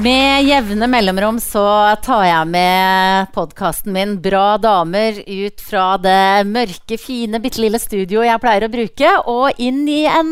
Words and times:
Med 0.00 0.46
jevne 0.48 0.86
mellomrom 0.88 1.36
så 1.44 1.62
tar 2.00 2.22
jeg 2.24 2.46
med 2.48 3.26
podkasten 3.34 3.92
min 3.92 4.14
'Bra 4.16 4.56
damer' 4.56 5.18
ut 5.28 5.60
fra 5.60 5.98
det 6.00 6.46
mørke, 6.48 6.96
fine, 6.96 7.36
bitte 7.36 7.60
lille 7.60 7.76
studioet 7.76 8.30
jeg 8.30 8.40
pleier 8.40 8.64
å 8.64 8.70
bruke, 8.72 9.10
og 9.28 9.60
inn 9.60 9.82
i 9.92 10.06
en 10.08 10.30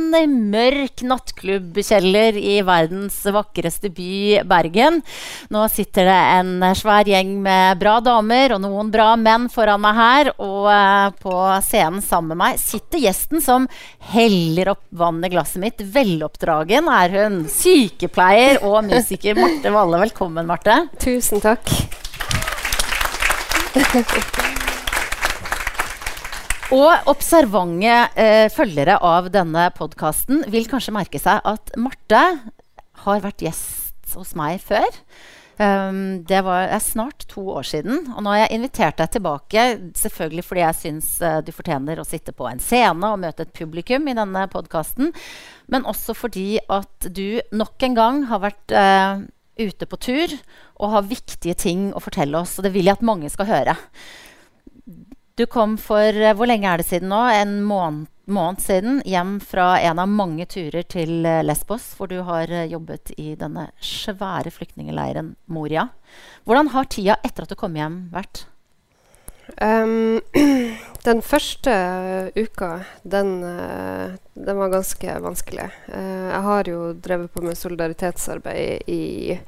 mørk 0.49 1.03
nattklubbkjeller 1.05 2.39
i 2.41 2.63
verdens 2.65 3.19
vakreste 3.29 3.91
by, 3.93 4.41
Bergen. 4.49 5.03
Nå 5.53 5.67
sitter 5.69 6.09
det 6.09 6.23
en 6.39 6.65
svær 6.73 7.05
gjeng 7.05 7.37
med 7.45 7.77
bra 7.83 7.99
damer 8.01 8.57
og 8.57 8.65
noen 8.65 8.89
bra 8.95 9.11
menn 9.21 9.51
foran 9.53 9.85
meg 9.85 10.01
her, 10.01 10.33
og 10.39 10.71
uh, 10.73 11.13
på 11.21 11.35
scenen 11.69 12.01
sammen 12.01 12.33
med 12.33 12.41
meg 12.41 12.63
sitter 12.63 13.05
gjesten 13.05 13.45
som 13.45 13.69
heller 14.15 14.73
opp 14.73 14.87
vann 14.97 15.21
i 15.21 15.29
glasset 15.29 15.61
mitt. 15.61 15.85
Veloppdragen 15.93 16.89
er 16.89 17.21
hun. 17.21 17.39
Sykepleier 17.53 18.65
og 18.65 18.81
musiker. 18.89 19.58
Marte 19.59 19.75
alle 19.75 19.99
velkommen, 19.99 20.47
Marte. 20.47 20.75
Tusen 21.03 21.41
takk. 21.43 21.67
Og 26.71 27.09
observante 27.11 27.97
eh, 28.15 28.47
følgere 28.55 29.01
av 29.03 29.27
denne 29.35 29.65
podkasten 29.75 30.45
vil 30.53 30.69
kanskje 30.71 30.95
merke 30.95 31.19
seg 31.19 31.43
at 31.43 31.73
Marte 31.75 32.21
har 33.03 33.25
vært 33.25 33.43
gjest 33.49 34.15
hos 34.15 34.37
meg 34.39 34.63
før. 34.63 34.87
Um, 35.59 36.21
det 36.23 36.39
var 36.47 36.69
er 36.71 36.79
snart 36.79 37.25
to 37.27 37.43
år 37.51 37.67
siden. 37.67 38.13
Og 38.13 38.23
nå 38.23 38.31
har 38.31 38.45
jeg 38.45 38.61
invitert 38.61 39.01
deg 39.01 39.11
tilbake 39.17 39.65
selvfølgelig 39.99 40.45
fordi 40.47 40.63
jeg 40.63 40.79
syns 40.85 41.09
uh, 41.19 41.41
du 41.43 41.51
fortjener 41.57 41.99
å 41.99 42.07
sitte 42.07 42.31
på 42.31 42.47
en 42.47 42.63
scene 42.63 43.11
og 43.11 43.19
møte 43.25 43.43
et 43.43 43.57
publikum 43.59 44.07
i 44.07 44.15
denne 44.15 44.45
podkasten, 44.53 45.11
men 45.67 45.89
også 45.91 46.15
fordi 46.15 46.61
at 46.63 47.11
du 47.11 47.41
nok 47.51 47.89
en 47.89 47.99
gang 47.99 48.23
har 48.31 48.45
vært 48.47 48.77
uh, 48.79 49.27
ute 49.59 49.87
på 49.87 49.99
tur 50.01 50.35
og 50.79 50.95
har 50.95 51.11
viktige 51.11 51.57
ting 51.59 51.91
å 51.93 52.03
fortelle 52.03 52.41
oss. 52.41 52.57
Og 52.59 52.67
det 52.67 52.73
vil 52.75 52.89
jeg 52.89 52.99
at 52.99 53.07
mange 53.07 53.31
skal 53.33 53.51
høre. 53.51 53.77
Du 55.39 55.45
kom 55.47 55.77
for 55.79 56.03
eh, 56.03 56.35
hvor 56.35 56.51
lenge 56.51 56.67
er 56.67 56.81
det 56.81 56.89
siden 56.89 57.13
nå? 57.13 57.21
En 57.31 57.61
måned, 57.63 58.09
måned 58.27 58.59
siden 58.65 58.97
hjem 59.07 59.37
fra 59.39 59.77
en 59.87 60.01
av 60.03 60.11
mange 60.11 60.49
turer 60.51 60.83
til 60.83 61.23
eh, 61.23 61.45
Lesbos, 61.47 61.93
hvor 61.95 62.11
du 62.11 62.17
har 62.27 62.51
eh, 62.51 62.67
jobbet 62.73 63.13
i 63.15 63.37
denne 63.39 63.69
svære 63.79 64.51
flyktningleiren 64.51 65.37
Moria. 65.47 65.89
Hvordan 66.43 66.73
har 66.75 66.91
tida 66.91 67.21
etter 67.23 67.47
at 67.47 67.55
du 67.55 67.59
kom 67.61 67.79
hjem, 67.79 68.09
vært? 68.11 68.49
Um, 69.57 70.21
den 71.09 71.23
første 71.25 71.73
uka, 72.37 72.85
den, 73.03 73.31
den 74.35 74.61
var 74.61 74.75
ganske 74.75 75.17
vanskelig. 75.25 75.71
Uh, 75.89 76.29
jeg 76.29 76.43
har 76.49 76.71
jo 76.71 76.81
drevet 76.93 77.33
på 77.33 77.43
med 77.47 77.57
solidaritetsarbeid 77.59 78.91
i 78.93 79.39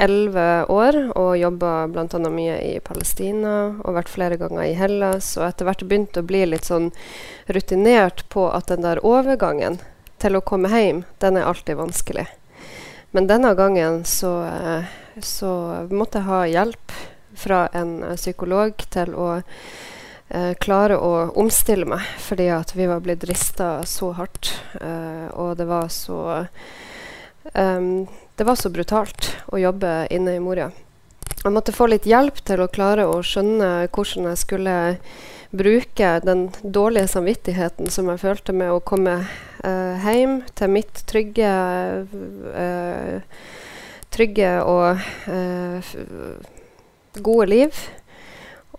elleve 0.00 0.64
år 0.72 0.98
og 1.18 1.36
jobba 1.38 1.72
bl.a. 1.92 2.20
mye 2.32 2.56
i 2.64 2.76
Palestina 2.84 3.54
og 3.82 3.96
vært 3.96 4.12
flere 4.12 4.38
ganger 4.40 4.64
i 4.66 4.76
Hellas. 4.76 5.34
Og 5.38 5.46
etter 5.46 5.68
hvert 5.68 5.84
begynt 5.86 6.18
å 6.18 6.26
bli 6.26 6.44
litt 6.48 6.68
sånn 6.68 6.90
rutinert 7.52 8.24
på 8.32 8.48
at 8.50 8.72
den 8.72 8.86
der 8.86 9.02
overgangen 9.04 9.80
til 10.22 10.38
å 10.38 10.44
komme 10.46 10.70
hjem, 10.70 11.02
den 11.22 11.38
er 11.38 11.48
alltid 11.50 11.80
vanskelig. 11.80 12.28
Men 13.12 13.28
denne 13.28 13.52
gangen 13.58 14.04
så, 14.08 14.32
så 15.20 15.52
måtte 15.90 16.22
jeg 16.22 16.28
ha 16.30 16.44
hjelp 16.48 16.94
fra 17.34 17.66
en 17.72 18.02
uh, 18.02 18.14
psykolog 18.16 18.84
til 18.92 19.14
å 19.14 19.28
eh, 20.32 20.52
klare 20.60 20.96
å 20.96 21.12
omstille 21.38 21.86
meg, 21.88 22.04
fordi 22.20 22.48
at 22.52 22.74
vi 22.76 22.88
var 22.90 23.02
blitt 23.04 23.24
rista 23.28 23.82
så 23.88 24.12
hardt. 24.16 24.54
Eh, 24.80 25.28
og 25.36 25.56
det 25.60 25.68
var 25.68 25.90
så 25.92 26.46
um, 27.52 28.06
Det 28.36 28.46
var 28.48 28.56
så 28.56 28.70
brutalt 28.72 29.28
å 29.52 29.60
jobbe 29.60 30.06
inne 30.10 30.36
i 30.36 30.40
Moria. 30.40 30.70
Jeg 31.42 31.52
måtte 31.52 31.74
få 31.74 31.88
litt 31.90 32.06
hjelp 32.08 32.40
til 32.46 32.62
å 32.62 32.70
klare 32.70 33.04
å 33.06 33.20
skjønne 33.22 33.88
hvordan 33.92 34.30
jeg 34.30 34.40
skulle 34.40 34.76
bruke 35.52 36.14
den 36.24 36.46
dårlige 36.62 37.10
samvittigheten 37.12 37.90
som 37.92 38.08
jeg 38.08 38.22
følte 38.22 38.54
med 38.56 38.72
å 38.72 38.80
komme 38.80 39.18
hjem 39.62 40.38
til 40.56 40.72
mitt 40.72 41.02
trygge 41.10 41.50
trygge 44.12 44.54
og 44.64 45.02
gode 47.20 47.48
liv. 47.50 47.82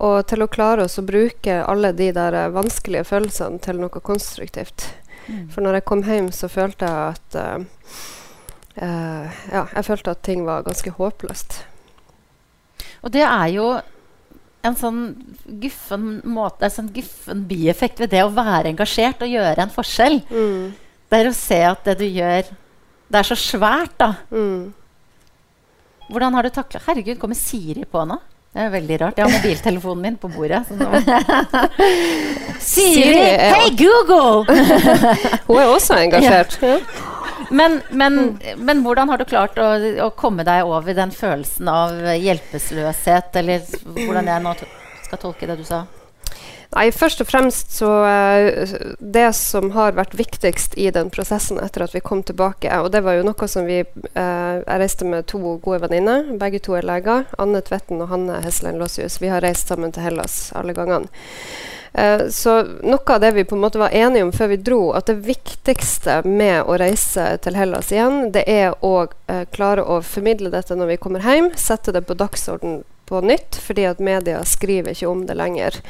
Og 0.03 0.23
til 0.27 0.43
å 0.43 0.49
klare 0.51 0.87
oss 0.87 0.97
å 0.99 1.05
bruke 1.05 1.59
alle 1.69 1.93
de 1.95 2.09
der 2.15 2.37
vanskelige 2.53 3.05
følelsene 3.11 3.61
til 3.63 3.79
noe 3.83 4.03
konstruktivt. 4.03 4.89
Mm. 5.27 5.47
For 5.53 5.63
når 5.63 5.79
jeg 5.79 5.87
kom 5.87 6.03
hjem, 6.03 6.31
så 6.35 6.49
følte 6.51 6.89
jeg 6.89 7.13
at 7.13 7.37
uh, 7.39 8.01
uh, 8.81 9.43
Ja, 9.53 9.67
jeg 9.69 9.87
følte 9.87 10.15
at 10.15 10.23
ting 10.25 10.43
var 10.47 10.65
ganske 10.65 10.91
håpløst. 10.97 11.61
Og 13.03 13.13
det 13.13 13.23
er 13.27 13.47
jo 13.53 13.67
en 14.63 14.77
sånn 14.79 14.99
guffen 15.59 16.21
måte, 16.23 16.65
en 16.65 16.71
sånn 16.71 16.91
guffen 16.95 17.43
bieffekt 17.49 17.99
ved 17.99 18.13
det 18.15 18.23
å 18.23 18.31
være 18.31 18.71
engasjert 18.71 19.23
og 19.25 19.31
gjøre 19.31 19.65
en 19.65 19.73
forskjell. 19.73 20.21
Mm. 20.31 20.69
Det 21.11 21.19
er 21.19 21.29
å 21.29 21.35
se 21.35 21.59
at 21.67 21.83
det 21.89 21.97
du 21.99 22.05
gjør, 22.07 22.47
det 23.11 23.19
er 23.19 23.27
så 23.27 23.37
svært, 23.37 23.97
da. 23.99 24.13
Mm. 24.31 24.71
Hvordan 26.13 26.35
har 26.37 26.45
du 26.45 26.49
takla 26.53 26.79
Herregud, 26.85 27.17
kommer 27.19 27.37
Siri 27.37 27.87
på 27.89 28.03
nå? 28.05 28.19
Det 28.53 28.61
er 28.61 28.69
veldig 28.69 28.97
rart. 29.01 29.17
Jeg 29.17 29.25
har 29.25 29.33
mobiltelefonen 29.33 30.03
min 30.03 30.17
på 30.21 30.29
bordet. 30.29 30.59
Siri! 32.61 33.23
Hei, 33.49 33.71
Google! 33.79 34.59
Hun 35.47 35.57
er 35.57 35.71
også 35.71 35.97
engasjert. 35.97 36.59
Ja. 36.61 36.77
Men, 37.49 37.79
men, 37.89 38.19
men, 38.61 38.83
hvordan 38.85 39.09
har 39.09 39.17
du 39.17 39.25
klart 39.25 39.57
å, 39.57 39.71
å, 40.05 40.11
komme 40.13 40.45
deg 40.45 40.69
over 40.69 40.93
den 40.93 41.09
følelsen 41.13 41.69
av 41.73 41.97
hjelpeløshet, 42.13 43.33
eller 43.41 43.65
hvordan 43.97 44.29
jeg 44.29 44.45
nå 44.45 44.53
skal 45.07 45.21
tolke 45.25 45.49
det 45.49 45.57
du 45.63 45.65
sa? 45.65 45.81
Nei, 46.73 46.87
først 46.89 47.21
og 47.21 47.27
fremst 47.29 47.75
så 47.75 47.89
uh, 48.01 48.73
Det 48.97 49.27
som 49.37 49.71
har 49.75 49.93
vært 49.97 50.15
viktigst 50.17 50.73
i 50.79 50.87
den 50.93 51.11
prosessen 51.13 51.59
etter 51.61 51.85
at 51.85 51.93
vi 51.93 52.01
kom 52.01 52.23
tilbake, 52.25 52.71
og 52.81 52.89
det 52.93 53.03
var 53.05 53.17
jo 53.17 53.27
noe 53.27 53.49
som 53.49 53.67
vi 53.67 53.81
eh, 53.83 54.55
Jeg 54.63 54.79
reiste 54.81 55.05
med 55.05 55.27
to 55.29 55.39
gode 55.61 55.83
venninner. 55.83 56.31
Begge 56.39 56.61
to 56.63 56.77
er 56.77 56.85
leger. 56.87 57.27
Anne 57.41 57.61
Tvetten 57.65 58.01
og 58.01 58.09
Hanne 58.09 58.39
Heslein 58.43 58.79
Låsius. 58.81 59.19
Vi 59.21 59.29
har 59.29 59.43
reist 59.43 59.69
sammen 59.69 59.93
til 59.93 60.05
Hellas 60.05 60.51
alle 60.57 60.73
gangene. 60.77 61.11
Eh, 61.93 62.25
så 62.33 62.55
noe 62.81 63.15
av 63.15 63.21
det 63.21 63.33
vi 63.37 63.45
på 63.45 63.57
en 63.57 63.63
måte 63.65 63.81
var 63.81 63.93
enige 63.93 64.25
om 64.25 64.33
før 64.33 64.53
vi 64.53 64.59
dro, 64.65 64.81
at 64.97 65.11
det 65.11 65.19
viktigste 65.27 66.21
med 66.25 66.63
å 66.65 66.77
reise 66.81 67.27
til 67.43 67.59
Hellas 67.59 67.93
igjen, 67.93 68.31
det 68.33 68.47
er 68.49 68.73
å 68.81 69.07
klare 69.53 69.85
å 69.85 70.01
formidle 70.05 70.53
dette 70.53 70.77
når 70.77 70.95
vi 70.95 70.99
kommer 71.05 71.25
hjem. 71.25 71.51
Sette 71.59 71.93
det 71.93 72.05
på 72.07 72.17
dagsorden 72.17 72.81
på 73.09 73.21
nytt, 73.21 73.59
fordi 73.61 73.85
at 73.89 74.03
media 74.03 74.41
skriver 74.47 74.95
ikke 74.95 75.11
om 75.11 75.25
det 75.29 75.37
lenger. 75.37 75.81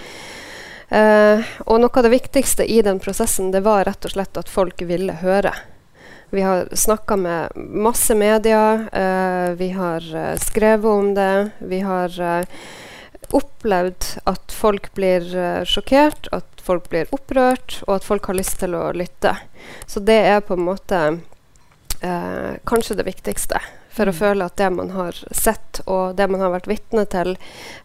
Uh, 0.93 1.41
og 1.65 1.79
noe 1.81 1.89
av 1.97 2.05
det 2.05 2.11
viktigste 2.13 2.65
i 2.69 2.83
den 2.85 2.99
prosessen 3.01 3.49
det 3.53 3.63
var 3.65 3.87
rett 3.87 4.05
og 4.05 4.13
slett 4.13 4.37
at 4.37 4.49
folk 4.51 4.83
ville 4.85 5.15
høre. 5.23 5.53
Vi 6.33 6.43
har 6.45 6.67
snakka 6.69 7.17
med 7.17 7.57
masse 7.57 8.15
medier, 8.17 8.87
eh, 8.89 9.51
vi 9.53 9.67
har 9.69 10.05
uh, 10.15 10.37
skrevet 10.41 10.89
om 10.89 11.11
det. 11.13 11.49
Vi 11.59 11.79
har 11.85 12.15
opplevd 13.29 14.07
at 14.29 14.53
folk 14.53 14.89
blir 14.97 15.29
sjokkert, 15.65 16.27
at 16.33 16.61
folk 16.61 16.89
blir 16.89 17.09
opprørt, 17.13 17.79
og 17.87 17.95
at 17.99 18.05
folk 18.05 18.29
har 18.29 18.37
lyst 18.37 18.59
til 18.61 18.73
å 18.77 18.87
lytte. 18.97 19.35
Så 19.85 20.01
det 20.01 20.19
er 20.29 20.41
på 20.45 20.57
en 20.57 20.67
måte 20.69 21.03
kanskje 22.67 22.97
det 22.99 23.05
viktigste 23.07 23.61
for 23.93 24.09
å 24.09 24.13
mm. 24.13 24.17
føle 24.17 24.45
at 24.49 24.57
det 24.59 24.69
man 24.75 24.89
har 24.93 25.17
sett, 25.31 25.81
og 25.85 26.17
det 26.17 26.27
man 26.29 26.41
har 26.43 26.51
vært 26.53 26.69
vitne 26.69 27.05
til, 27.09 27.37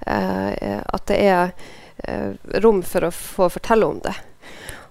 at 0.04 1.04
det 1.08 1.20
er 1.22 1.52
Eh, 1.52 1.88
rom 2.62 2.82
for 2.86 3.09
å 3.09 3.10
få 3.14 3.48
fortelle 3.50 3.86
om 3.88 3.98
det. 4.04 4.14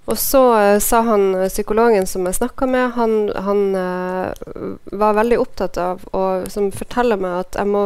Og 0.07 0.17
så 0.17 0.41
uh, 0.55 0.79
sa 0.79 1.01
han 1.01 1.35
eh, 1.35 1.49
psykologen 1.51 2.07
som 2.07 2.25
jeg 2.27 2.39
snakka 2.39 2.67
med, 2.71 2.93
han, 2.95 3.15
han 3.35 3.63
uh, 3.75 4.77
var 4.95 5.17
veldig 5.19 5.39
opptatt 5.43 5.77
av 5.77 6.05
Som 6.51 6.71
forteller 6.71 7.19
meg 7.19 7.41
at 7.41 7.59
jeg 7.59 7.67
må 7.67 7.83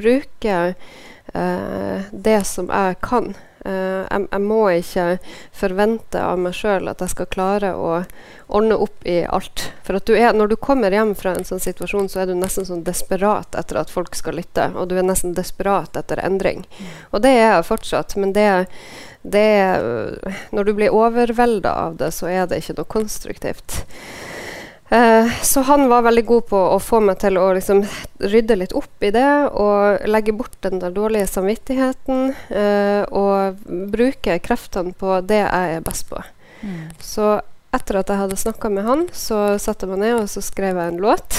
bruke 0.00 0.56
uh, 0.72 1.98
det 2.10 2.40
som 2.48 2.72
jeg 2.72 2.96
kan. 3.04 3.34
Uh, 3.66 4.06
jeg, 4.06 4.26
jeg, 4.30 4.40
må 4.40 4.60
ikke 4.72 5.06
forvente 5.52 6.20
av 6.24 6.38
meg 6.40 6.54
sjøl 6.56 6.88
at 6.88 7.02
jeg 7.04 7.12
skal 7.12 7.28
klare 7.28 7.74
å 7.76 7.90
ordne 8.48 8.78
opp 8.80 9.04
i 9.04 9.18
alt. 9.28 9.66
For 9.86 10.00
du 10.00 10.14
er, 10.16 10.32
når 10.36 10.52
du 10.52 10.56
kommer 10.56 10.94
hjem 10.94 11.12
fra 11.18 11.34
en 11.36 11.46
sånn 11.46 11.62
situasjon, 11.62 12.08
så 12.08 12.22
er 12.22 12.30
du 12.30 12.34
nesten 12.38 12.66
sånn 12.68 12.86
desperat 12.86 13.58
etter 13.58 13.82
at 13.82 13.92
folk 13.92 14.16
skal 14.18 14.40
lytte. 14.40 14.70
Og 14.74 14.88
du 14.90 14.96
er 14.98 15.06
nesten 15.06 15.36
desperat 15.36 15.96
etter 16.00 16.22
endring. 16.24 16.64
Mm. 16.78 16.90
Og 17.12 17.24
det 17.26 17.34
er 17.36 17.44
jeg 17.44 17.68
fortsatt. 17.68 18.16
Men 18.20 18.34
det, 18.36 18.48
det 19.22 19.46
Når 20.56 20.64
du 20.64 20.74
blir 20.74 20.96
overvelda 20.96 21.76
av 21.86 22.00
det, 22.00 22.10
så 22.16 22.32
er 22.32 22.48
det 22.48 22.62
ikke 22.62 22.80
noe 22.80 22.92
konstruktivt. 22.96 23.82
Uh, 24.90 25.30
så 25.46 25.62
han 25.68 25.86
var 25.88 26.02
veldig 26.02 26.24
god 26.26 26.46
på 26.50 26.60
å 26.74 26.78
få 26.82 26.98
meg 27.04 27.20
til 27.22 27.38
å 27.38 27.52
liksom 27.54 27.84
rydde 28.32 28.56
litt 28.58 28.72
opp 28.74 29.04
i 29.06 29.12
det 29.14 29.28
og 29.54 30.02
legge 30.10 30.34
bort 30.34 30.56
den 30.66 30.82
der 30.82 30.90
dårlige 30.90 31.28
samvittigheten 31.30 32.32
uh, 32.34 33.02
og 33.14 33.62
bruke 33.92 34.40
kreftene 34.42 34.90
på 34.98 35.20
det 35.22 35.44
jeg 35.44 35.76
er 35.76 35.86
best 35.86 36.08
på. 36.10 36.18
Mm. 36.66 36.90
Så 36.98 37.36
etter 37.70 38.00
at 38.00 38.08
jeg 38.10 38.18
hadde 38.18 38.36
snakka 38.38 38.68
med 38.72 38.82
han, 38.82 39.02
så 39.14 39.54
satte 39.62 39.86
jeg 39.86 39.92
meg 39.92 40.00
ned 40.02 40.16
og 40.24 40.26
så 40.30 40.42
skrev 40.42 40.74
jeg 40.74 40.90
en 40.90 40.98
låt. 40.98 41.36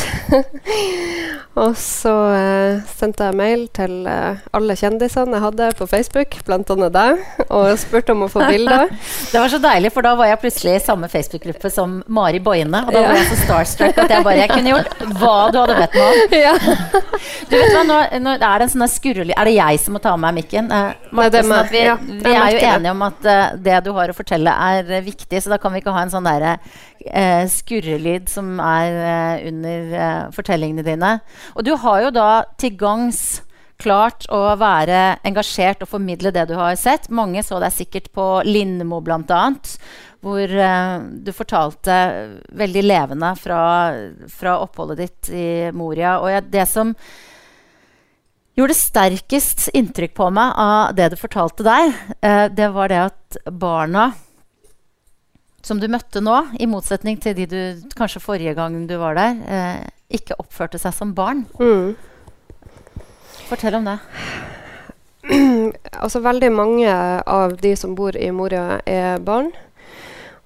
og 1.61 1.73
så 1.75 2.13
eh, 2.37 2.77
sendte 2.87 3.25
jeg 3.27 3.35
mail 3.35 3.65
til 3.75 4.07
eh, 4.07 4.39
alle 4.55 4.77
kjendisene 4.79 5.35
jeg 5.35 5.43
hadde 5.43 5.67
på 5.75 5.87
Facebook, 5.91 6.37
bl.a. 6.47 6.61
deg, 6.95 7.25
og 7.49 7.67
spurte 7.81 8.15
om 8.15 8.23
å 8.23 8.29
få 8.31 8.45
bilder. 8.51 8.87
det 8.93 9.41
var 9.43 9.51
så 9.51 9.59
deilig, 9.59 9.91
for 9.91 10.07
da 10.07 10.13
var 10.19 10.31
jeg 10.31 10.39
plutselig 10.45 10.77
i 10.77 10.83
samme 10.85 11.09
Facebook-gruppe 11.11 11.73
som 11.73 11.97
Mari 12.07 12.39
Boine. 12.39 12.85
Og 12.87 12.95
da 12.95 13.03
var 13.09 13.19
jeg 13.19 13.27
så 13.33 13.41
starstruck 13.41 13.99
at 13.99 14.15
jeg 14.15 14.27
bare 14.27 14.39
jeg 14.39 14.53
kunne 14.53 14.75
gjort 14.77 15.03
hva 15.19 15.35
du 15.51 15.59
hadde 15.59 15.77
bedt 15.81 15.99
meg 15.99 16.07
om. 16.07 16.19
Ja. 16.41 16.55
du 16.55 17.53
vet 17.53 17.73
hva, 17.75 17.81
nå, 17.85 17.97
nå, 18.23 18.31
er 18.37 18.61
det 18.61 18.65
en 18.65 18.71
sånn 18.71 18.83
skurrelig 18.89 19.35
Er 19.35 19.45
det 19.45 19.51
jeg 19.53 19.79
som 19.83 19.93
må 19.93 19.99
ta 20.01 20.13
med 20.15 20.23
meg 20.23 20.37
mikken? 20.39 20.69
Martin, 20.71 21.49
Nei, 21.51 21.59
vi, 21.69 21.81
ja, 21.83 21.95
vi, 21.99 22.31
er 22.31 22.55
jo 22.55 22.61
enige 22.71 22.93
om 22.95 23.03
at 23.05 23.27
det 23.61 23.77
du 23.85 23.91
har 23.93 24.09
å 24.09 24.15
fortelle, 24.15 24.53
er 24.71 25.03
viktig, 25.05 25.41
så 25.43 25.51
da 25.51 25.59
kan 25.61 25.75
vi 25.75 25.83
ikke 25.83 25.93
ha 25.93 26.05
en 26.05 26.13
sånn 26.13 26.20
derre 26.27 26.57
eh, 27.05 27.45
skurrelyd 27.49 28.29
som 28.31 28.57
er 28.63 28.99
eh, 29.03 29.47
under 29.51 29.95
eh, 29.99 30.25
fortellingene 30.35 30.85
dine. 30.85 31.15
Og 31.55 31.65
du 31.67 31.75
har 31.79 32.05
jo 32.07 32.11
da 32.15 32.29
til 32.61 32.77
gangs 32.79 33.41
klart 33.81 34.27
å 34.33 34.43
være 34.59 35.17
engasjert 35.27 35.81
og 35.83 35.91
formidle 35.95 36.33
det 36.33 36.45
du 36.51 36.55
har 36.59 36.75
sett. 36.79 37.09
Mange 37.09 37.43
så 37.45 37.59
deg 37.61 37.73
sikkert 37.75 38.11
på 38.15 38.27
Lindmo 38.47 39.01
bl.a., 39.03 39.41
hvor 40.21 40.45
eh, 40.45 40.95
du 41.25 41.31
fortalte 41.33 41.97
veldig 42.53 42.83
levende 42.85 43.33
fra, 43.41 43.61
fra, 44.29 44.59
oppholdet 44.61 44.99
ditt 45.01 45.31
i 45.33 45.47
Moria. 45.73 46.19
Og 46.21 46.29
jeg, 46.29 46.45
det 46.53 46.67
som 46.69 46.93
gjorde 48.57 48.77
sterkest 48.77 49.71
inntrykk 49.73 50.13
på 50.19 50.27
meg 50.35 50.53
av 50.61 50.93
det 50.97 51.09
du 51.13 51.17
fortalte 51.17 51.65
der, 51.65 51.95
eh, 52.21 52.45
det 52.53 52.69
var 52.75 52.93
det 52.93 53.01
at 53.07 53.41
barna 53.49 54.11
som 55.65 55.79
du 55.81 55.87
møtte 55.91 56.21
nå, 56.23 56.37
i 56.59 56.67
motsetning 56.69 57.19
til 57.21 57.35
de 57.37 57.47
du 57.49 57.89
kanskje 57.97 58.23
forrige 58.23 58.55
gang 58.57 58.77
du 58.89 58.95
var 59.01 59.17
der, 59.19 59.41
eh, 59.47 59.83
ikke 60.17 60.39
oppførte 60.41 60.79
seg 60.81 60.95
som 60.97 61.13
barn. 61.17 61.45
Mm. 61.59 61.95
Fortell 63.49 63.77
om 63.79 63.89
det. 63.89 63.97
altså 66.03 66.21
Veldig 66.23 66.51
mange 66.53 66.93
av 67.25 67.57
de 67.61 67.75
som 67.77 67.95
bor 67.95 68.17
i 68.17 68.31
Moria, 68.35 68.79
er 68.85 69.21
barn. 69.23 69.51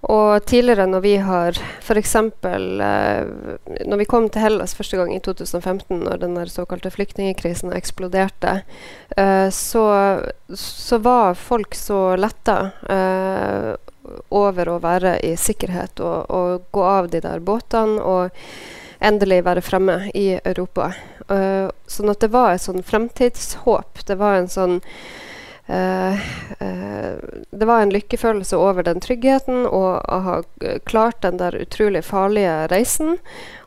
Og 0.06 0.44
tidligere 0.46 0.86
når 0.90 1.02
vi 1.02 1.16
har 1.24 1.58
f.eks. 1.82 2.16
Eh, 2.46 3.26
når 3.90 4.02
vi 4.02 4.08
kom 4.10 4.28
til 4.30 4.44
Hellas 4.44 4.76
første 4.78 5.00
gang 5.00 5.16
i 5.16 5.22
2015, 5.24 6.04
når 6.04 6.22
den 6.22 6.36
der 6.38 6.52
såkalte 6.52 6.92
flyktningkrisen 6.94 7.74
eksploderte, 7.74 8.60
eh, 9.18 9.50
så, 9.50 9.86
så, 10.54 11.02
var 11.02 11.34
folk 11.40 11.74
så 11.78 12.14
letta 12.20 12.58
eh, 12.86 13.74
over 14.30 14.70
å 14.70 14.80
være 14.84 15.18
i 15.26 15.36
sikkerhet 15.40 16.02
og, 16.04 16.32
og, 16.32 16.66
gå 16.72 16.84
av 16.86 17.10
de 17.14 17.22
der 17.24 17.44
båtene 17.44 18.02
og 18.02 18.48
endelig 19.06 19.44
være 19.46 19.64
fremme 19.66 19.98
i 20.16 20.28
Europa. 20.38 20.94
Uh, 21.30 21.70
sånn 21.90 22.12
at 22.14 22.24
det 22.24 22.32
var 22.34 22.54
et 22.54 22.64
sånn 22.64 22.84
fremtidshåp. 22.86 24.06
Det 24.08 24.18
var 24.18 24.40
en 24.40 24.50
sånn 24.50 24.76
uh, 25.68 26.26
uh, 26.62 27.14
Det 27.52 27.68
var 27.68 27.82
en 27.82 27.94
lykkefølelse 27.94 28.58
over 28.58 28.88
den 28.88 29.04
tryggheten 29.04 29.66
og 29.68 30.00
å 30.00 30.20
ha 30.30 30.38
klart 30.88 31.22
den 31.26 31.42
der 31.42 31.58
utrolig 31.60 32.06
farlige 32.08 32.66
reisen. 32.72 33.18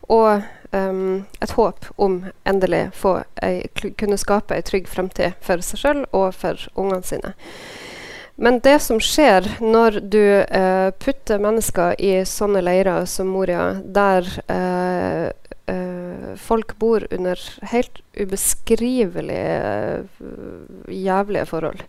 Og 0.08 0.46
um, 0.72 1.26
et 1.40 1.54
håp 1.58 1.90
om 1.96 2.22
endelig 2.48 2.88
å 3.04 3.18
kunne 4.00 4.20
skape 4.20 4.56
ei 4.56 4.64
trygg 4.64 4.88
fremtid 4.88 5.36
for 5.44 5.62
seg 5.64 5.82
sjøl 5.82 6.02
og 6.12 6.32
for 6.36 6.68
ungene 6.74 7.04
sine. 7.06 7.34
Men 8.38 8.60
det 8.62 8.76
som 8.84 9.00
skjer 9.02 9.46
når 9.58 9.96
du 10.12 10.22
eh, 10.22 10.90
putter 11.02 11.40
mennesker 11.42 11.96
i 11.98 12.20
sånne 12.22 12.62
leirer 12.62 13.02
som 13.10 13.32
Moria, 13.34 13.80
der 13.82 14.28
eh, 14.46 15.24
eh, 15.66 16.28
folk 16.38 16.76
bor 16.78 17.02
under 17.10 17.42
helt 17.72 17.98
ubeskrivelig 18.14 19.40
eh, 19.42 20.22
jævlige 20.86 21.48
forhold, 21.50 21.82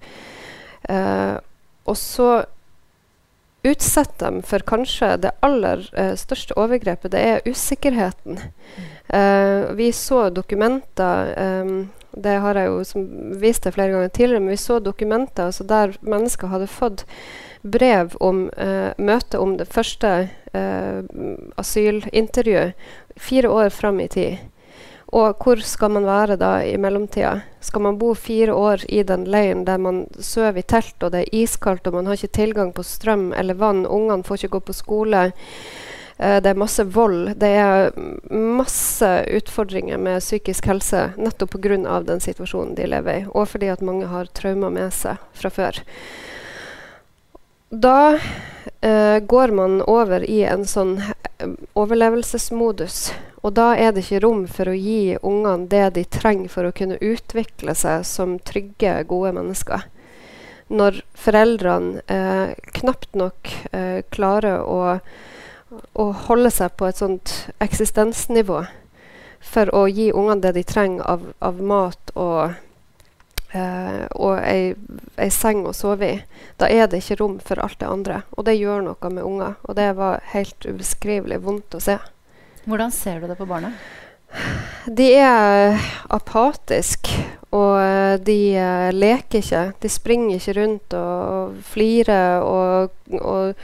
eh, 0.89 1.35
og 1.85 2.01
så 2.01 2.31
utsetter 3.69 4.25
dem 4.31 4.41
for 4.41 4.65
kanskje 4.65 5.19
det 5.21 5.35
aller 5.45 5.85
eh, 5.93 6.15
største 6.17 6.57
overgrepet, 6.57 7.13
det 7.13 7.23
er 7.27 7.45
usikkerheten. 7.45 8.41
Mm. 9.09 9.75
vi 9.77 9.87
så 9.91 10.29
dokumenter 10.29 11.31
um, 11.63 11.89
det 12.23 12.37
har 12.43 12.57
jeg 12.59 12.69
jo 12.69 13.05
vist 13.41 13.65
deg 13.65 13.75
flere 13.75 13.95
ganger 13.95 14.11
tidligere, 14.13 14.43
men 14.43 14.55
vi 14.55 14.61
så 14.61 14.79
dokumenter 14.83 15.49
altså 15.49 15.65
der 15.67 15.95
mennesker 16.01 16.51
hadde 16.51 16.69
fått 16.71 17.05
brev 17.61 18.15
om 18.23 18.47
eh, 18.57 18.91
møte 18.97 19.39
om 19.39 19.57
det 19.59 19.67
første 19.67 20.13
eh, 20.53 21.01
asylintervjuet 21.59 23.19
fire 23.19 23.51
år 23.51 23.69
fram 23.75 23.99
i 23.99 24.07
tid. 24.07 24.37
Og 25.09 25.41
hvor 25.41 25.57
skal 25.65 25.89
man 25.95 26.05
være 26.05 26.37
da 26.37 26.51
i 26.61 26.75
mellomtida? 26.77 27.39
Skal 27.65 27.81
man 27.81 27.97
bo 27.97 28.13
fire 28.13 28.53
år 28.53 28.85
i 28.87 29.01
den 29.03 29.25
leiren 29.25 29.65
der 29.65 29.81
man 29.81 30.03
sover 30.21 30.61
i 30.61 30.65
telt, 30.69 31.01
og 31.01 31.11
det 31.15 31.23
er 31.23 31.39
iskaldt, 31.41 31.87
og 31.89 31.97
man 31.97 32.05
har 32.05 32.19
ikke 32.19 32.37
tilgang 32.37 32.73
på 32.73 32.85
strøm 32.85 33.31
eller 33.33 33.57
vann, 33.57 33.87
ungene 33.87 34.23
får 34.23 34.43
ikke 34.43 34.59
gå 34.59 34.67
på 34.67 34.77
skole? 34.77 35.31
Eh, 36.19 36.41
det 36.41 36.49
er 36.49 36.59
masse 36.59 36.83
vold. 36.83 37.33
Det 37.39 37.47
er 37.47 37.91
masse 38.29 39.09
utfordringer 39.39 39.97
med 39.97 40.19
psykisk 40.19 40.67
helse 40.67 41.09
nettopp 41.17 41.55
pga. 41.55 42.01
den 42.03 42.19
situasjonen 42.19 42.75
de 42.75 42.87
lever 42.87 43.21
i, 43.21 43.25
og 43.31 43.47
fordi 43.47 43.69
at 43.71 43.81
mange 43.81 44.07
har 44.07 44.25
traumer 44.25 44.69
med 44.69 44.91
seg 44.93 45.17
fra 45.33 45.49
før. 45.49 45.79
Da 47.69 48.19
eh, 48.81 49.19
går 49.19 49.51
man 49.51 49.81
over 49.81 50.23
i 50.23 50.43
en 50.43 50.65
sånn 50.65 50.97
eh, 50.99 51.55
overlevelsesmodus. 51.73 53.13
Og 53.41 53.53
da 53.55 53.71
er 53.77 53.93
det 53.93 54.03
ikke 54.03 54.23
rom 54.25 54.43
for 54.51 54.67
å 54.67 54.75
gi 54.75 55.15
ungene 55.23 55.69
det 55.71 55.85
de 55.95 56.03
trenger 56.03 56.51
for 56.51 56.67
å 56.67 56.75
kunne 56.75 56.99
utvikle 56.99 57.75
seg 57.77 58.03
som 58.03 58.35
trygge, 58.43 58.97
gode 59.07 59.31
mennesker. 59.37 59.85
Når 60.67 60.99
foreldrene 61.15 62.03
eh, 62.11 62.57
knapt 62.81 63.15
nok 63.15 63.53
eh, 63.71 64.01
klarer 64.11 64.65
å 64.67 64.99
å 65.93 66.09
holde 66.27 66.51
seg 66.53 66.75
på 66.77 66.87
et 66.89 66.99
sånt 66.99 67.33
eksistensnivå 67.61 68.63
for 69.39 69.71
å 69.75 69.85
gi 69.87 70.09
ungene 70.11 70.41
det 70.43 70.55
de 70.57 70.63
trenger 70.67 71.05
av, 71.07 71.23
av 71.39 71.61
mat 71.63 72.11
og, 72.19 72.55
eh, 73.55 74.03
og 74.15 74.35
ei, 74.41 74.73
ei, 75.15 75.29
seng 75.33 75.63
å 75.69 75.73
sove 75.75 76.09
i. 76.09 76.17
Da 76.59 76.67
er 76.67 76.89
det 76.89 77.01
ikke 77.03 77.19
rom 77.21 77.37
for 77.43 77.61
alt 77.63 77.79
det 77.79 77.89
andre. 77.89 78.21
Og 78.35 78.45
det 78.49 78.59
gjør 78.59 78.83
noe 78.89 79.13
med 79.13 79.23
unger. 79.23 79.55
Og 79.63 79.77
det 79.79 79.93
var 79.97 80.25
helt 80.33 80.67
ubeskrivelig 80.67 81.39
vondt 81.45 81.77
å 81.77 81.83
se. 81.83 81.97
Hvordan 82.65 82.91
ser 82.93 83.21
du 83.21 83.29
det 83.29 83.39
på 83.39 83.47
barna? 83.49 83.71
De 84.85 85.07
er 85.17 85.79
apatiske, 86.13 87.15
og 87.55 87.79
eh, 87.81 88.15
de 88.21 88.39
uh, 88.61 88.89
leker 88.93 89.41
ikke. 89.41 89.63
De 89.81 89.89
springer 89.89 90.35
ikke 90.37 90.57
rundt 90.59 90.93
og 90.97 91.55
flirer 91.71 92.43
og, 92.45 92.91
og 93.17 93.63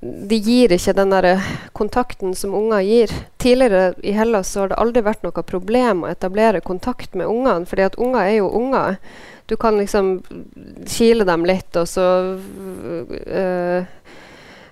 de 0.00 0.36
gir 0.40 0.72
ikke 0.72 0.94
den 0.96 1.10
der 1.12 1.42
kontakten 1.76 2.32
som 2.34 2.54
unger 2.56 2.80
gir. 2.80 3.10
Tidligere 3.42 3.92
i 4.00 4.14
Hellas 4.16 4.54
har 4.56 4.70
det 4.70 4.78
aldri 4.80 5.02
vært 5.04 5.26
noe 5.26 5.44
problem 5.44 6.04
å 6.04 6.12
etablere 6.12 6.62
kontakt 6.64 7.12
med 7.18 7.28
ungene, 7.28 7.68
fordi 7.68 7.84
at 7.84 7.98
unger 8.00 8.22
er 8.22 8.38
jo 8.38 8.48
unger. 8.56 8.96
Du 9.50 9.58
kan 9.60 9.76
liksom 9.76 10.22
kile 10.88 11.26
dem 11.28 11.44
litt, 11.44 11.76
og 11.76 11.88
så 11.90 12.06
øh, 12.38 13.90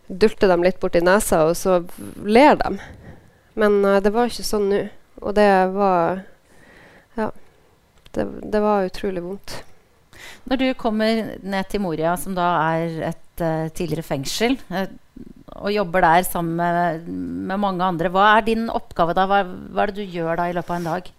dulte 0.09 0.49
dem 0.49 0.65
litt 0.65 0.79
borti 0.81 1.03
nesa, 1.05 1.43
og 1.51 1.57
så 1.61 1.83
ler 2.25 2.57
dem. 2.63 2.79
Men 3.59 3.83
øh, 3.85 3.99
det 4.01 4.15
var 4.15 4.31
ikke 4.33 4.47
sånn 4.49 4.71
nå. 4.73 4.83
Og 5.21 5.35
det 5.37 5.51
var 5.75 6.25
Ja. 7.19 7.33
Det, 8.15 8.25
det 8.49 8.61
var 8.65 8.87
utrolig 8.87 9.21
vondt. 9.21 9.59
Når 10.49 10.57
du 10.57 10.69
kommer 10.79 11.35
ned 11.43 11.69
til 11.69 11.83
Moria, 11.85 12.15
som 12.17 12.33
da 12.35 12.47
er 12.79 12.95
et 13.11 13.43
uh, 13.43 13.69
tidligere 13.69 14.07
fengsel, 14.07 14.57
uh, 14.73 14.87
og 15.59 15.73
jobber 15.75 16.05
der 16.05 16.27
sammen 16.27 16.57
med, 16.57 17.09
med, 17.09 17.59
mange 17.61 17.85
andre. 17.85 18.11
Hva 18.13 18.33
er 18.37 18.47
din 18.47 18.69
oppgave 18.71 19.15
da? 19.17 19.27
Hva, 19.29 19.43
hva, 19.45 19.85
er 19.85 19.93
det 19.93 20.05
du 20.05 20.19
gjør 20.19 20.39
da 20.39 20.49
i 20.49 20.57
løpet 20.57 20.75
av 20.75 20.79
en 20.79 20.91
dag? 20.91 21.11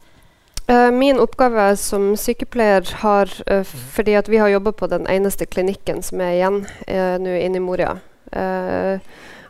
Uh, 0.69 0.89
min 0.93 1.17
oppgave 1.21 1.71
som 1.81 2.11
sykepleier 2.19 2.85
har 3.01 3.31
uh, 3.49 3.63
Fordi 3.65 4.13
at 4.19 4.27
vi 4.29 4.37
har 4.37 4.51
jobba 4.53 4.75
på 4.77 4.89
den 4.91 5.07
eneste 5.09 5.47
klinikken 5.49 6.03
som 6.05 6.21
er 6.21 6.35
igjen 6.35 6.59
uh, 6.85 7.15
nå 7.17 7.33
inne 7.41 7.57
i 7.57 7.63
Moria. 7.63 7.97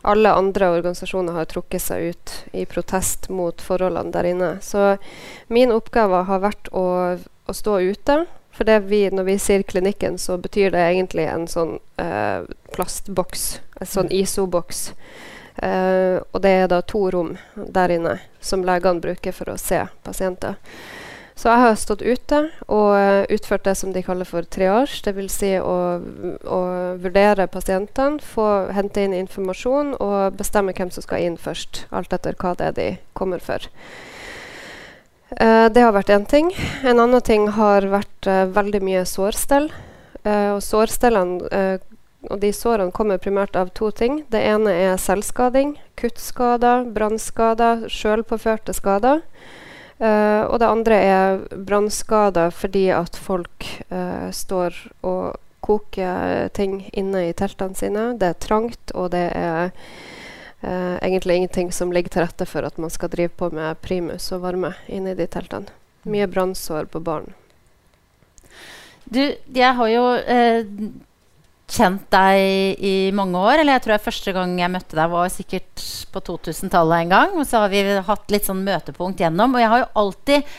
alle 0.00 0.30
andre 0.32 0.70
organisasjoner 0.72 1.34
har 1.36 1.44
trukket 1.44 1.82
seg 1.84 2.14
ut 2.14 2.30
i 2.56 2.62
protest 2.64 3.28
mot 3.28 3.60
forholdene 3.60 4.14
der 4.14 4.28
inne. 4.30 4.48
Så 4.64 4.94
min 5.52 5.74
oppgave 5.74 6.22
har 6.24 6.40
vært 6.40 6.70
å, 6.72 6.84
å 7.20 7.52
stå 7.52 7.74
ute 7.84 8.22
for 8.60 8.80
vi, 8.90 9.06
når 9.08 9.24
vi 9.24 9.36
sier 9.40 9.62
klinikken, 9.62 10.18
så 10.18 10.36
betyr 10.36 10.74
det 10.74 10.82
egentlig 10.84 11.24
en 11.30 11.46
sånn 11.48 11.78
uh, 12.02 12.44
plastboks. 12.74 13.60
Sånn. 13.80 14.10
ISO-boks. 14.12 14.90
Uh, 15.60 16.22
og 16.32 16.40
det 16.40 16.50
er 16.62 16.70
da 16.72 16.78
to 16.88 17.02
rom 17.12 17.34
der 17.52 17.92
inne 17.92 18.14
som 18.40 18.62
legene 18.64 19.02
bruker 19.02 19.34
for 19.36 19.52
å 19.52 19.58
se 19.60 19.82
pasienter. 20.06 20.56
Så 21.36 21.48
jeg 21.48 21.62
har 21.62 21.76
stått 21.80 22.04
ute 22.04 22.38
og 22.68 22.88
uh, 22.96 23.24
utført 23.32 23.66
det 23.68 23.74
som 23.76 23.92
de 23.92 24.02
kaller 24.04 24.28
for 24.28 24.46
triage. 24.48 25.02
Dvs. 25.04 25.36
Si 25.40 25.50
å, 25.60 25.74
å 26.44 26.60
vurdere 27.00 27.48
pasientene, 27.52 28.20
få 28.24 28.46
hente 28.76 29.04
inn 29.04 29.16
informasjon 29.16 29.94
og 29.98 30.38
bestemme 30.40 30.76
hvem 30.76 30.92
som 30.92 31.04
skal 31.04 31.26
inn 31.26 31.36
først. 31.40 31.84
Alt 31.92 32.16
etter 32.16 32.38
hva 32.40 32.54
det 32.56 32.70
er 32.70 32.78
de 32.78 32.88
kommer 33.16 33.44
for. 33.44 33.68
Uh, 35.36 35.68
det 35.72 35.84
har 35.84 35.96
vært 35.96 36.12
én 36.12 36.28
ting. 36.28 36.52
En 36.84 37.00
annen 37.00 37.24
ting 37.24 37.50
har 37.56 37.88
vært 37.88 38.32
veldig 38.56 38.84
mye 38.84 39.04
sårstell. 39.08 39.70
og 40.20 40.58
sårstellene 40.60 41.80
og 42.28 42.40
de 42.42 42.50
sårene 42.52 42.92
kommer 42.92 43.20
primært 43.22 43.56
av 43.56 43.70
to 43.76 43.88
ting. 43.96 44.24
Det 44.28 44.42
ene 44.44 44.72
er 44.76 45.00
selvskading, 45.00 45.78
kuttskader, 45.96 46.84
brannskader, 46.92 47.86
sjølpåførte 47.88 48.74
skader. 48.76 49.22
Uh, 50.00 50.48
og 50.48 50.60
det 50.60 50.68
andre 50.68 50.98
er 51.04 51.40
brannskader 51.52 52.52
fordi 52.56 52.86
at 52.96 53.16
folk 53.20 53.66
uh, 53.92 54.28
står 54.32 54.76
og 55.04 55.40
koker 55.60 56.48
ting 56.56 56.86
inne 56.96 57.26
i 57.28 57.34
teltene 57.36 57.76
sine. 57.76 58.06
Det 58.20 58.30
er 58.32 58.40
trangt, 58.40 58.94
og 58.96 59.10
det 59.12 59.26
er 59.36 59.72
uh, 60.64 60.96
egentlig 61.00 61.40
ingenting 61.40 61.72
som 61.72 61.92
ligger 61.92 62.16
til 62.16 62.24
rette 62.24 62.48
for 62.48 62.68
at 62.68 62.80
man 62.80 62.92
skal 62.92 63.12
drive 63.12 63.32
på 63.36 63.50
med 63.52 63.80
primus 63.84 64.30
og 64.32 64.44
varme 64.44 64.74
inne 64.88 65.12
i 65.12 65.20
de 65.20 65.28
teltene. 65.28 65.68
Mye 66.08 66.28
brannsår 66.32 66.88
på 66.88 67.00
barn. 67.04 67.32
Du, 69.04 69.20
jeg 69.52 69.72
har 69.76 69.88
jo 69.92 70.04
kjent 71.70 72.06
deg 72.12 72.80
i 72.82 72.94
mange 73.16 73.38
år. 73.38 73.60
Eller 73.60 73.76
jeg 73.76 73.84
tror 73.84 73.96
jeg 73.96 74.06
første 74.06 74.34
gang 74.36 74.56
jeg 74.60 74.72
møtte 74.72 74.98
deg, 74.98 75.12
var 75.12 75.30
sikkert 75.32 75.84
på 76.12 76.22
2000-tallet 76.26 77.04
en 77.04 77.14
gang. 77.14 77.36
Og 77.38 77.46
så 77.48 77.62
har 77.64 77.72
vi 77.72 77.84
hatt 78.06 78.34
litt 78.34 78.48
sånn 78.48 78.64
møtepunkt 78.66 79.22
gjennom. 79.22 79.54
Og 79.54 79.62
jeg 79.62 79.72
har 79.72 79.84
jo 79.84 79.90
alltid 80.02 80.56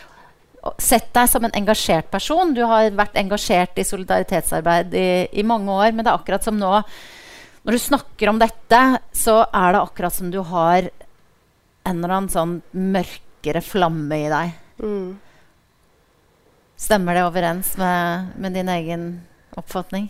sett 0.82 1.10
deg 1.16 1.30
som 1.30 1.46
en 1.48 1.56
engasjert 1.58 2.12
person. 2.14 2.54
Du 2.56 2.64
har 2.70 2.92
vært 2.98 3.18
engasjert 3.20 3.80
i 3.82 3.88
solidaritetsarbeid 3.88 4.94
i, 4.98 5.10
i 5.42 5.48
mange 5.48 5.74
år. 5.74 5.92
Men 5.92 6.06
det 6.06 6.14
er 6.14 6.20
akkurat 6.20 6.48
som 6.48 6.60
nå 6.60 6.76
Når 7.62 7.76
du 7.78 7.82
snakker 7.82 8.30
om 8.32 8.40
dette, 8.42 8.78
så 9.14 9.44
er 9.46 9.76
det 9.76 9.82
akkurat 9.84 10.16
som 10.16 10.32
du 10.34 10.40
har 10.50 10.88
en 11.86 11.98
eller 11.98 12.16
annen 12.16 12.32
sånn 12.34 12.56
mørkere 12.74 13.62
flamme 13.62 14.18
i 14.18 14.32
deg. 14.32 14.56
Mm. 14.82 15.20
Stemmer 16.82 17.18
det 17.18 17.28
overens 17.28 17.76
med, 17.78 18.32
med 18.42 18.58
din 18.58 18.72
egen 18.74 19.06
oppfatning? 19.58 20.10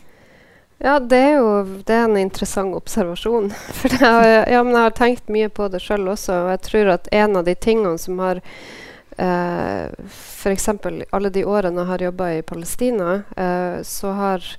Ja, 0.83 0.99
det 0.99 1.17
er 1.17 1.35
jo 1.37 1.49
det 1.85 1.93
er 1.93 2.07
en 2.07 2.17
interessant 2.17 2.73
observasjon. 2.73 3.51
For 3.77 3.93
jeg, 3.93 4.29
ja, 4.49 4.61
jeg 4.65 4.77
har 4.77 4.95
tenkt 4.97 5.29
mye 5.29 5.49
på 5.53 5.67
det 5.69 5.81
sjøl 5.83 6.09
også. 6.09 6.39
Og 6.45 6.53
jeg 6.55 6.61
tror 6.67 6.93
at 6.95 7.09
en 7.13 7.37
av 7.37 7.45
de 7.45 7.53
tingene 7.53 8.01
som 8.01 8.21
har 8.23 8.41
eh, 9.21 9.93
F.eks. 10.07 10.69
alle 11.11 11.33
de 11.33 11.45
årene 11.45 11.83
jeg 11.83 11.91
har 11.91 12.05
jobba 12.07 12.31
i 12.33 12.41
Palestina, 12.41 13.21
eh, 13.37 13.77
så 13.85 14.15
har 14.17 14.49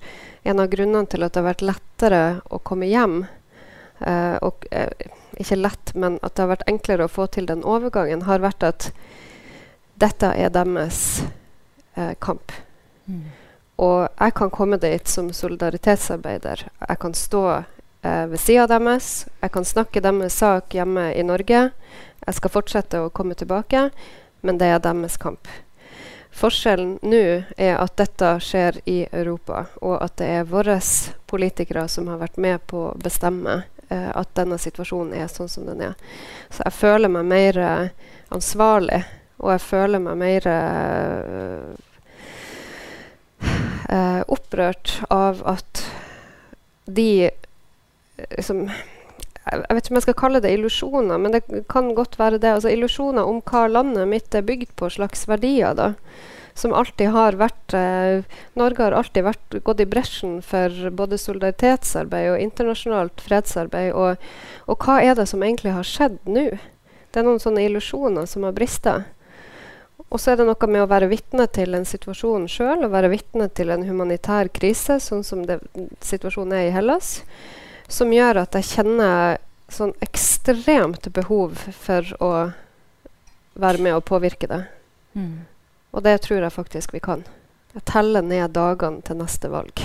en 0.42 0.62
av 0.62 0.70
grunnene 0.70 1.10
til 1.10 1.26
at 1.26 1.34
det 1.34 1.42
har 1.42 1.50
vært 1.50 1.66
lettere 1.66 2.22
å 2.50 2.62
komme 2.62 2.86
hjem 2.90 3.24
eh, 4.06 4.38
og, 4.42 4.66
eh, 4.70 5.10
Ikke 5.42 5.58
lett, 5.58 5.94
men 5.98 6.20
at 6.22 6.36
det 6.36 6.44
har 6.44 6.54
vært 6.54 6.68
enklere 6.70 7.06
å 7.08 7.10
få 7.10 7.26
til 7.34 7.50
den 7.50 7.66
overgangen, 7.66 8.28
har 8.28 8.42
vært 8.44 8.62
at 8.62 8.90
dette 9.98 10.28
er 10.38 10.54
deres 10.54 11.22
eh, 11.96 12.14
kamp. 12.22 12.52
Mm. 13.10 13.30
Og 13.80 14.08
jeg 14.08 14.34
kan 14.36 14.50
komme 14.52 14.76
dit 14.80 15.08
som 15.08 15.30
solidaritetsarbeider. 15.32 16.66
Jeg 16.88 16.98
kan 17.00 17.14
stå 17.14 17.44
eh, 18.02 18.26
ved 18.28 18.40
sida 18.40 18.66
deres. 18.68 19.26
Jeg 19.40 19.52
kan 19.52 19.64
snakke 19.64 20.02
deres 20.04 20.36
sak 20.38 20.74
hjemme 20.76 21.12
i 21.14 21.24
Norge. 21.24 21.70
Jeg 22.26 22.38
skal 22.38 22.52
fortsette 22.52 23.00
å 23.00 23.10
komme 23.10 23.34
tilbake, 23.34 23.88
men 24.42 24.58
det 24.60 24.68
er 24.70 24.82
deres 24.84 25.16
kamp. 25.16 25.48
Forskjellen 26.32 26.96
nå 27.04 27.24
er 27.60 27.74
at 27.76 27.96
dette 28.00 28.28
skjer 28.40 28.78
i 28.88 29.02
Europa, 29.10 29.66
og 29.84 29.98
at 30.00 30.16
det 30.20 30.28
er 30.38 30.48
våre 30.48 30.78
politikere 31.28 31.84
som 31.92 32.08
har 32.08 32.22
vært 32.22 32.38
med 32.40 32.62
på 32.70 32.86
å 32.86 32.94
bestemme 33.00 33.62
eh, 33.88 34.10
at 34.12 34.32
denne 34.38 34.60
situasjonen 34.60 35.16
er 35.16 35.32
sånn 35.32 35.50
som 35.52 35.66
den 35.68 35.82
er. 35.90 35.96
Så 36.48 36.64
jeg 36.64 36.78
føler 36.78 37.12
meg 37.12 37.28
mer 37.28 37.60
ansvarlig, 38.32 39.02
og 39.42 39.52
jeg 39.56 39.64
føler 39.66 40.04
meg 40.04 40.20
mer 40.22 40.48
eh, 40.48 41.91
eh, 43.92 44.22
opprørt 44.32 44.99
av 45.12 45.44
at 45.49 45.84
de 46.87 47.30
liksom 48.30 48.66
jeg 49.42 49.75
vet 49.75 49.80
ikke 49.82 49.90
om 49.90 49.99
jeg 49.99 50.04
skal 50.04 50.18
kalle 50.20 50.40
det 50.42 50.52
illusjoner, 50.54 51.18
men 51.18 51.34
det 51.34 51.64
kan 51.72 51.88
godt 51.96 52.14
være 52.20 52.38
det. 52.38 52.52
Altså 52.54 52.70
Illusjoner 52.70 53.26
om 53.26 53.40
hva 53.42 53.64
landet 53.66 54.06
mitt 54.06 54.37
er 54.38 54.44
bygd 54.46 54.70
på, 54.78 54.87
slags 54.94 55.26
verdier. 55.26 55.75
da, 55.75 55.94
Som 56.54 56.75
alltid 56.78 57.11
har 57.11 57.34
vært 57.40 57.75
eh, 57.75 58.22
Norge 58.54 58.84
har 58.84 58.94
alltid 58.94 59.26
vært, 59.26 59.56
gått 59.66 59.82
i 59.82 59.88
bresjen 59.88 60.37
for 60.46 60.70
både 60.94 61.18
solidaritetsarbeid 61.18 62.30
og 62.30 62.44
internasjonalt 62.44 63.25
fredsarbeid. 63.25 63.90
Og, 63.99 64.22
og 64.70 64.87
hva 64.87 65.00
er 65.02 65.18
det 65.18 65.26
som 65.32 65.42
egentlig 65.42 65.75
har 65.75 65.90
skjedd 65.90 66.22
nå? 66.22 66.52
Det 67.11 67.20
er 67.20 67.26
noen 67.26 67.42
sånne 67.42 67.66
illusjoner 67.66 68.30
som 68.30 68.46
har 68.46 68.54
brista. 68.54 69.00
Og 70.12 70.21
så 70.21 70.33
er 70.33 70.40
det 70.40 70.45
noe 70.45 70.69
med 70.69 70.85
å 70.85 70.90
være 70.90 71.09
vitne 71.09 71.47
til 71.57 71.73
en 71.73 71.87
situasjon 71.88 72.45
sjøl, 72.52 72.85
og 72.85 72.92
være 72.92 73.09
vitne 73.14 73.47
til 73.57 73.73
en 73.73 73.87
humanitær 73.88 74.50
krise, 74.52 74.99
sånn 75.00 75.25
som 75.25 75.47
det, 75.49 75.57
situasjonen 76.04 76.59
er 76.59 76.66
i 76.66 76.75
Hellas, 76.75 77.23
som 77.88 78.12
gjør 78.12 78.42
at 78.42 78.59
jeg 78.59 78.69
kjenner 78.75 79.40
sånn 79.73 79.95
ekstremt 80.04 81.09
behov 81.16 81.57
for 81.73 82.12
å 82.21 82.33
være 83.57 83.81
med 83.81 83.97
og 83.97 84.04
påvirke 84.09 84.50
det. 84.52 84.61
Mm. 85.16 85.49
Og 85.97 86.04
det 86.04 86.19
tror 86.26 86.45
jeg 86.45 86.57
faktisk 86.61 86.92
vi 86.92 87.00
kan. 87.04 87.25
Jeg 87.73 87.88
teller 87.88 88.25
ned 88.25 88.52
dagene 88.52 89.00
til 89.04 89.16
neste 89.16 89.49
valg. 89.49 89.81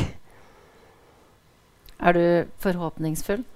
Er 2.04 2.14
du 2.20 2.28
forhåpningsfull? 2.64 3.48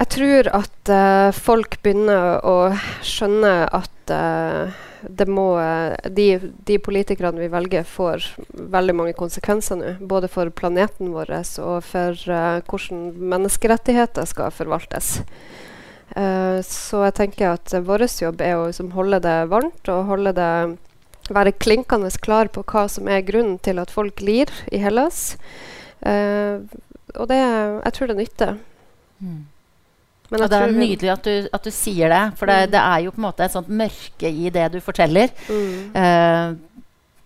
Jeg 0.00 0.08
tror 0.10 0.48
at 0.56 0.90
uh, 0.90 1.30
folk 1.36 1.78
begynner 1.84 2.40
å 2.42 2.72
skjønne 3.04 3.54
at 3.78 4.12
uh, 4.14 4.78
må, 5.28 5.46
de, 6.12 6.26
de, 6.66 6.78
politikerne 6.82 7.40
vi 7.40 7.48
velger, 7.52 7.86
får 7.88 8.26
veldig 8.72 8.94
mange 8.96 9.16
konsekvenser 9.18 9.80
nå. 9.80 9.94
Både 10.10 10.28
for 10.30 10.50
planeten 10.54 11.12
vår 11.14 11.32
og 11.62 11.80
for 11.86 12.16
uh, 12.28 12.60
hvordan 12.68 13.10
menneskerettigheter 13.32 14.28
skal 14.28 14.52
forvaltes. 14.54 15.20
Uh, 16.16 16.58
så 16.66 17.04
jeg 17.06 17.16
tenker 17.20 17.54
at 17.54 17.74
vår 17.86 18.06
jobb 18.20 18.42
er 18.42 18.58
å 18.58 18.68
liksom, 18.68 18.92
holde 18.96 19.22
det 19.24 19.38
varmt 19.50 19.92
og 19.92 20.08
holde 20.10 20.34
det 20.36 20.52
være 21.30 21.54
klinkende 21.62 22.10
klar 22.22 22.50
på 22.50 22.64
hva 22.66 22.88
som 22.90 23.08
er 23.08 23.22
grunnen 23.22 23.60
til 23.62 23.78
at 23.78 23.92
folk 23.94 24.20
lir 24.24 24.50
i 24.72 24.80
Hellas. 24.82 25.36
Uh, 26.02 26.66
og 27.16 27.30
det, 27.30 27.38
jeg 27.38 27.94
tror 27.96 28.10
det 28.10 28.18
nytter. 28.20 28.58
Mm. 29.20 29.40
Men 30.30 30.44
og 30.44 30.50
det 30.50 30.58
er 30.62 30.72
nydelig 30.74 31.10
at 31.10 31.26
du, 31.26 31.46
at 31.50 31.64
du, 31.66 31.70
sier 31.74 32.12
det, 32.12 32.22
for 32.38 32.50
det, 32.50 32.58
mm. 32.68 32.72
det, 32.74 32.80
er 32.80 33.04
jo 33.04 33.12
på 33.14 33.18
en 33.18 33.26
måte 33.26 33.46
et 33.46 33.54
sånt 33.54 33.70
mørke 33.80 34.30
i 34.30 34.50
det 34.54 34.66
du 34.76 34.78
forteller. 34.84 35.32
Mm. 35.50 35.72
Uh, 35.96 36.70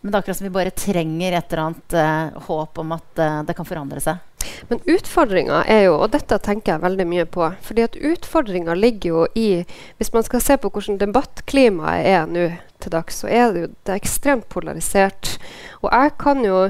men 0.01 0.13
det 0.13 0.17
er 0.17 0.23
akkurat 0.23 0.39
som 0.39 0.47
vi 0.49 0.53
bare 0.53 0.73
trenger 0.77 1.37
et 1.37 1.53
eller 1.53 1.63
annet 1.63 1.97
uh, 1.97 2.47
håp 2.49 2.81
om 2.81 2.95
at 2.97 3.21
uh, 3.21 3.43
det 3.45 3.57
kan 3.57 3.69
forandre 3.69 4.01
seg. 4.05 4.49
Men 4.69 4.81
utfordringa 4.93 5.63
er 5.73 5.87
jo, 5.87 5.99
og 5.99 6.11
dette 6.13 6.37
tenker 6.45 6.75
jeg 6.75 6.85
veldig 6.85 7.07
mye 7.09 7.25
på 7.33 7.47
fordi 7.65 7.85
at 7.87 7.97
utfordringa 7.97 8.77
ligger 8.77 9.09
jo 9.09 9.23
i 9.41 9.49
Hvis 9.97 10.13
man 10.13 10.27
skal 10.27 10.43
se 10.45 10.59
på 10.61 10.69
hvordan 10.69 11.01
debattklimaet 11.01 12.09
er 12.09 12.27
nå 12.29 12.51
til 12.85 12.93
dags, 12.93 13.23
så 13.23 13.31
er 13.33 13.53
det 13.53 13.63
jo 13.63 13.71
det 13.73 13.95
er 13.95 14.03
ekstremt 14.03 14.49
polarisert. 14.53 15.39
Og 15.81 15.89
jeg 15.89 16.13
kan 16.21 16.45
jo 16.45 16.67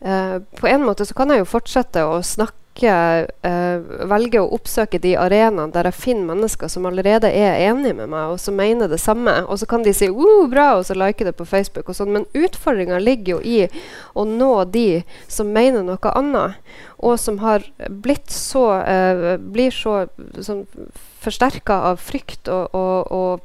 På 0.00 0.64
en 0.64 0.86
måte 0.86 1.04
så 1.04 1.12
kan 1.12 1.28
jeg 1.28 1.42
jo 1.42 1.50
fortsette 1.50 2.06
å 2.08 2.22
snakke 2.24 2.59
ikke 2.70 2.92
uh, 3.44 4.06
velger 4.08 4.40
å 4.40 4.54
oppsøke 4.56 5.00
de 5.02 5.12
arenaene 5.18 5.72
der 5.74 5.90
jeg 5.90 5.98
finner 5.98 6.30
mennesker 6.30 6.70
som 6.70 6.86
allerede 6.88 7.28
er 7.28 7.58
enige 7.66 7.96
med 7.98 8.10
meg, 8.12 8.32
og 8.32 8.40
som 8.40 8.56
mener 8.56 8.88
det 8.88 9.00
samme. 9.02 9.34
Og 9.46 9.60
så 9.60 9.68
kan 9.68 9.84
de 9.84 9.92
si 9.96 10.08
uh, 10.08 10.46
'bra', 10.48 10.78
og 10.78 10.86
så 10.86 10.94
like 10.94 11.24
det 11.24 11.36
på 11.36 11.44
Facebook. 11.44 11.88
og 11.88 11.96
sånn, 11.96 12.12
Men 12.12 12.26
utfordringa 12.34 12.98
ligger 12.98 13.38
jo 13.38 13.40
i 13.44 13.68
å 14.14 14.24
nå 14.24 14.64
de 14.64 15.02
som 15.28 15.52
mener 15.52 15.82
noe 15.82 16.14
annet, 16.14 16.56
og 16.98 17.18
som 17.18 17.38
har 17.38 17.64
blitt 17.88 18.30
så 18.30 18.64
uh, 18.80 19.36
blir 19.36 19.70
så 19.70 20.06
sånn, 20.40 20.66
forsterka 21.20 21.74
av 21.92 22.00
frykt 22.00 22.48
og, 22.48 22.74
og, 22.74 23.12
og 23.12 23.40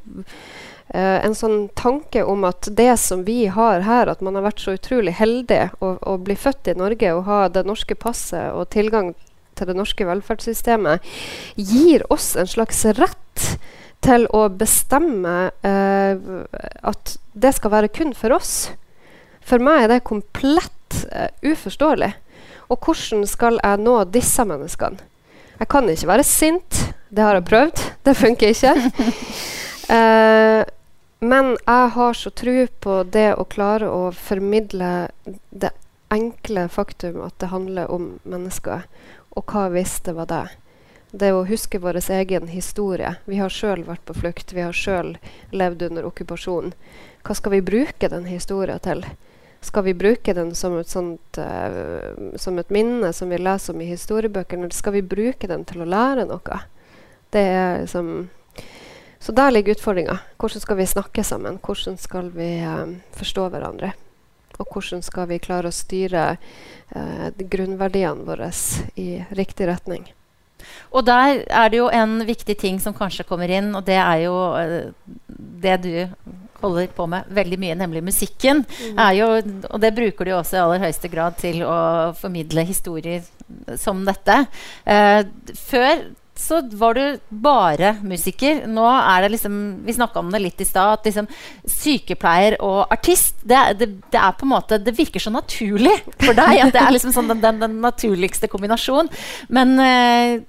Uh, 0.94 1.18
en 1.26 1.34
sånn 1.34 1.64
tanke 1.74 2.22
om 2.30 2.44
at 2.46 2.68
det 2.78 2.92
som 3.02 3.24
vi 3.26 3.48
har 3.50 3.82
her, 3.88 4.10
at 4.12 4.22
man 4.22 4.38
har 4.38 4.46
vært 4.46 4.62
så 4.62 4.76
utrolig 4.78 5.16
heldig 5.18 5.64
å, 5.82 5.96
å 5.98 6.14
bli 6.22 6.36
født 6.38 6.70
i 6.70 6.76
Norge 6.78 7.10
og 7.16 7.24
ha 7.26 7.40
det 7.50 7.66
norske 7.66 7.98
passet 7.98 8.54
og 8.54 8.70
tilgang 8.76 9.16
til 9.58 9.72
det 9.72 9.76
norske 9.78 10.06
velferdssystemet, 10.06 11.02
gir 11.58 12.06
oss 12.14 12.36
en 12.38 12.50
slags 12.52 12.84
rett 13.00 13.48
til 14.06 14.28
å 14.30 14.46
bestemme 14.54 15.36
uh, 15.66 16.14
at 16.86 17.16
det 17.34 17.56
skal 17.58 17.74
være 17.74 17.90
kun 17.90 18.14
for 18.14 18.36
oss. 18.38 18.54
For 19.46 19.62
meg 19.62 19.88
er 19.88 19.96
det 19.96 20.06
komplett 20.06 21.02
uh, 21.10 21.32
uforståelig. 21.42 22.14
Og 22.70 22.78
hvordan 22.82 23.26
skal 23.30 23.58
jeg 23.62 23.82
nå 23.82 23.98
disse 24.14 24.46
menneskene? 24.46 25.02
Jeg 25.56 25.70
kan 25.72 25.90
ikke 25.90 26.14
være 26.14 26.24
sint. 26.28 26.82
Det 27.10 27.24
har 27.24 27.38
jeg 27.38 27.50
prøvd. 27.50 27.86
Det 28.06 28.18
funker 28.22 28.54
ikke. 28.54 29.62
Uh, 29.90 30.66
Men 31.20 31.56
jeg 31.66 31.90
har 31.96 32.14
så 32.14 32.30
tro 32.30 32.68
på 32.80 33.04
det 33.04 33.34
å 33.40 33.46
klare 33.50 33.88
å 33.90 34.12
formidle 34.12 35.08
det 35.50 35.72
enkle 36.14 36.68
faktum 36.70 37.22
at 37.26 37.40
det 37.40 37.50
handler 37.50 37.92
om 37.92 38.20
mennesker. 38.24 38.84
Og 39.34 39.48
hva 39.50 39.70
hvis 39.74 40.00
det 40.06 40.14
var 40.18 40.30
det? 40.30 40.44
Det 41.16 41.32
å 41.32 41.46
huske 41.48 41.80
vår 41.80 42.02
egen 42.12 42.50
historie. 42.52 43.16
Vi 43.26 43.40
har 43.40 43.50
sjøl 43.50 43.86
vært 43.88 44.04
på 44.06 44.14
flukt. 44.14 44.54
Vi 44.54 44.62
har 44.62 44.76
sjøl 44.76 45.16
levd 45.56 45.88
under 45.88 46.06
okkupasjon. 46.12 46.74
Hva 47.24 47.36
skal 47.36 47.56
vi 47.56 47.64
bruke 47.66 48.12
den 48.12 48.28
historien 48.30 48.80
til? 48.84 49.06
Skal 49.66 49.88
vi 49.88 49.96
bruke 49.98 50.34
den 50.36 50.54
som 50.56 50.78
et, 50.78 50.92
sånt, 50.92 51.40
uh, 51.40 52.36
som 52.38 52.60
et 52.60 52.70
minne 52.70 53.14
som 53.16 53.32
vi 53.32 53.40
leser 53.40 53.74
om 53.74 53.82
i 53.82 53.90
historiebøkene, 53.90 54.68
eller 54.68 54.78
skal 54.78 54.94
vi 55.00 55.02
bruke 55.02 55.48
den 55.50 55.64
til 55.66 55.82
å 55.82 55.90
lære 55.90 56.28
noe? 56.30 56.60
Det 57.34 57.42
er 57.42 57.80
liksom 57.82 58.28
så 59.26 59.34
der 59.34 59.50
ligger 59.52 59.74
utfordringa. 59.74 60.20
Hvordan 60.38 60.62
skal 60.62 60.78
vi 60.78 60.86
snakke 60.86 61.24
sammen? 61.26 61.58
Hvordan 61.58 61.98
skal 61.98 62.28
vi 62.36 62.50
um, 62.62 63.00
forstå 63.18 63.48
hverandre? 63.50 63.96
Og 64.60 64.68
hvordan 64.70 65.02
skal 65.02 65.26
vi 65.32 65.40
klare 65.42 65.72
å 65.72 65.74
styre 65.74 66.26
uh, 66.38 67.30
grunnverdiene 67.34 68.22
våre 68.28 68.52
i 69.02 69.24
riktig 69.34 69.66
retning? 69.72 70.04
Og 70.94 71.08
der 71.08 71.42
er 71.50 71.72
det 71.74 71.80
jo 71.80 71.88
en 71.90 72.20
viktig 72.28 72.54
ting 72.62 72.78
som 72.82 72.94
kanskje 72.94 73.26
kommer 73.26 73.50
inn, 73.50 73.72
og 73.74 73.88
det 73.88 73.98
er 73.98 74.28
jo 74.28 74.36
uh, 74.54 74.92
det 75.66 75.80
du 75.82 75.96
holder 76.62 76.94
på 76.94 77.08
med 77.10 77.32
veldig 77.34 77.60
mye, 77.64 77.78
nemlig 77.82 78.04
musikken. 78.06 78.62
Mm. 78.62 79.02
Jo, 79.18 79.32
og 79.72 79.82
det 79.82 79.92
bruker 79.98 80.30
du 80.30 80.36
også 80.36 80.60
i 80.60 80.62
aller 80.68 80.86
høyeste 80.86 81.10
grad 81.10 81.42
til 81.42 81.66
å 81.66 82.14
formidle 82.22 82.68
historier 82.70 83.26
som 83.82 84.06
dette. 84.06 84.38
Uh, 84.86 85.26
før 85.66 86.06
så 86.36 86.60
var 86.76 86.98
du 86.98 87.20
bare 87.30 87.94
musiker. 88.04 88.66
Nå 88.68 88.84
er 88.92 89.24
det 89.24 89.30
liksom 89.38 89.54
Vi 89.86 89.94
snakka 89.96 90.20
om 90.20 90.32
det 90.34 90.42
litt 90.44 90.62
i 90.62 90.68
stad. 90.68 91.00
At 91.00 91.08
liksom 91.08 91.30
sykepleier 91.64 92.58
og 92.66 92.92
artist 92.92 93.40
det, 93.44 93.62
det, 93.80 93.88
det, 94.12 94.20
er 94.20 94.36
på 94.36 94.44
en 94.48 94.52
måte 94.52 94.80
Det 94.84 94.96
virker 94.98 95.24
så 95.24 95.32
naturlig 95.32 95.96
for 96.20 96.36
deg. 96.36 96.60
At 96.66 96.76
det 96.76 96.84
er 96.84 96.92
liksom 96.92 97.16
sånn 97.16 97.32
den, 97.32 97.42
den, 97.44 97.64
den 97.64 97.80
naturligste 97.84 98.52
kombinasjonen. 98.52 99.12
Men, 99.48 99.74
eh, 99.80 100.44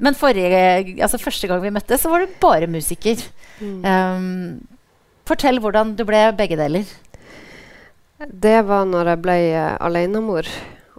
men 0.00 0.16
forrige, 0.16 0.96
altså 1.02 1.20
første 1.20 1.50
gang 1.50 1.60
vi 1.60 1.74
møttes, 1.74 2.00
så 2.00 2.12
var 2.12 2.24
du 2.24 2.40
bare 2.40 2.70
musiker. 2.70 3.20
Mm. 3.60 3.84
Um, 3.84 4.80
fortell 5.28 5.60
hvordan 5.60 5.92
du 5.98 6.06
ble 6.08 6.24
begge 6.38 6.56
deler. 6.56 6.88
Det 8.24 8.58
var 8.68 8.88
når 8.88 9.12
jeg 9.12 9.24
ble 9.24 9.38
uh, 9.52 9.76
alenemor 9.84 10.48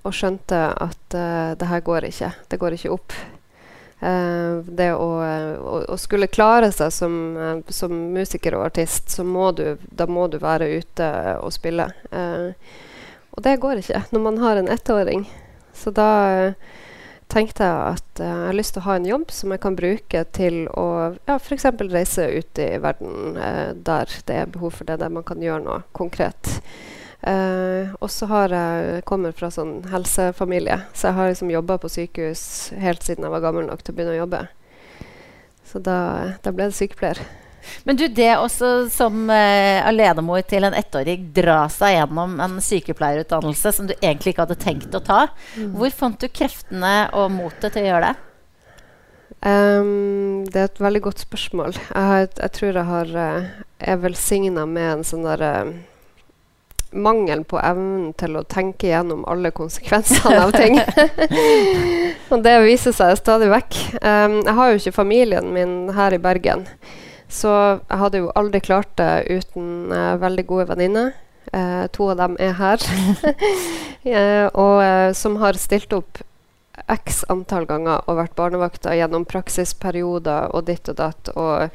og 0.01 0.13
skjønte 0.13 0.61
at 0.69 1.17
uh, 1.17 1.53
det 1.57 1.69
her 1.73 1.81
går 1.85 2.11
ikke. 2.13 2.33
Det 2.53 2.61
går 2.61 2.77
ikke 2.77 2.93
opp. 2.93 3.17
Uh, 4.01 4.65
det 4.65 4.87
å, 4.97 5.09
å, 5.21 5.79
å, 5.93 5.95
skulle 6.01 6.25
klare 6.25 6.71
seg 6.73 6.89
som, 6.89 7.17
uh, 7.37 7.59
som, 7.69 7.91
musiker 8.15 8.55
og 8.57 8.63
artist, 8.71 9.11
så 9.13 9.21
må 9.21 9.51
du, 9.53 9.75
da 9.93 10.07
må 10.09 10.25
du 10.25 10.39
være 10.41 10.71
ute 10.81 11.09
og 11.37 11.53
spille. 11.53 11.85
Uh, 12.09 12.49
og 13.37 13.43
det 13.45 13.59
går 13.61 13.83
ikke 13.83 14.01
når 14.09 14.23
man 14.25 14.39
har 14.41 14.57
en 14.57 14.71
ettåring. 14.73 15.27
Så 15.77 15.93
da 15.93 16.09
tenkte 17.31 17.63
jeg 17.63 17.93
at 17.93 18.23
jeg 18.25 18.39
har 18.47 18.57
lyst 18.57 18.73
til 18.75 18.81
å 18.81 18.87
ha 18.89 18.95
en 18.97 19.05
jobb 19.07 19.29
som 19.31 19.53
jeg 19.53 19.61
kan 19.63 19.77
bruke 19.77 20.23
til 20.35 20.65
å 20.75 20.87
ja, 21.13 21.37
f.eks. 21.37 21.69
reise 21.93 22.25
ut 22.41 22.59
i 22.59 22.67
verden 22.81 23.37
der 23.85 24.17
det 24.27 24.35
er 24.35 24.51
behov 24.51 24.81
for 24.81 24.89
det, 24.89 24.97
der 24.99 25.13
man 25.13 25.23
kan 25.23 25.39
gjøre 25.45 25.63
noe 25.63 25.79
konkret. 25.95 26.57
Uh, 27.21 27.93
og 28.01 28.09
så 28.09 28.25
har 28.31 28.53
jeg 28.55 29.03
kommer 29.05 29.35
fra 29.37 29.51
sånn 29.53 29.83
helsefamilie, 29.91 30.79
så 30.97 31.11
jeg 31.11 31.17
har 31.19 31.29
liksom 31.29 31.51
jobba 31.53 31.77
på 31.77 31.91
sykehus 31.93 32.43
helt 32.81 33.05
siden 33.05 33.27
jeg 33.27 33.33
var 33.35 33.43
gammel 33.43 33.67
nok 33.67 33.83
til 33.83 33.93
å 33.93 33.97
begynne 33.99 34.15
å 34.15 34.21
jobbe. 34.23 34.39
Så 35.69 35.81
da, 35.85 35.99
da 36.41 36.53
ble 36.55 36.71
det 36.71 36.79
sykepleier. 36.79 37.21
Men 37.85 37.99
du, 37.99 38.07
det 38.09 38.31
også 38.39 38.71
som 38.89 39.29
uh, 39.29 39.85
alenemor 39.85 40.41
til 40.49 40.65
en 40.65 40.75
ettåring 40.77 41.29
dra 41.35 41.63
seg 41.69 41.99
gjennom 41.99 42.39
en 42.41 42.57
sykepleierutdannelse 42.63 43.75
som 43.77 43.85
du 43.89 43.93
egentlig 43.99 44.33
ikke 44.33 44.47
hadde 44.47 44.59
tenkt 44.63 44.97
å 44.97 45.03
ta, 45.05 45.21
mm. 45.53 45.75
hvor 45.77 45.93
fant 45.93 46.17
du 46.21 46.25
kreftene 46.25 46.95
og 47.13 47.29
motet 47.35 47.75
til 47.75 47.85
å 47.85 47.91
gjøre 47.91 48.09
det? 48.09 48.27
Um, 49.41 50.43
det 50.49 50.57
er 50.57 50.67
et 50.67 50.83
veldig 50.83 51.05
godt 51.05 51.23
spørsmål. 51.23 51.77
Jeg, 51.77 52.09
har, 52.09 52.27
jeg 52.27 52.53
tror 52.57 52.81
jeg 52.81 52.89
har, 52.89 53.15
uh, 53.15 53.63
er 53.79 54.03
velsigna 54.03 54.67
med 54.69 54.97
en 54.97 55.07
sånn 55.07 55.25
derre 55.25 55.53
mangelen 56.91 57.43
på 57.47 57.59
evnen 57.59 58.11
til 58.19 58.35
å 58.35 58.43
tenke 58.47 58.89
gjennom 58.89 59.23
alle 59.29 59.51
konsekvensene 59.55 60.41
av 60.43 60.51
ting. 60.55 60.79
og 62.31 62.43
det 62.45 62.55
viser 62.65 62.95
seg 62.95 63.15
stadig 63.19 63.49
vekk. 63.51 63.77
Um, 64.01 64.39
jeg 64.43 64.55
har 64.57 64.71
jo 64.71 64.81
ikke 64.81 64.97
familien 64.99 65.51
min 65.55 65.75
her 65.95 66.15
i 66.15 66.21
Bergen. 66.21 66.65
Så 67.31 67.51
jeg 67.79 67.99
hadde 68.01 68.23
jo 68.23 68.31
aldri 68.35 68.59
klart 68.63 68.91
det 68.99 69.23
uten 69.31 69.91
uh, 69.93 70.19
veldig 70.21 70.45
gode 70.49 70.67
venninner. 70.73 71.13
Uh, 71.51 71.87
to 71.95 72.11
av 72.11 72.19
dem 72.19 72.35
er 72.43 72.57
her. 72.59 72.83
uh, 74.03 74.47
og 74.65 75.15
som 75.17 75.39
har 75.43 75.59
stilt 75.59 75.95
opp 75.95 76.23
x 76.91 77.23
antall 77.31 77.67
ganger 77.69 78.03
og 78.09 78.17
vært 78.19 78.35
barnevakter 78.35 78.97
gjennom 78.97 79.23
praksisperioder 79.29 80.51
og 80.55 80.65
ditt 80.67 80.91
og 80.91 80.99
datt. 80.99 81.35
Og 81.39 81.69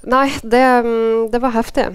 Nei, 0.00 0.30
det, 0.42 0.62
um, 0.80 1.28
det 1.28 1.40
var 1.42 1.52
heftig. 1.52 1.90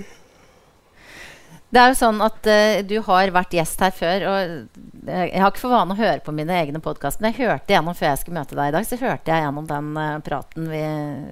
Det 1.76 1.82
er 1.82 1.92
jo 1.92 1.98
sånn 2.00 2.22
at 2.24 2.48
uh, 2.48 2.82
Du 2.88 2.96
har 3.04 3.32
vært 3.36 3.56
gjest 3.58 3.82
her 3.84 3.96
før. 3.96 4.26
og 4.30 5.10
Jeg 5.10 5.42
har 5.44 5.52
ikke 5.52 5.66
for 5.66 5.76
vane 5.76 5.96
å 5.96 6.00
høre 6.00 6.22
på 6.24 6.34
mine 6.36 6.56
egne 6.56 6.80
podkaster, 6.84 7.22
men 7.22 7.34
jeg 7.34 7.50
hørte 7.50 7.76
gjennom 7.76 7.98
før 7.98 8.14
jeg 8.14 8.22
skulle 8.22 8.40
møte 8.40 8.56
deg 8.56 8.72
i 8.72 8.76
dag, 8.78 8.88
så 8.88 9.00
hørte 9.02 9.34
jeg 9.34 9.44
gjennom 9.44 9.68
den 9.70 9.90
uh, 10.00 10.12
praten 10.24 10.70
vi, 10.72 10.84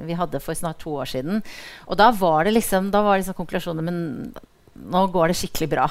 vi, 0.09 0.17
hadde 0.19 0.43
for 0.43 0.59
snart 0.59 0.81
to 0.83 0.97
år 0.99 1.13
siden. 1.13 1.39
Og 1.87 1.99
da 2.01 2.11
var 2.17 2.43
det 2.43 2.57
liksom, 2.57 2.91
da 2.91 3.05
var 3.05 3.21
liksom 3.21 3.37
konklusjonen 3.39 3.87
Men 3.87 4.01
nå 4.93 5.05
går 5.13 5.31
det 5.31 5.39
skikkelig 5.39 5.69
bra. 5.77 5.87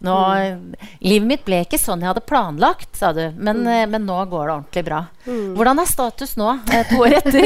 Nå. 0.00 0.16
Livet 1.04 1.28
mitt 1.28 1.42
ble 1.44 1.58
ikke 1.66 1.76
sånn 1.80 2.00
jeg 2.00 2.08
hadde 2.08 2.22
planlagt, 2.24 2.88
sa 2.96 3.10
du. 3.12 3.20
Men, 3.36 3.60
mm. 3.66 3.72
Eh, 3.74 3.86
men 3.92 4.06
nå 4.08 4.16
går 4.30 4.46
det 4.46 4.54
ordentlig 4.54 4.84
bra. 4.86 5.00
Mm. 5.26 5.50
Hvordan 5.58 5.82
er 5.82 5.88
status 5.90 6.32
nå, 6.40 6.48
eh, 6.72 6.86
to 6.88 6.96
år 7.04 7.12
etter? 7.18 7.44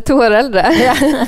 to 0.08 0.14
år 0.20 0.32
eldre? 0.42 0.64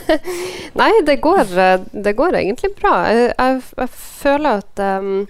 Nei, 0.81 0.91
det 1.09 1.17
går, 1.25 1.57
eh, 1.57 1.81
det 2.05 2.13
går, 2.21 2.33
egentlig 2.43 2.71
bra. 2.77 2.95
Jeg, 3.09 3.33
jeg, 3.33 3.65
jeg 3.81 3.91
føler 3.97 4.61
at 4.61 4.75
um, 5.01 5.25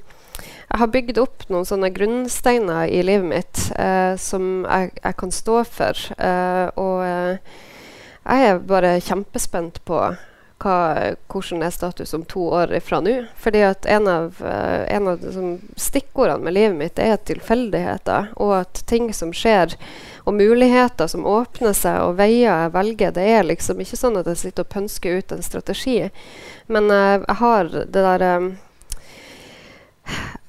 jeg 0.67 0.83
har 0.83 0.95
bygd 0.99 1.17
opp 1.23 1.39
noen 1.53 1.67
sånne 1.69 1.95
grunnsteiner 1.95 2.91
i 2.91 3.07
livet 3.07 3.31
mitt 3.31 3.57
uh, 3.79 4.19
som 4.19 4.67
jeg, 4.67 4.91
jeg, 4.99 5.15
kan 5.23 5.31
stå 5.33 5.63
for. 5.71 5.95
Uh, 6.19 6.67
og 6.75 7.07
uh, 7.07 7.39
jeg 8.27 8.51
er 8.51 8.59
bare 8.67 8.99
kjempespent 9.07 9.79
på 9.87 10.03
hva, 10.63 11.15
hvordan 11.29 11.63
er 11.67 11.73
status 11.75 12.15
om 12.17 12.25
to 12.29 12.47
år 12.57 12.73
fra 12.85 13.01
nå. 13.05 13.15
Fordi 13.41 13.63
at 13.67 13.87
en 13.91 14.09
av, 14.09 14.41
uh, 14.41 14.85
en 14.89 15.09
av 15.13 15.25
stikkordene 15.77 16.45
med 16.45 16.57
livet 16.57 16.77
mitt 16.79 17.01
er 17.03 17.17
tilfeldigheter. 17.29 18.33
Og 18.43 18.55
at 18.63 18.83
ting 18.89 19.13
som 19.17 19.35
skjer, 19.37 19.77
og 20.25 20.39
muligheter 20.39 21.11
som 21.13 21.27
åpner 21.29 21.77
seg, 21.77 22.01
og 22.03 22.17
veier 22.21 22.49
jeg 22.49 22.75
velger, 22.77 23.17
det 23.17 23.27
er 23.37 23.51
liksom 23.51 23.83
ikke 23.85 24.01
sånn 24.01 24.21
at 24.21 24.31
jeg 24.33 24.43
sitter 24.47 24.67
og 24.67 24.73
pønsker 24.73 25.21
ut 25.21 25.37
en 25.37 25.45
strategi. 25.45 25.99
Men 26.73 26.91
uh, 26.93 27.19
jeg 27.21 27.41
har 27.43 27.75
det 27.77 28.07
der 28.09 28.29
um, 28.37 28.55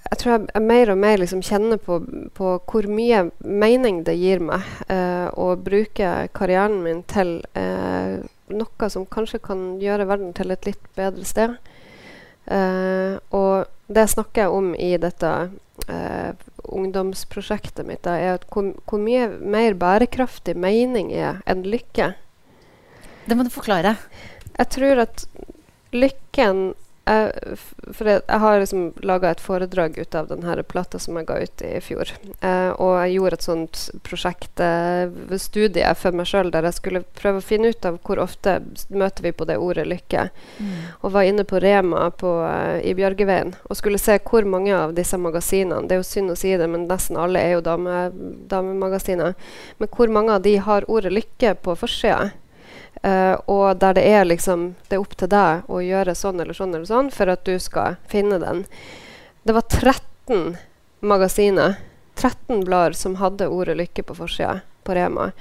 jeg 0.07 0.19
tror 0.21 0.31
jeg, 0.31 0.47
jeg, 0.53 0.63
mer 0.63 0.91
og 0.93 0.99
mer 1.01 1.19
liksom 1.19 1.43
kjenner 1.43 1.79
på, 1.83 1.99
på, 2.37 2.53
hvor 2.69 2.87
mye 2.87 3.25
mening 3.43 4.03
det 4.07 4.15
gir 4.15 4.39
meg 4.43 4.63
uh, 4.87 5.27
å 5.35 5.51
bruke 5.59 6.11
karrieren 6.37 6.79
min 6.85 7.03
til 7.09 7.39
uh, 7.57 8.23
noe 8.53 8.89
som 8.91 9.07
kanskje 9.09 9.41
kan 9.43 9.63
gjøre 9.81 10.07
verden 10.09 10.33
til 10.37 10.53
et 10.53 10.67
litt 10.67 10.91
bedre 10.97 11.25
sted. 11.27 11.57
Uh, 12.47 13.19
og 13.35 13.67
det 13.91 14.05
snakker 14.11 14.45
jeg 14.45 14.55
om 14.55 14.71
i 14.75 14.93
dette 15.01 15.31
uh, 15.51 16.31
ungdomsprosjektet 16.67 17.87
mitt, 17.87 18.03
da, 18.07 18.15
er 18.15 18.43
hvor, 18.51 18.71
hvor, 18.87 19.01
mye 19.03 19.27
mer 19.39 19.75
bærekraftig 19.79 20.55
mening 20.59 21.11
er 21.15 21.41
enn 21.47 21.65
lykke. 21.67 22.13
Det 23.27 23.35
må 23.35 23.43
du 23.43 23.51
forklare. 23.51 23.97
Jeg 24.57 24.71
tror 24.73 25.03
at 25.03 25.25
lykken 25.95 26.71
jeg, 27.07 27.57
for 27.95 28.09
jeg, 28.09 28.21
jeg 28.27 28.41
har 28.43 28.59
liksom 28.61 28.85
laga 29.05 29.31
et 29.31 29.41
foredrag 29.43 29.97
ut 29.97 30.15
av 30.17 30.29
denne 30.31 30.55
plata 30.67 30.99
som 30.99 31.17
jeg 31.17 31.27
ga 31.29 31.37
ut 31.41 31.63
i 31.65 31.73
fjor. 31.83 32.11
Eh, 32.41 32.69
og 32.75 32.93
jeg 33.01 33.15
gjorde 33.17 33.39
et 33.39 33.47
sånt 33.47 33.83
prosjekt, 34.07 34.63
eh, 34.63 35.37
studie 35.41 35.93
for 35.99 36.17
meg 36.17 36.29
sjøl, 36.29 36.51
der 36.53 36.67
jeg 36.67 36.77
skulle 36.77 37.03
prøve 37.19 37.41
å 37.41 37.45
finne 37.45 37.71
ut 37.73 37.87
av 37.87 37.99
hvor 38.05 38.21
ofte 38.23 38.59
møter 38.89 39.27
vi 39.27 39.33
på 39.35 39.47
det 39.49 39.59
ordet 39.61 39.87
lykke. 39.89 40.27
Mm. 40.59 40.73
Og 41.01 41.15
var 41.15 41.29
inne 41.29 41.47
på 41.47 41.61
Rema 41.63 42.07
på, 42.11 42.33
eh, 42.47 42.81
i 42.87 42.95
Bjørgeveien 42.97 43.55
og 43.67 43.79
skulle 43.79 44.01
se 44.01 44.19
hvor 44.27 44.47
mange 44.47 44.73
av 44.75 44.93
disse 44.97 45.17
magasinene 45.17 45.87
Det 45.87 45.95
er 45.95 46.01
jo 46.01 46.07
synd 46.07 46.33
å 46.33 46.37
si 46.37 46.55
det, 46.57 46.67
men 46.69 46.87
nesten 46.89 47.17
alle 47.19 47.41
er 47.41 47.57
jo 47.57 47.63
dame, 47.65 48.09
damemagasiner. 48.51 49.35
Men 49.77 49.89
hvor 49.93 50.11
mange 50.11 50.35
av 50.35 50.43
de 50.45 50.57
har 50.57 50.87
ordet 50.87 51.13
lykke 51.13 51.55
på 51.63 51.75
forsida? 51.77 52.31
Uh, 53.03 53.35
og 53.45 53.77
der 53.81 53.93
det 53.93 54.03
er 54.09 54.23
liksom 54.25 54.71
Det 54.89 54.95
er 54.97 55.03
opp 55.03 55.13
til 55.19 55.29
deg 55.29 55.67
å 55.69 55.81
gjøre 55.85 56.15
sånn 56.17 56.39
eller 56.41 56.57
sånn 56.57 56.73
eller 56.73 56.87
sånn 56.89 57.11
for 57.13 57.29
at 57.29 57.43
du 57.45 57.59
skal 57.61 57.99
finne 58.09 58.39
den. 58.41 58.65
Det 59.45 59.53
var 59.53 59.67
13 59.69 60.57
magasiner, 61.05 61.77
13 62.15 62.63
blader, 62.65 62.97
som 62.97 63.19
hadde 63.21 63.47
ordet 63.47 63.77
'lykke' 63.77 64.03
på 64.03 64.17
forsida 64.17 64.61
på 64.83 64.95
Rema. 64.97 65.31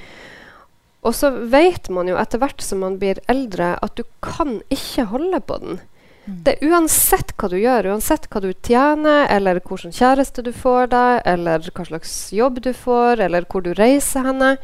Og 1.07 1.15
så 1.15 1.31
vet 1.31 1.89
man 1.89 2.09
jo 2.11 2.19
etter 2.19 2.41
hvert 2.43 2.63
som 2.63 2.83
man 2.83 2.99
blir 2.99 3.21
eldre, 3.31 3.77
at 3.83 3.95
du 3.95 4.03
kan 4.25 4.59
ikke 4.75 5.07
holde 5.13 5.41
på 5.41 5.59
den. 5.63 5.79
Mm. 6.27 6.39
Det 6.43 6.57
er 6.57 6.73
Uansett 6.73 7.31
hva 7.39 7.51
du 7.53 7.57
gjør, 7.61 7.93
uansett 7.93 8.27
hva 8.33 8.43
du 8.43 8.49
tjener, 8.67 9.29
eller 9.31 9.61
hvilken 9.61 9.95
kjæreste 9.95 10.43
du 10.43 10.51
får 10.51 10.91
deg, 10.91 11.21
eller 11.31 11.69
hva 11.71 11.87
slags 11.87 12.15
jobb 12.35 12.59
du 12.65 12.73
får, 12.75 13.23
eller 13.23 13.47
hvor 13.47 13.63
du 13.63 13.71
reiser 13.79 14.27
henne, 14.27 14.57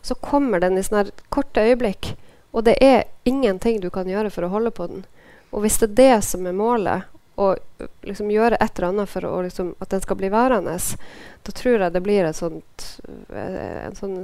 så 0.00 0.16
kommer 0.16 0.62
den 0.64 0.80
i 0.80 0.86
sånne 0.86 1.12
korte 1.28 1.60
øyeblikk. 1.60 2.14
Og 2.52 2.64
det 2.68 2.76
er 2.84 3.08
ingenting 3.24 3.80
du 3.80 3.88
kan 3.90 4.08
gjøre 4.08 4.30
for 4.30 4.46
å 4.46 4.52
holde 4.52 4.72
på 4.74 4.86
den. 4.90 5.06
Og 5.52 5.64
hvis 5.64 5.78
det 5.80 5.92
er 5.92 5.98
det 6.00 6.24
som 6.28 6.46
er 6.48 6.56
målet, 6.56 7.08
å 7.40 7.54
liksom 8.04 8.28
gjøre 8.30 8.58
et 8.60 8.76
eller 8.76 8.88
annet 8.90 9.08
for 9.08 9.24
å, 9.24 9.38
liksom, 9.44 9.72
at 9.80 9.90
den 9.90 10.02
skal 10.04 10.18
bli 10.20 10.28
værende, 10.32 10.74
da 11.42 11.54
tror 11.56 11.80
jeg 11.80 11.94
det 11.94 12.02
blir 12.04 12.28
sånt, 12.36 12.86
eh, 13.32 13.78
en 13.86 13.96
sånn 13.96 14.18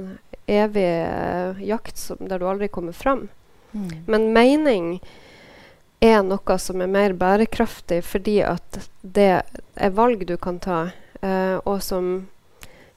evig 0.45 0.85
eh, 0.85 1.63
jakt 1.71 1.97
som, 1.97 2.21
der 2.21 2.39
du 2.39 2.45
aldri 2.49 2.69
kommer 2.69 2.93
fram. 2.93 3.27
Mm. 3.71 3.89
Men 4.05 4.29
mening 4.33 4.91
er 5.99 6.21
noe 6.23 6.57
som 6.61 6.81
er 6.81 6.89
mer 6.89 7.13
bærekraftig 7.17 7.99
fordi 8.07 8.39
at 8.45 8.79
det 9.01 9.31
er 9.41 9.97
valg 9.97 10.25
du 10.29 10.37
kan 10.37 10.61
ta, 10.63 10.89
eh, 11.21 11.57
og 11.65 11.81
som 11.83 12.29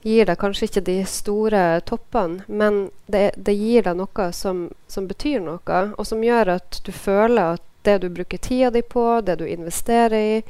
gir 0.03 0.27
deg 0.27 0.39
kanskje 0.39 0.67
ikke 0.67 0.83
de 0.87 0.97
store 1.07 1.63
toppene, 1.87 2.43
men 2.47 2.89
det, 3.07 3.31
det 3.37 3.55
gir 3.55 3.85
deg 3.87 3.97
noe 3.97 4.25
som, 4.35 4.65
som, 4.91 5.07
betyr 5.07 5.39
noe, 5.43 5.83
og 5.97 6.07
som 6.07 6.23
gjør 6.23 6.57
at 6.57 6.79
du 6.83 6.91
føler 6.91 7.57
at 7.57 7.63
det 7.83 7.97
du 8.03 8.09
bruker 8.11 8.39
tida 8.39 8.71
di 8.71 8.81
på, 8.83 9.21
det 9.21 9.37
du 9.39 9.45
investerer 9.47 10.15
i, 10.19 10.41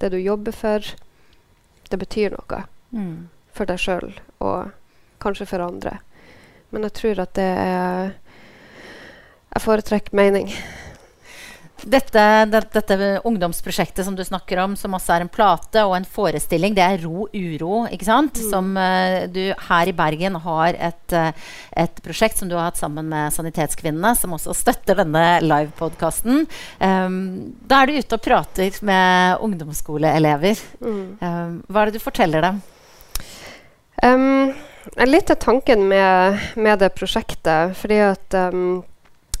det 0.00 0.12
du 0.12 0.18
jobber 0.20 0.56
for, 0.56 0.92
det 1.88 1.98
betyr 2.00 2.36
noe 2.36 2.64
mm. 2.92 3.28
for 3.52 3.68
deg 3.68 3.80
sjøl 3.80 4.14
og 4.40 4.72
kanskje 5.24 5.48
for 5.48 5.64
andre. 5.64 5.98
Men 6.72 6.88
jeg 6.88 6.96
tror 7.00 7.24
at 7.26 7.34
det 7.36 7.52
er 7.52 8.12
Jeg 9.52 9.60
foretrekker 9.60 10.16
mening. 10.16 10.46
Dette, 11.82 12.24
det, 12.46 12.60
dette, 12.72 12.96
ungdomsprosjektet 13.26 14.06
som 14.06 14.14
du 14.16 14.22
snakker 14.24 14.60
om, 14.62 14.76
som 14.78 14.94
også 14.94 15.16
er 15.16 15.24
en 15.24 15.30
plate 15.32 15.82
og 15.86 15.96
en 15.96 16.06
forestilling, 16.06 16.76
det 16.76 16.84
er 16.84 17.02
Ro 17.02 17.26
uro. 17.32 17.82
ikke 17.90 18.06
sant? 18.06 18.38
Mm. 18.38 18.50
Som 18.52 18.70
uh, 18.78 19.24
du 19.32 19.40
her 19.68 19.90
i 19.90 19.94
Bergen 19.96 20.38
har 20.44 20.78
et, 20.78 21.16
uh, 21.16 21.54
et, 21.84 22.02
prosjekt 22.04 22.38
som 22.38 22.50
du 22.50 22.56
har 22.58 22.70
hatt 22.70 22.80
sammen 22.80 23.10
med 23.10 23.34
Sanitetskvinnene, 23.34 24.14
som 24.18 24.36
også 24.36 24.54
støtter 24.56 25.02
denne 25.02 25.24
livepodkasten. 25.42 26.46
Um, 26.78 27.18
da 27.66 27.82
er 27.82 27.90
du 27.90 27.98
ute 27.98 28.18
og 28.18 28.24
prater 28.24 28.78
med 28.86 29.42
ungdomsskoleelever. 29.42 30.62
Mm. 30.82 31.02
Um, 31.18 31.58
hva 31.66 31.82
er 31.82 31.90
det 31.90 31.98
du 31.98 32.04
forteller 32.04 32.46
dem? 32.46 32.62
Um, 34.02 34.54
litt 35.06 35.30
av 35.30 35.38
tanken 35.42 35.84
med, 35.88 36.38
med, 36.54 36.78
det 36.78 36.94
prosjektet. 36.96 37.76
fordi 37.78 38.00
at 38.02 38.34
um, 38.52 38.82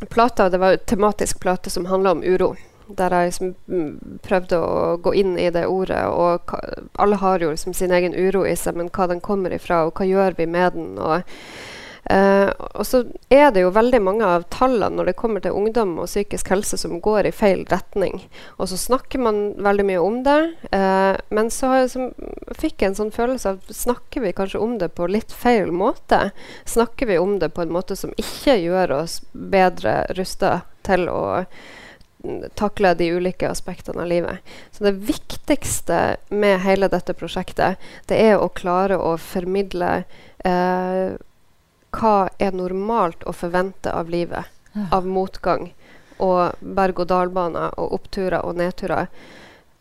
plata, 0.06 0.48
det 0.50 0.58
var 0.58 0.72
en 0.72 0.86
tematisk 0.86 1.40
plate 1.40 1.70
som 1.70 1.86
handla 1.86 2.10
om 2.10 2.22
uro. 2.24 2.54
Der 2.88 3.14
jeg 3.14 3.30
liksom 3.30 3.54
mm, 3.66 4.18
prøvde 4.22 4.58
å 4.58 4.96
gå 5.00 5.14
inn 5.16 5.36
i 5.40 5.48
det 5.54 5.64
ordet. 5.66 6.02
Og 6.12 6.52
alle 7.00 7.18
har 7.22 7.40
jo 7.40 7.52
liksom 7.54 7.74
sin 7.74 7.94
egen 7.94 8.14
uro 8.14 8.44
i 8.46 8.56
seg, 8.58 8.76
men 8.76 8.90
hva 8.92 9.08
den 9.08 9.22
kommer 9.24 9.54
ifra, 9.54 9.86
og 9.86 9.96
hva 9.96 10.08
gjør 10.08 10.36
vi 10.40 10.46
med 10.46 10.76
den? 10.76 10.98
og 10.98 11.22
Uh, 12.10 12.50
og 12.74 12.82
så 12.86 13.04
er 13.30 13.52
det 13.54 13.62
jo 13.62 13.70
veldig 13.70 14.00
mange 14.02 14.26
av 14.26 14.42
tallene 14.50 14.98
når 14.98 15.12
det 15.12 15.18
kommer 15.20 15.42
til 15.42 15.54
ungdom 15.54 15.94
og 16.02 16.08
psykisk 16.10 16.50
helse 16.50 16.78
som 16.80 16.96
går 17.04 17.28
i 17.28 17.34
feil 17.34 17.62
retning. 17.70 18.24
Og 18.58 18.72
så 18.72 18.78
snakker 18.80 19.22
man 19.22 19.42
veldig 19.62 19.86
mye 19.86 20.02
om 20.02 20.18
det, 20.26 20.40
uh, 20.74 21.14
men 21.30 21.52
så 21.54 21.70
liksom, 21.84 22.10
fikk 22.58 22.82
jeg 22.82 22.92
en 22.92 22.98
sånn 23.04 23.14
følelse 23.14 23.54
av 23.54 23.60
Snakker 23.82 24.26
vi 24.26 24.34
kanskje 24.36 24.60
om 24.62 24.74
det 24.82 24.90
på 24.96 25.06
litt 25.10 25.32
feil 25.32 25.70
måte? 25.74 26.32
Snakker 26.68 27.08
vi 27.08 27.20
om 27.22 27.38
det 27.42 27.52
på 27.54 27.62
en 27.62 27.72
måte 27.74 27.96
som 27.98 28.12
ikke 28.18 28.58
gjør 28.58 28.98
oss 29.02 29.20
bedre 29.32 30.02
rusta 30.18 30.60
til 30.86 31.06
å 31.10 31.22
takle 32.54 32.92
de 32.94 33.08
ulike 33.14 33.48
aspektene 33.50 34.02
av 34.02 34.10
livet. 34.10 34.54
Så 34.70 34.84
det 34.84 34.92
viktigste 34.92 36.16
med 36.30 36.60
hele 36.62 36.90
dette 36.90 37.14
prosjektet, 37.18 37.82
det 38.06 38.18
er 38.18 38.38
å 38.38 38.50
klare 38.54 38.98
å 38.98 39.16
formidle 39.18 40.02
uh, 40.46 41.18
hva 41.92 42.30
er 42.38 42.56
normalt 42.56 43.24
å 43.28 43.34
forvente 43.36 43.92
av 43.92 44.10
livet? 44.10 44.48
Ja. 44.72 44.86
Av 44.96 45.06
motgang 45.06 45.72
og 46.22 46.56
berg-og-dal-baner 46.60 47.74
og 47.80 47.96
oppturer 47.98 48.40
og 48.46 48.56
nedturer. 48.60 49.10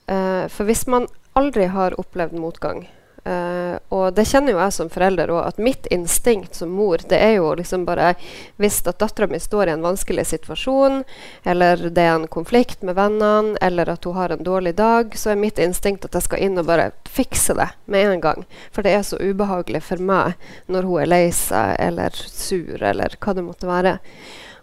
Uh, 0.09 0.47
for 0.51 0.67
hvis 0.67 0.83
man 0.91 1.07
aldri 1.37 1.69
har 1.71 1.95
opplevd 2.01 2.35
motgang, 2.35 2.83
Uh, 3.21 3.77
og 3.93 4.15
det 4.17 4.23
kjenner 4.25 4.55
jo 4.55 4.61
jeg 4.63 4.73
som 4.73 4.87
forelder 4.89 5.29
òg, 5.29 5.43
at 5.51 5.59
mitt 5.61 5.85
instinkt 5.93 6.57
som 6.57 6.71
mor 6.73 7.03
det 7.05 7.19
er 7.21 7.35
jo 7.35 7.51
liksom 7.53 7.83
bare 7.85 8.15
Hvis 8.57 8.79
at 8.89 8.97
dattera 8.97 9.27
mi 9.29 9.37
står 9.37 9.69
i 9.69 9.75
en 9.75 9.85
vanskelig 9.85 10.25
situasjon, 10.31 11.03
eller 11.45 11.83
det 11.93 12.01
er 12.01 12.15
en 12.15 12.25
konflikt 12.31 12.81
med 12.81 12.97
vennene, 12.97 13.59
eller 13.61 13.93
at 13.93 14.09
hun 14.09 14.17
har 14.17 14.33
en 14.33 14.43
dårlig 14.43 14.73
dag, 14.79 15.13
så 15.13 15.31
er 15.31 15.41
mitt 15.43 15.61
instinkt 15.61 16.05
at 16.07 16.17
jeg 16.17 16.25
skal 16.25 16.41
inn 16.41 16.57
og 16.57 16.65
bare 16.71 16.89
fikse 17.05 17.53
det 17.57 17.69
med 17.85 18.09
en 18.09 18.25
gang. 18.25 18.45
For 18.73 18.81
det 18.81 18.95
er 18.97 19.05
så 19.05 19.21
ubehagelig 19.21 19.83
for 19.85 20.01
meg 20.01 20.33
når 20.65 20.89
hun 20.89 21.01
er 21.03 21.13
lei 21.13 21.23
seg 21.35 21.75
eller 21.77 22.17
sur, 22.25 22.81
eller 22.81 23.17
hva 23.21 23.37
det 23.37 23.45
måtte 23.45 23.69
være. 23.69 23.99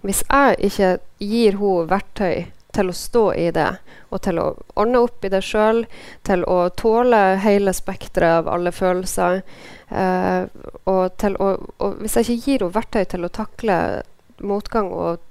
Hvis 0.03 0.25
jeg 0.27 0.59
ikke 0.67 0.95
gir 1.23 1.59
henne 1.63 1.91
verktøy 1.91 2.47
til 2.79 2.93
å 2.93 2.97
stå 2.97 3.25
i 3.35 3.49
det, 3.55 3.69
og 4.09 4.23
til 4.25 4.39
å 4.41 4.47
ordne 4.79 5.03
opp 5.05 5.27
i 5.27 5.33
det 5.33 5.43
sjøl, 5.45 5.83
til 6.27 6.45
å 6.49 6.59
tåle 6.79 7.23
hele 7.43 7.75
spekteret 7.77 8.43
av 8.43 8.53
alle 8.53 8.73
følelser. 8.75 9.43
Eh, 9.89 10.45
og, 10.85 11.27
å, 11.29 11.51
og, 11.79 11.99
hvis 12.03 12.17
jeg 12.19 12.29
ikke 12.29 12.39
gir 12.45 12.63
henne 12.63 12.77
verktøy 12.79 13.03
til 13.11 13.27
å 13.27 13.35
takle 13.41 13.79
motgang 14.39 14.93
og 14.95 15.25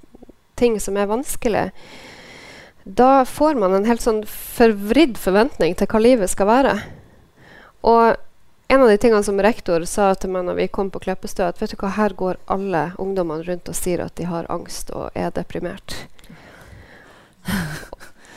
ting 0.58 0.76
som 0.82 0.98
er 0.98 1.10
vanskelig, 1.10 1.66
da 2.88 3.24
får 3.28 3.58
man 3.60 3.74
en 3.76 3.88
helt 3.88 4.04
sånn 4.04 4.22
forvridd 4.28 5.18
forventning 5.20 5.76
til 5.76 5.88
hva 5.90 6.00
livet 6.00 6.32
skal 6.32 6.48
være. 6.48 6.78
Og 7.88 8.16
en 8.68 8.82
av 8.82 8.88
de 8.88 8.96
tingene 9.00 9.24
som 9.24 9.40
rektor 9.40 9.84
sa 9.88 10.10
til 10.16 10.32
meg 10.32 10.44
når 10.44 10.56
vi 10.58 10.68
kom 10.72 10.90
på 10.92 11.00
Kleppestø, 11.04 11.46
at 11.48 11.60
vet 11.60 11.72
du 11.72 11.80
hva, 11.80 11.92
her 11.96 12.12
går 12.16 12.40
alle 12.52 12.90
ungdommene 13.00 13.46
rundt 13.46 13.68
og 13.68 13.76
sier 13.76 14.02
at 14.04 14.16
de 14.20 14.28
har 14.28 14.48
angst 14.52 14.92
og 14.92 15.08
er 15.16 15.32
deprimert. 15.36 15.96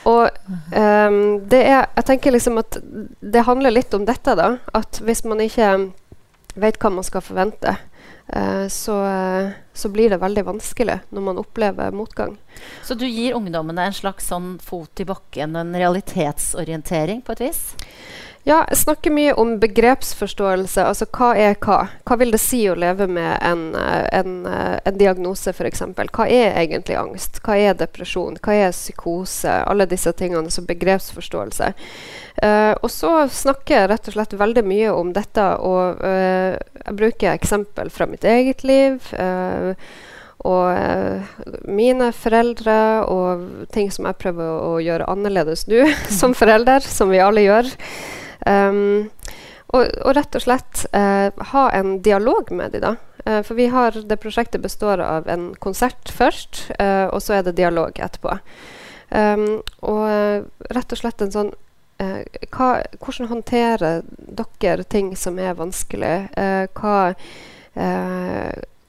Og 0.02 0.28
um, 0.74 1.18
det 1.46 1.60
er 1.62 1.84
Jeg 1.94 2.06
tenker 2.08 2.34
liksom 2.34 2.58
at 2.58 2.78
det 3.20 3.44
handler 3.46 3.74
litt 3.74 3.94
om 3.94 4.06
dette, 4.08 4.34
da. 4.38 4.56
At 4.74 4.98
hvis 5.04 5.22
man 5.28 5.42
ikke 5.44 5.68
vet 6.58 6.78
hva 6.82 6.90
man 6.92 7.06
skal 7.06 7.22
forvente, 7.24 7.76
uh, 8.34 8.66
så, 8.66 8.96
så, 9.72 9.92
blir 9.94 10.10
det 10.10 10.18
veldig 10.20 10.44
vanskelig 10.50 10.98
når 11.14 11.26
man 11.28 11.38
opplever 11.40 11.94
motgang. 11.94 12.34
Så 12.82 12.98
du 12.98 13.06
gir 13.06 13.38
ungdommene 13.38 13.86
en 13.88 13.96
slags 13.96 14.26
sånn 14.32 14.56
fot 14.62 15.00
i 15.00 15.06
bakken, 15.08 15.54
en 15.56 15.72
realitetsorientering 15.78 17.22
på 17.22 17.36
et 17.36 17.46
vis? 17.46 17.62
Ja, 18.42 18.64
jeg 18.66 18.80
snakker 18.80 19.12
mye 19.14 19.32
om 19.38 19.52
begrepsforståelse. 19.62 20.82
Altså 20.82 21.06
hva 21.14 21.28
er 21.38 21.52
hva? 21.62 21.76
Hva 22.02 22.16
vil 22.18 22.32
det 22.34 22.40
si 22.42 22.64
å 22.66 22.74
leve 22.74 23.06
med 23.06 23.36
en, 23.38 23.60
eh, 23.78 24.06
en, 24.18 24.32
eh, 24.50 24.80
en 24.82 24.96
diagnose, 24.98 25.52
f.eks.? 25.54 25.84
Hva 26.10 26.26
er 26.26 26.56
egentlig 26.58 26.96
angst? 26.98 27.38
Hva 27.46 27.54
er 27.54 27.76
depresjon? 27.78 28.40
Hva 28.42 28.56
er 28.64 28.72
psykose? 28.74 29.52
Alle 29.62 29.86
disse 29.86 30.10
tingene 30.18 30.50
som 30.50 30.66
begrepsforståelse. 30.66 31.72
Uh, 32.42 32.74
og 32.82 32.88
så 32.90 33.28
snakker 33.28 33.76
jeg 33.76 33.88
rett 33.90 34.08
og 34.08 34.14
slett 34.16 34.32
veldig 34.40 34.62
mye 34.64 34.90
om 34.90 35.12
dette, 35.12 35.44
og 35.60 36.00
uh, 36.00 36.56
jeg 36.56 36.94
bruker 36.96 37.34
eksempel 37.36 37.92
fra 37.92 38.08
mitt 38.08 38.24
eget 38.24 38.64
liv. 38.64 39.04
Uh, 39.12 39.76
og 40.42 41.68
mine 41.70 42.08
foreldre 42.10 42.74
og 43.06 43.68
ting 43.70 43.92
som 43.94 44.08
jeg 44.08 44.18
prøver 44.18 44.48
å 44.64 44.80
gjøre 44.82 45.06
annerledes 45.12 45.68
nå 45.70 45.84
som 46.18 46.34
forelder, 46.34 46.82
som 46.82 47.12
vi 47.14 47.22
alle 47.22 47.46
gjør. 47.46 47.70
Um, 48.46 49.10
og, 49.72 49.88
og, 50.04 50.12
rett 50.16 50.36
og 50.36 50.44
slett 50.44 50.84
uh, 50.92 51.32
ha 51.52 51.64
en 51.72 51.96
dialog 52.04 52.52
med 52.52 52.74
dem, 52.76 52.84
da. 52.84 52.94
Uh, 53.24 53.40
for 53.46 53.56
vi 53.58 53.68
har, 53.72 53.96
det 53.96 54.20
prosjektet 54.20 54.64
består 54.64 55.00
av 55.04 55.28
en 55.30 55.52
konsert 55.62 56.12
først, 56.12 56.66
uh, 56.78 57.08
og 57.08 57.22
så 57.24 57.38
er 57.38 57.46
det 57.46 57.56
dialog 57.60 57.96
etterpå. 57.96 58.36
Um, 59.12 59.60
og 59.84 60.72
rett 60.72 60.94
og 60.94 61.00
slett 61.00 61.20
en 61.20 61.34
sånn 61.34 61.52
hva, 62.02 62.80
Hvordan 62.98 63.28
håndterer 63.30 64.00
dere 64.58 64.86
ting 64.90 65.12
som 65.14 65.36
er 65.38 65.52
vanskelig? 65.54 66.14
hva 66.74 66.94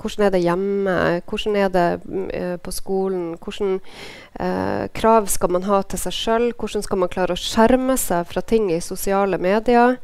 hvordan 0.03 0.25
er 0.27 0.33
det 0.33 0.43
hjemme? 0.43 0.97
Hvordan 1.29 1.55
er 1.59 1.71
det 1.73 1.87
uh, 2.03 2.57
på 2.59 2.73
skolen? 2.75 3.37
Hvordan 3.39 3.79
uh, 3.79 4.83
krav 4.95 5.29
skal 5.31 5.55
man 5.55 5.67
ha 5.69 5.79
til 5.87 6.01
seg 6.03 6.17
sjøl? 6.17 6.49
Hvordan 6.59 6.85
skal 6.85 7.01
man 7.01 7.11
klare 7.13 7.37
å 7.37 7.39
skjerme 7.39 7.95
seg 7.99 8.27
fra 8.29 8.43
ting 8.43 8.69
i 8.73 8.81
sosiale 8.83 9.39
medier? 9.41 9.97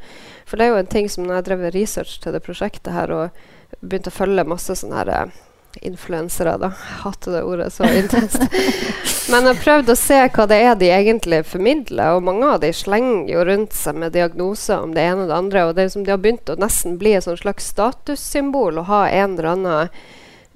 For 0.48 0.56
det 0.56 0.66
er 0.66 0.74
jo 0.74 0.80
en 0.80 0.90
ting 0.96 1.10
som 1.12 1.28
når 1.28 1.40
jeg 1.40 1.48
drev 1.50 1.68
research 1.76 2.16
til 2.24 2.34
det 2.34 2.42
prosjektet 2.46 2.94
her 2.96 3.12
og 3.14 3.44
begynte 3.80 4.10
å 4.10 4.16
følge 4.16 4.48
masse 4.48 4.80
sånne 4.80 5.04
her, 5.04 5.14
uh, 5.28 5.49
influensere, 5.80 6.56
da. 6.60 6.70
Jeg 6.74 6.98
hater 7.04 7.36
det 7.36 7.42
ordet 7.46 7.68
så 7.72 7.88
intenst. 7.88 8.42
Men 9.30 9.46
jeg 9.46 9.54
har 9.54 9.62
prøvd 9.64 9.92
å 9.92 9.98
se 9.98 10.20
hva 10.34 10.46
det 10.50 10.58
er 10.64 10.78
de 10.80 10.90
egentlig 10.90 11.42
formidler, 11.46 12.16
og 12.16 12.24
mange 12.26 12.48
av 12.54 12.62
de 12.64 12.72
slenger 12.74 13.30
jo 13.32 13.44
rundt 13.46 13.76
seg 13.76 13.98
med 14.02 14.14
diagnoser 14.16 14.82
om 14.82 14.94
det 14.96 15.04
ene 15.06 15.24
og 15.24 15.30
det 15.30 15.38
andre, 15.38 15.66
og 15.66 15.76
det 15.76 15.86
er 15.86 15.92
som 15.94 16.06
de 16.06 16.14
har 16.14 16.22
begynt 16.22 16.50
å 16.50 16.58
nesten 16.60 16.96
bli 17.00 17.14
et 17.18 17.28
slags 17.28 17.70
statussymbol 17.72 18.80
å 18.82 18.88
ha 18.90 19.02
en 19.08 19.36
eller 19.36 19.52
annen 19.52 20.00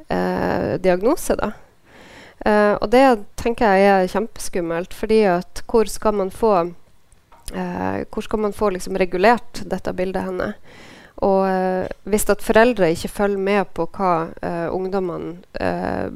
eh, 0.08 0.72
diagnose. 0.82 1.38
da. 1.38 1.52
Eh, 2.44 2.72
og 2.74 2.88
det 2.92 3.04
tenker 3.40 3.76
jeg 3.78 3.92
er 3.92 4.10
kjempeskummelt, 4.12 4.96
fordi 4.96 5.22
at 5.30 5.62
hvor 5.70 5.88
skal 5.90 6.18
man 6.18 6.32
få 6.34 6.56
eh, 7.54 8.02
hvor 8.10 8.26
skal 8.26 8.42
man 8.46 8.56
få 8.56 8.74
liksom, 8.74 8.98
regulert 9.00 9.62
dette 9.70 9.94
bildet 9.96 10.28
henne? 10.28 10.54
Og 11.24 11.48
eh, 11.48 11.86
hvis 12.10 12.26
at 12.32 12.44
foreldre 12.44 12.90
ikke 12.92 13.12
følger 13.12 13.40
med 13.40 13.70
på 13.76 13.86
hva 13.96 14.12
eh, 14.44 14.66
ungdommene 14.74 15.38
eh, 15.56 16.10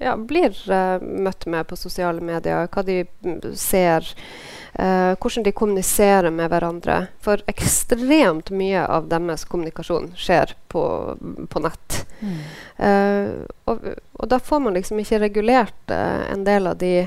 ja, 0.00 0.14
blir 0.16 0.54
eh, 0.72 1.02
møtt 1.02 1.44
med 1.50 1.66
på 1.68 1.76
sosiale 1.76 2.24
medier, 2.24 2.68
hva 2.72 2.84
de 2.86 3.02
mm, 3.04 3.42
ser, 3.58 4.06
eh, 4.78 5.12
hvordan 5.12 5.44
de 5.44 5.52
kommuniserer 5.56 6.32
med 6.32 6.48
hverandre 6.52 7.02
For 7.24 7.42
ekstremt 7.50 8.52
mye 8.54 8.86
av 8.86 9.10
deres 9.12 9.44
kommunikasjon 9.50 10.14
skjer 10.16 10.56
på, 10.72 10.86
på 11.52 11.64
nett. 11.64 12.02
Mm. 12.20 12.40
Og, 13.68 13.84
og, 14.16 14.24
da 14.30 14.38
får 14.40 14.60
man 14.64 14.76
liksom 14.76 15.00
ikke 15.00 15.20
regulert 15.20 15.92
en 15.92 16.44
del 16.46 16.68
av 16.70 16.78
de 16.80 17.06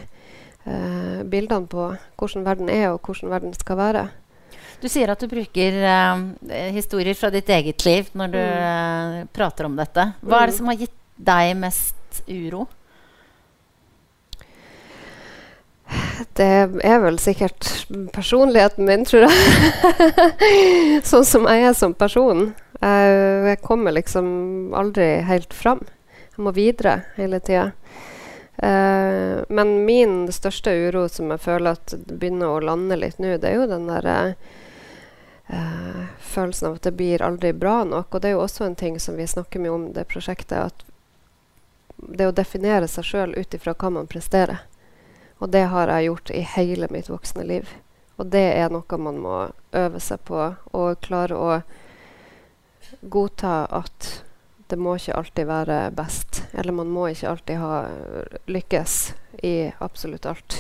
bildene 1.30 1.70
på 1.70 1.86
hvordan 2.20 2.46
verden 2.46 2.70
er, 2.70 2.92
og 2.92 3.06
hvordan 3.06 3.32
verden 3.34 3.56
skal 3.58 3.80
være. 3.80 4.04
Du 4.80 4.88
sier 4.88 5.12
at 5.12 5.20
du 5.20 5.28
bruker 5.28 5.76
uh, 5.84 6.20
historier 6.72 7.18
fra 7.18 7.30
ditt 7.34 7.50
eget 7.52 7.84
liv 7.84 8.10
når 8.16 8.32
du 8.32 8.40
uh, 8.40 9.16
prater 9.36 9.68
om 9.68 9.76
dette. 9.76 10.12
Hva 10.24 10.40
er 10.40 10.50
det 10.50 10.56
mm. 10.56 10.60
som 10.60 10.70
har 10.72 10.78
gitt 10.80 11.00
deg 11.20 11.56
mest 11.60 12.22
uro? 12.32 12.68
Det 16.38 16.48
er 16.86 17.02
vel 17.04 17.18
sikkert 17.20 17.68
personligheten 18.16 18.88
min, 18.88 19.04
tror 19.08 19.26
jeg. 19.26 21.02
sånn 21.10 21.28
som 21.28 21.48
jeg 21.50 21.66
er 21.68 21.76
som 21.76 21.96
person. 21.98 22.54
Jeg, 22.80 23.18
jeg 23.50 23.60
kommer 23.66 23.98
liksom 23.98 24.30
aldri 24.78 25.10
helt 25.28 25.56
fram. 25.56 25.82
Jeg 26.38 26.46
må 26.46 26.54
videre 26.56 27.02
hele 27.18 27.42
tida. 27.44 27.74
Uh, 28.60 29.44
men 29.52 29.76
min 29.88 30.16
største 30.36 30.72
uro 30.88 31.08
som 31.12 31.36
jeg 31.36 31.44
føler 31.44 31.76
at 31.76 31.98
begynner 32.08 32.54
å 32.54 32.64
lande 32.64 32.96
litt 33.00 33.20
nå, 33.20 33.36
det 33.40 33.52
er 33.52 33.60
jo 33.60 33.70
den 33.72 33.88
derre 33.88 34.18
uh, 34.32 34.58
uh, 35.54 36.06
følelsen 36.20 36.68
av 36.68 36.80
at 36.80 36.88
det 36.88 36.96
blir 36.98 37.22
aldri 37.26 37.54
bra 37.54 37.84
nok. 37.84 38.14
Og 38.14 38.22
det 38.22 38.32
er 38.32 38.38
jo 38.38 38.46
også 38.46 38.66
en 38.66 38.78
ting 38.80 39.00
som 39.00 39.18
vi 39.20 39.28
snakker 39.28 39.62
mye 39.64 39.76
om 39.76 39.90
det 39.94 40.08
prosjektet, 40.12 40.72
at 40.72 40.86
det 41.98 42.30
å 42.30 42.36
definere 42.36 42.88
seg 42.88 43.06
sjøl 43.06 43.36
ut 43.36 43.54
ifra 43.54 43.76
hva 43.76 43.92
man 43.98 44.08
presterer. 44.08 44.64
Og 45.40 45.52
det 45.52 45.66
har 45.72 45.92
jeg 45.92 46.10
gjort 46.10 46.32
i 46.36 46.42
hele 46.56 46.88
mitt 46.92 47.10
voksne 47.10 47.46
liv. 47.48 47.70
Og 48.20 48.28
det 48.28 48.48
er 48.60 48.72
noe 48.72 48.98
man 49.00 49.20
må 49.24 49.36
øve 49.72 50.00
seg 50.04 50.24
på 50.28 50.40
og 50.76 51.00
klare 51.06 51.36
å 51.36 51.60
godta 53.02 53.64
at 53.72 54.10
det 54.70 54.78
må 54.78 54.98
ikke 55.00 55.16
alltid 55.16 55.48
være 55.50 55.78
best. 55.96 56.44
Eller 56.52 56.76
man 56.76 56.92
må 56.92 57.08
ikke 57.10 57.32
alltid 57.32 57.62
ha 57.62 57.78
lykkes 58.52 58.98
i 59.48 59.72
absolutt 59.80 60.28
alt. 60.30 60.60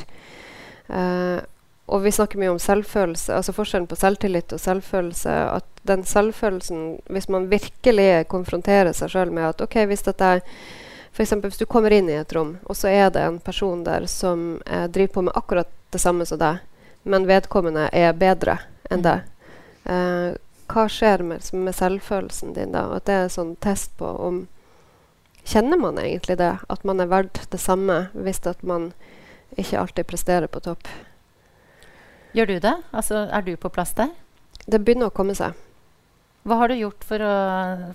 Uh, 0.87 1.43
og 1.89 2.03
vi 2.03 2.11
snakker 2.13 2.39
mye 2.39 2.51
om 2.53 2.59
selvfølelse, 2.61 3.33
altså 3.33 3.53
forskjellen 3.55 3.87
på 3.89 3.97
selvtillit 3.97 4.53
og 4.53 4.61
selvfølelse. 4.61 5.35
At 5.57 5.83
den 5.89 6.03
selvfølelsen, 6.05 6.83
hvis 7.09 7.29
man 7.33 7.49
virkelig 7.49 8.27
konfronterer 8.29 8.93
seg 8.93 9.09
sjøl 9.13 9.33
med 9.33 9.47
at 9.47 9.63
OK, 9.65 9.81
hvis 9.89 10.05
dette 10.05 10.35
F.eks. 11.09 11.33
hvis 11.33 11.57
du 11.57 11.65
kommer 11.65 11.91
inn 11.91 12.09
i 12.09 12.19
et 12.19 12.33
rom, 12.35 12.53
og 12.69 12.77
så 12.77 12.91
er 12.93 13.09
det 13.11 13.23
en 13.25 13.39
person 13.43 13.81
der 13.83 14.05
som 14.07 14.61
eh, 14.65 14.85
driver 14.87 15.13
på 15.13 15.23
med 15.25 15.35
akkurat 15.35 15.71
det 15.89 15.99
samme 15.99 16.25
som 16.29 16.39
deg, 16.39 16.61
men 17.03 17.25
vedkommende 17.27 17.89
er 17.91 18.13
bedre 18.13 18.59
enn 18.93 19.03
deg. 19.03 19.25
Eh, 19.89 20.37
hva 20.69 20.85
skjer 20.85 21.25
med, 21.25 21.43
med, 21.57 21.73
selvfølelsen 21.75 22.53
din 22.53 22.77
da? 22.77 22.85
At 22.95 23.09
det 23.09 23.17
er 23.17 23.25
en 23.25 23.35
sånn 23.39 23.53
test 23.63 23.97
på 23.97 24.13
om 24.29 24.45
Kjenner 25.49 25.79
man 25.81 25.97
egentlig 25.97 26.35
det? 26.37 26.51
At 26.69 26.83
man 26.85 26.99
er 27.01 27.07
verdt 27.09 27.39
det 27.49 27.57
samme 27.63 28.09
hvis 28.13 28.43
at 28.45 28.59
man 28.61 28.91
ikke 29.57 29.79
alltid 29.79 30.05
presterer 30.05 30.51
på 30.51 30.61
topp? 30.61 30.85
Gjør 32.33 32.45
du 32.45 32.59
det? 32.61 32.75
Altså, 32.91 33.25
er 33.25 33.41
du 33.41 33.55
på 33.57 33.71
plass 33.73 33.95
der? 33.97 34.11
Det 34.69 34.81
begynner 34.83 35.09
å 35.09 35.15
komme 35.15 35.33
seg. 35.37 35.57
Hva 36.45 36.59
har 36.61 36.69
du 36.69 36.77
gjort 36.77 37.05
for 37.05 37.21
å, 37.25 37.35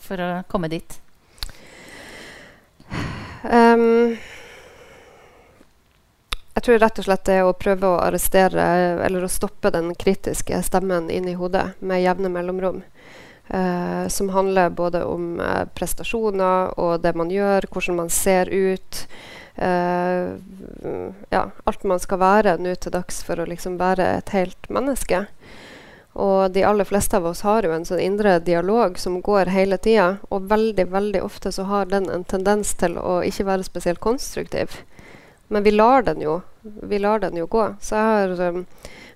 for 0.02 0.20
å 0.20 0.30
komme 0.50 0.70
dit? 0.72 0.96
Um, 3.44 4.16
jeg 6.54 6.64
tror 6.66 6.80
rett 6.82 6.98
og 6.98 7.06
slett 7.06 7.24
det 7.28 7.36
er 7.38 7.46
å 7.46 7.54
prøve 7.58 7.88
å 7.90 8.00
arrestere 8.02 8.64
eller 9.04 9.26
å 9.26 9.30
stoppe 9.30 9.70
den 9.74 9.92
kritiske 9.98 10.60
stemmen 10.66 11.10
inni 11.12 11.36
hodet 11.38 11.72
med 11.78 12.02
jevne 12.02 12.32
mellomrom. 12.32 12.82
Uh, 13.44 14.08
som 14.08 14.30
handler 14.32 14.70
både 14.72 15.02
om 15.04 15.36
uh, 15.36 15.66
prestasjoner 15.76 16.72
og 16.80 17.02
det 17.04 17.12
man 17.14 17.30
gjør, 17.30 17.68
hvordan 17.70 17.98
man 18.02 18.10
ser 18.10 18.48
ut. 18.48 19.04
Uh, 19.58 20.34
ja, 21.30 21.50
alt 21.64 21.84
man 21.86 22.00
skal 22.02 22.18
være 22.18 22.56
nå 22.58 22.74
til 22.74 22.94
dags 22.94 23.22
for 23.22 23.38
å 23.38 23.46
liksom 23.46 23.78
være 23.78 24.08
et 24.18 24.34
helt 24.34 24.70
menneske. 24.72 25.24
Og 26.14 26.52
de 26.54 26.62
aller 26.62 26.86
fleste 26.86 27.16
av 27.16 27.26
oss 27.26 27.42
har 27.42 27.66
jo 27.66 27.72
en 27.74 27.86
sånn 27.86 28.02
indre 28.02 28.36
dialog 28.38 28.98
som 28.98 29.18
går 29.22 29.50
hele 29.50 29.78
tida. 29.82 30.16
Og 30.30 30.46
veldig 30.50 30.86
veldig 30.90 31.22
ofte 31.26 31.50
så 31.52 31.66
har 31.70 31.90
den 31.90 32.06
en 32.10 32.24
tendens 32.24 32.74
til 32.78 32.94
å 32.98 33.18
ikke 33.26 33.46
være 33.48 33.66
spesielt 33.66 34.02
konstruktiv. 34.02 34.78
Men 35.50 35.66
vi 35.66 35.74
lar 35.74 36.06
den 36.06 36.22
jo, 36.22 36.40
vi 36.62 36.98
lar 37.02 37.18
den 37.22 37.36
jo 37.36 37.48
gå. 37.50 37.66
Så 37.82 37.98
jeg 37.98 38.38
har 38.38 38.54
um, 38.54 38.62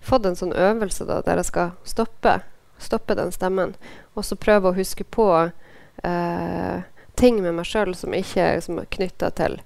fått 0.03 0.27
en 0.27 0.38
sånn 0.38 0.53
øvelse 0.53 1.07
da, 1.07 1.20
der 1.22 1.38
jeg 1.38 1.51
skal 1.53 1.72
stoppe, 1.87 2.40
stoppe 2.83 3.14
den 3.18 3.31
stemmen. 3.35 3.77
Og 4.18 4.27
så 4.27 4.38
prøve 4.38 4.72
å 4.72 4.77
huske 4.77 5.07
på 5.07 5.31
uh, 5.46 6.77
ting 7.14 7.42
med 7.42 7.55
meg 7.61 7.66
sjøl 7.66 7.94
som 7.94 8.14
ikke 8.14 8.42
er 8.42 8.59
liksom, 8.59 8.83
knytta 8.90 9.31
til 9.38 9.61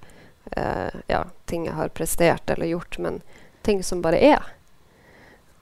eh, 0.57 0.99
ja, 1.11 1.23
ting 1.49 1.67
jeg 1.67 1.75
har 1.77 1.93
prestert 1.95 2.49
eller 2.49 2.71
gjort, 2.71 2.97
men 2.99 3.21
ting 3.63 3.83
som 3.83 4.01
bare 4.03 4.19
er. 4.21 4.53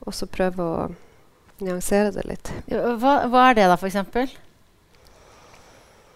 Og 0.06 0.16
så 0.18 0.28
prøve 0.30 0.66
å 0.66 0.88
nyansere 1.62 2.14
det 2.16 2.24
litt. 2.26 2.54
Hva, 2.72 3.22
hva 3.30 3.50
er 3.50 3.60
det, 3.60 3.68
da, 3.70 3.78
f.eks.? 3.78 4.38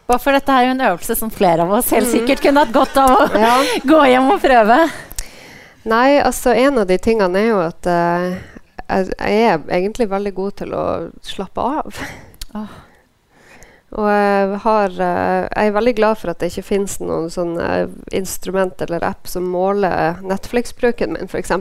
For 0.05 0.35
dette 0.35 0.53
er 0.53 0.67
jo 0.67 0.73
en 0.75 0.85
øvelse 0.85 1.15
som 1.17 1.31
flere 1.33 1.65
av 1.65 1.71
oss 1.73 1.89
helt 1.95 2.05
mm. 2.05 2.11
sikkert 2.11 2.43
kunne 2.43 2.61
hatt 2.61 2.73
godt 2.73 2.97
av 3.01 3.13
å 3.15 3.29
ja. 3.45 3.53
gå 3.91 4.01
hjem 4.11 4.31
og 4.35 4.41
prøve. 4.43 4.79
Nei, 5.85 6.17
altså 6.21 6.53
en 6.57 6.81
av 6.81 6.89
de 6.89 6.97
tingene 7.01 7.41
er 7.41 7.47
jo 7.51 7.61
at 7.61 7.89
uh, 7.89 8.27
jeg, 8.85 9.09
jeg, 9.17 9.45
er 9.49 9.65
egentlig 9.79 10.09
veldig 10.09 10.33
god 10.37 10.57
til 10.61 10.73
å 10.77 10.85
slappe 11.25 11.65
av. 11.81 12.01
Oh. 12.57 12.77
Og 13.95 14.07
jeg, 14.11 14.57
har, 14.65 14.91
eh, 14.91 15.45
jeg, 15.47 15.69
er 15.69 15.75
veldig 15.75 15.93
glad 15.95 16.17
for 16.19 16.31
at 16.31 16.41
det 16.41 16.49
ikke 16.51 16.67
finnes 16.67 16.97
noen 16.99 17.29
sånn 17.31 17.53
eh, 17.63 17.87
instrument 18.17 18.81
eller 18.83 19.05
app 19.07 19.29
som 19.31 19.45
måler 19.47 20.19
Netflix-bruken 20.25 21.15
min, 21.15 21.29
f.eks. 21.31 21.51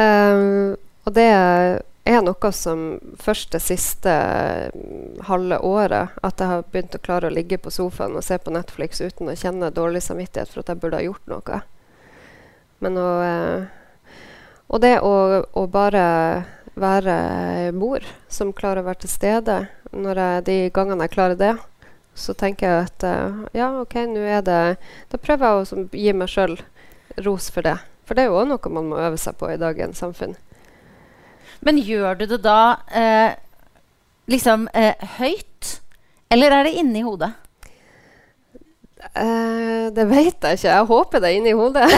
um, 0.00 0.76
og 1.04 1.16
det 1.18 1.28
er 1.28 2.24
noe 2.24 2.52
som 2.56 2.86
først 3.20 3.52
det 3.52 3.60
siste 3.64 4.14
mm, 4.72 5.28
halve 5.28 5.60
året 5.64 6.16
at 6.24 6.40
jeg 6.40 6.52
har 6.54 6.64
begynt 6.72 6.96
å 6.96 7.04
klare 7.04 7.28
å 7.28 7.34
ligge 7.34 7.60
på 7.60 7.72
sofaen 7.72 8.16
og 8.16 8.24
se 8.24 8.40
på 8.40 8.52
Netflix 8.52 9.04
uten 9.04 9.28
å 9.28 9.36
kjenne 9.36 9.72
dårlig 9.76 10.06
samvittighet 10.08 10.52
for 10.52 10.64
at 10.64 10.72
jeg 10.72 10.80
burde 10.80 11.00
ha 11.00 11.04
gjort 11.04 11.32
noe. 11.32 11.62
Men 12.84 13.00
å 13.00 13.08
eh, 13.28 13.70
Og 14.72 14.80
det 14.80 14.96
å, 15.04 15.44
å 15.52 15.68
bare 15.68 16.04
være 16.74 17.72
mor 17.76 18.04
som 18.28 18.52
klarer 18.56 18.82
å 18.82 18.88
være 18.88 19.04
til 19.04 19.12
stede. 19.12 19.56
Når 19.94 20.20
jeg, 20.20 20.44
de 20.48 20.56
gangene 20.74 21.06
jeg 21.06 21.14
klarer 21.14 21.38
det, 21.38 21.54
så 22.14 22.34
tenker 22.38 22.68
jeg 22.68 22.88
at 22.88 23.00
uh, 23.06 23.44
ja, 23.54 23.70
OK, 23.80 23.94
nå 24.10 24.20
er 24.22 24.42
det 24.46 24.76
Da 25.10 25.18
prøver 25.18 25.46
jeg 25.46 25.54
å 25.74 25.76
gi 25.98 26.12
meg 26.14 26.30
sjøl 26.30 26.56
ros 27.26 27.50
for 27.54 27.62
det. 27.66 27.76
For 28.04 28.12
det 28.16 28.22
er 28.24 28.28
jo 28.30 28.40
òg 28.42 28.48
noe 28.50 28.74
man 28.74 28.90
må 28.90 28.96
øve 29.00 29.18
seg 29.20 29.34
på 29.40 29.46
i 29.50 29.60
dagens 29.60 30.00
samfunn. 30.02 30.34
Men 31.64 31.74
gjør 31.80 32.12
du 32.20 32.24
det 32.34 32.40
da 32.44 32.58
eh, 32.92 33.30
liksom 34.30 34.60
eh, 34.76 34.94
høyt, 35.16 35.62
eller 36.34 36.48
er 36.52 36.62
det 36.68 36.74
inni 36.80 37.02
hodet? 37.06 37.32
Eh, 39.14 39.86
det 39.94 40.04
vet 40.10 40.44
jeg 40.44 40.52
ikke. 40.58 40.68
Jeg 40.68 40.90
håper 40.90 41.16
det 41.22 41.28
er 41.30 41.38
inni 41.38 41.54
hodet. 41.56 41.88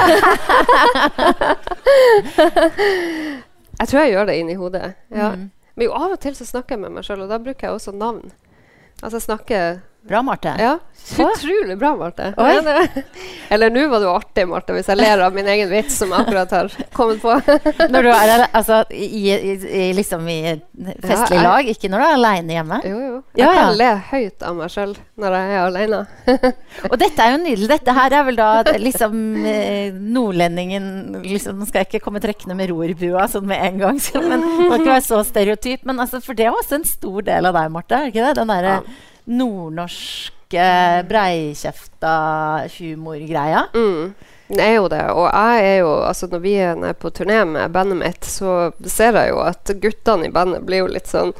Jeg 3.77 3.91
tror 3.91 4.01
jeg 4.01 4.13
gjør 4.15 4.25
det 4.25 4.39
inni 4.41 4.55
hodet. 4.57 4.87
Ja. 5.13 5.35
Mm. 5.37 5.51
Men 5.77 5.91
jo, 5.91 5.95
av 5.97 6.15
og 6.17 6.21
til 6.25 6.37
så 6.37 6.47
snakker 6.49 6.77
jeg 6.77 6.83
med 6.87 6.97
meg 6.97 7.05
sjøl, 7.07 7.23
og 7.27 7.33
da 7.33 7.39
bruker 7.43 7.69
jeg 7.69 7.77
også 7.77 7.93
navn. 7.93 8.33
Altså 9.05 9.21
snakke 9.21 9.59
Bra, 10.07 10.23
Marte. 10.23 10.55
Ja, 10.59 10.79
Utrolig 11.19 11.79
bra, 11.79 11.97
Marte. 11.97 12.35
Eller 13.49 13.71
nå 13.71 13.87
var 13.89 14.03
jo 14.03 14.11
artig, 14.11 14.47
Marte, 14.49 14.75
hvis 14.75 14.89
jeg 14.91 14.99
ler 14.99 15.23
av 15.23 15.35
min 15.35 15.47
egen 15.49 15.71
vits 15.71 16.01
som 16.01 16.11
jeg 16.11 16.25
akkurat 16.25 16.55
har 16.57 16.73
kommet 16.97 17.23
på. 17.23 17.37
når 17.95 18.09
du 18.09 18.11
er 18.11 18.45
altså, 18.47 18.81
i, 18.91 19.07
i, 19.31 19.55
i, 19.55 19.85
liksom 19.97 20.27
i 20.29 20.41
festlig 21.05 21.39
ja, 21.39 21.45
lag, 21.47 21.71
ikke 21.71 21.91
når 21.93 22.03
du 22.03 22.07
er 22.09 22.17
aleine 22.17 22.57
hjemme? 22.57 22.81
Jo, 22.91 22.99
jo. 23.05 23.23
Jeg 23.39 23.47
ja, 23.47 23.55
kan 23.55 23.79
le 23.79 23.91
høyt 24.11 24.47
av 24.51 24.59
meg 24.59 24.75
sjøl 24.75 24.97
når 25.23 25.39
jeg 25.39 25.55
er 25.55 25.63
aleine. 25.71 26.03
og 26.91 26.99
dette 27.01 27.27
er 27.27 27.35
jo 27.37 27.41
nydelig. 27.47 27.71
Dette 27.77 27.97
her 28.01 28.19
er 28.19 28.29
vel 28.31 28.41
da 28.43 28.51
liksom 28.83 29.19
eh, 29.55 29.95
nordlendingen 29.95 31.23
liksom, 31.23 31.63
Nå 31.63 31.71
skal 31.71 31.85
jeg 31.85 31.93
ikke 31.93 32.07
komme 32.09 32.23
trekkende 32.23 32.59
med 32.59 32.73
rorbua 32.73 33.29
sånn 33.31 33.47
med 33.47 33.63
en 33.63 33.85
gang, 33.85 34.01
men 34.27 34.43
det 34.43 34.71
kan 34.71 34.81
ikke 34.81 34.95
være 34.97 35.07
så 35.07 35.23
stereotyp. 35.27 35.87
Men 35.87 36.03
altså, 36.03 36.21
for 36.25 36.37
det 36.37 36.51
er 36.51 36.57
også 36.57 36.81
en 36.81 36.89
stor 36.89 37.23
del 37.31 37.47
av 37.47 37.61
deg, 37.61 37.77
Marte. 37.79 38.01
er 38.01 38.11
ikke 38.11 38.27
det? 38.27 38.41
Den 38.41 38.51
derre 38.51 38.81
ja 39.27 39.37
nordnorsk 39.37 40.37
mørke, 40.47 41.09
breikjefta 41.09 42.69
humorgreia. 42.79 43.69
Mm. 43.75 44.15
Det 44.49 44.63
er 44.63 44.75
jo 44.75 44.89
det. 44.89 45.11
Og 45.11 45.31
jeg 45.33 45.65
er 45.65 45.79
jo 45.81 46.05
altså 46.07 46.27
Når 46.27 46.39
vi 46.39 46.55
er 46.55 46.93
på 46.93 47.11
turné 47.11 47.45
med 47.45 47.71
bandet 47.71 47.99
mitt, 47.99 48.25
så 48.25 48.73
ser 48.85 49.15
jeg 49.15 49.31
jo 49.31 49.41
at 49.41 49.71
guttene 49.83 50.27
i 50.27 50.31
bandet 50.31 50.63
blir 50.63 50.85
jo 50.85 50.87
litt 50.87 51.09
sånn 51.09 51.33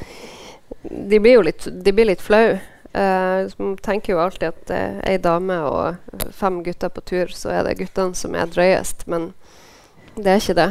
De 0.83 1.21
blir 1.21 1.37
jo 1.37 1.43
litt, 1.43 1.69
de 1.71 1.93
blir 1.93 2.07
litt 2.07 2.21
flaue. 2.21 2.61
Uh, 2.97 3.51
tenker 3.83 4.15
jo 4.15 4.21
alltid 4.21 4.49
at 4.49 4.67
det 4.67 4.77
er 4.77 5.01
ei 5.05 5.17
dame 5.19 5.59
og 5.69 6.31
fem 6.33 6.63
gutter 6.65 6.89
på 6.89 7.03
tur, 7.05 7.29
så 7.29 7.51
er 7.51 7.65
det 7.67 7.77
guttene 7.79 8.15
som 8.15 8.35
er 8.35 8.47
drøyest. 8.49 9.07
Men 9.07 9.35
det 10.17 10.31
er 10.33 10.41
ikke 10.41 10.57
det. 10.57 10.71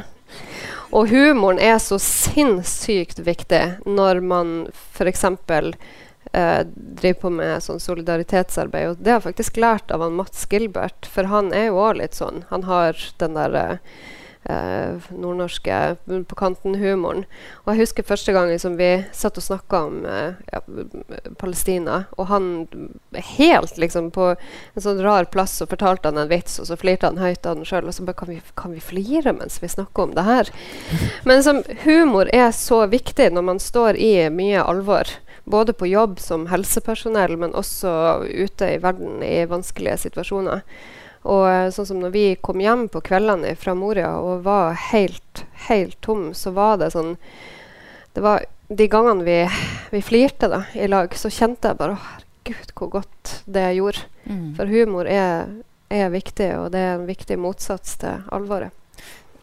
Og 0.92 1.12
humoren 1.12 1.60
er 1.60 1.78
så 1.80 2.00
sinnssykt 2.02 3.20
viktig 3.20 3.62
når 3.86 4.24
man 4.26 4.56
f.eks. 4.74 5.24
Uh, 5.24 5.76
driver 6.36 7.22
på 7.22 7.30
med 7.38 7.64
sånn 7.64 7.80
solidaritetsarbeid. 7.80 8.90
Og 8.90 9.00
det 9.00 9.14
har 9.14 9.22
jeg 9.22 9.30
faktisk 9.30 9.62
lært 9.62 9.94
av 9.94 10.04
han 10.04 10.18
Mats 10.18 10.44
Gilbert, 10.52 11.08
for 11.08 11.32
han 11.32 11.54
er 11.56 11.70
jo 11.70 11.82
òg 11.84 12.02
litt 12.02 12.18
sånn. 12.18 12.44
Han 12.52 12.66
har 12.68 13.00
den 13.22 13.38
uh, 13.40 13.78
eh, 14.46 14.96
nordnorske 15.10 15.96
på 16.06 16.36
kanten-humoren. 16.38 17.26
Og 17.64 17.72
jeg 17.74 17.82
husker 17.84 18.08
første 18.08 18.34
gang 18.36 18.52
som 18.62 18.78
vi 18.78 18.90
satt 19.16 19.40
og 19.40 19.46
snakka 19.46 19.82
om 19.88 20.06
eh, 20.10 20.38
ja, 20.52 20.62
Palestina, 21.42 22.04
og 22.18 22.30
han 22.30 22.50
helt 23.38 23.78
liksom 23.82 24.12
på 24.16 24.34
en 24.36 24.86
sånn 24.86 25.02
rar 25.04 25.30
plass 25.34 25.58
så 25.60 25.70
fortalte 25.70 26.12
han 26.12 26.22
en 26.22 26.32
vits, 26.32 26.60
og 26.62 26.70
så 26.70 26.78
flirte 26.80 27.10
han 27.10 27.22
høyt 27.22 27.46
av 27.46 27.58
den 27.58 27.68
sjøl. 27.68 27.90
Og 27.90 27.98
så 27.98 28.06
bare 28.06 28.20
kan 28.22 28.32
vi, 28.32 28.40
kan 28.58 28.76
vi 28.76 28.84
flire 28.84 29.34
mens 29.36 29.62
vi 29.64 29.72
snakker 29.72 30.10
om 30.10 30.16
det 30.18 30.28
her? 30.28 30.54
Men 31.26 31.42
liksom, 31.42 31.64
humor 31.86 32.30
er 32.34 32.52
så 32.56 32.86
viktig 32.92 33.32
når 33.34 33.50
man 33.54 33.62
står 33.62 33.98
i 33.98 34.14
mye 34.34 34.64
alvor. 34.64 35.10
Både 35.46 35.74
på 35.78 35.88
jobb 35.88 36.20
som 36.20 36.48
helsepersonell, 36.50 37.36
men 37.38 37.54
også 37.54 37.92
ute 38.26 38.72
i 38.74 38.80
verden 38.82 39.22
i 39.24 39.46
vanskelige 39.50 40.00
situasjoner. 40.08 40.64
Og 41.26 41.46
eh, 41.50 41.70
sånn 41.74 41.88
som 41.90 42.02
når 42.02 42.14
vi 42.14 42.26
kom 42.42 42.62
hjem 42.62 42.88
på 42.94 43.02
kveldene 43.06 43.56
fra 43.58 43.76
Moria 43.78 44.16
og 44.22 44.46
var 44.46 44.78
helt, 44.92 45.46
helt 45.68 45.98
tom, 46.06 46.32
så 46.38 46.54
var 46.56 46.80
det 46.82 46.94
sånn 46.94 47.16
det 48.16 48.24
var 48.24 48.46
De 48.66 48.88
gangene 48.90 49.22
vi, 49.22 49.42
vi 49.92 50.02
flirte 50.02 50.48
da, 50.50 50.64
i 50.74 50.88
lag, 50.90 51.12
så 51.14 51.30
kjente 51.30 51.70
jeg 51.70 51.78
bare 51.78 51.98
Å, 51.98 52.04
herregud, 52.16 52.72
hvor 52.74 52.90
godt 52.96 53.34
det 53.46 53.66
jeg 53.68 53.78
gjorde. 53.82 54.06
Mm. 54.26 54.48
For 54.58 54.72
humor 54.72 55.10
er, 55.10 55.52
er 55.94 56.10
viktig, 56.14 56.48
og 56.58 56.72
det 56.74 56.82
er 56.82 56.96
en 56.96 57.06
viktig 57.06 57.38
motsats 57.38 58.00
til 58.02 58.24
alvoret. 58.34 58.74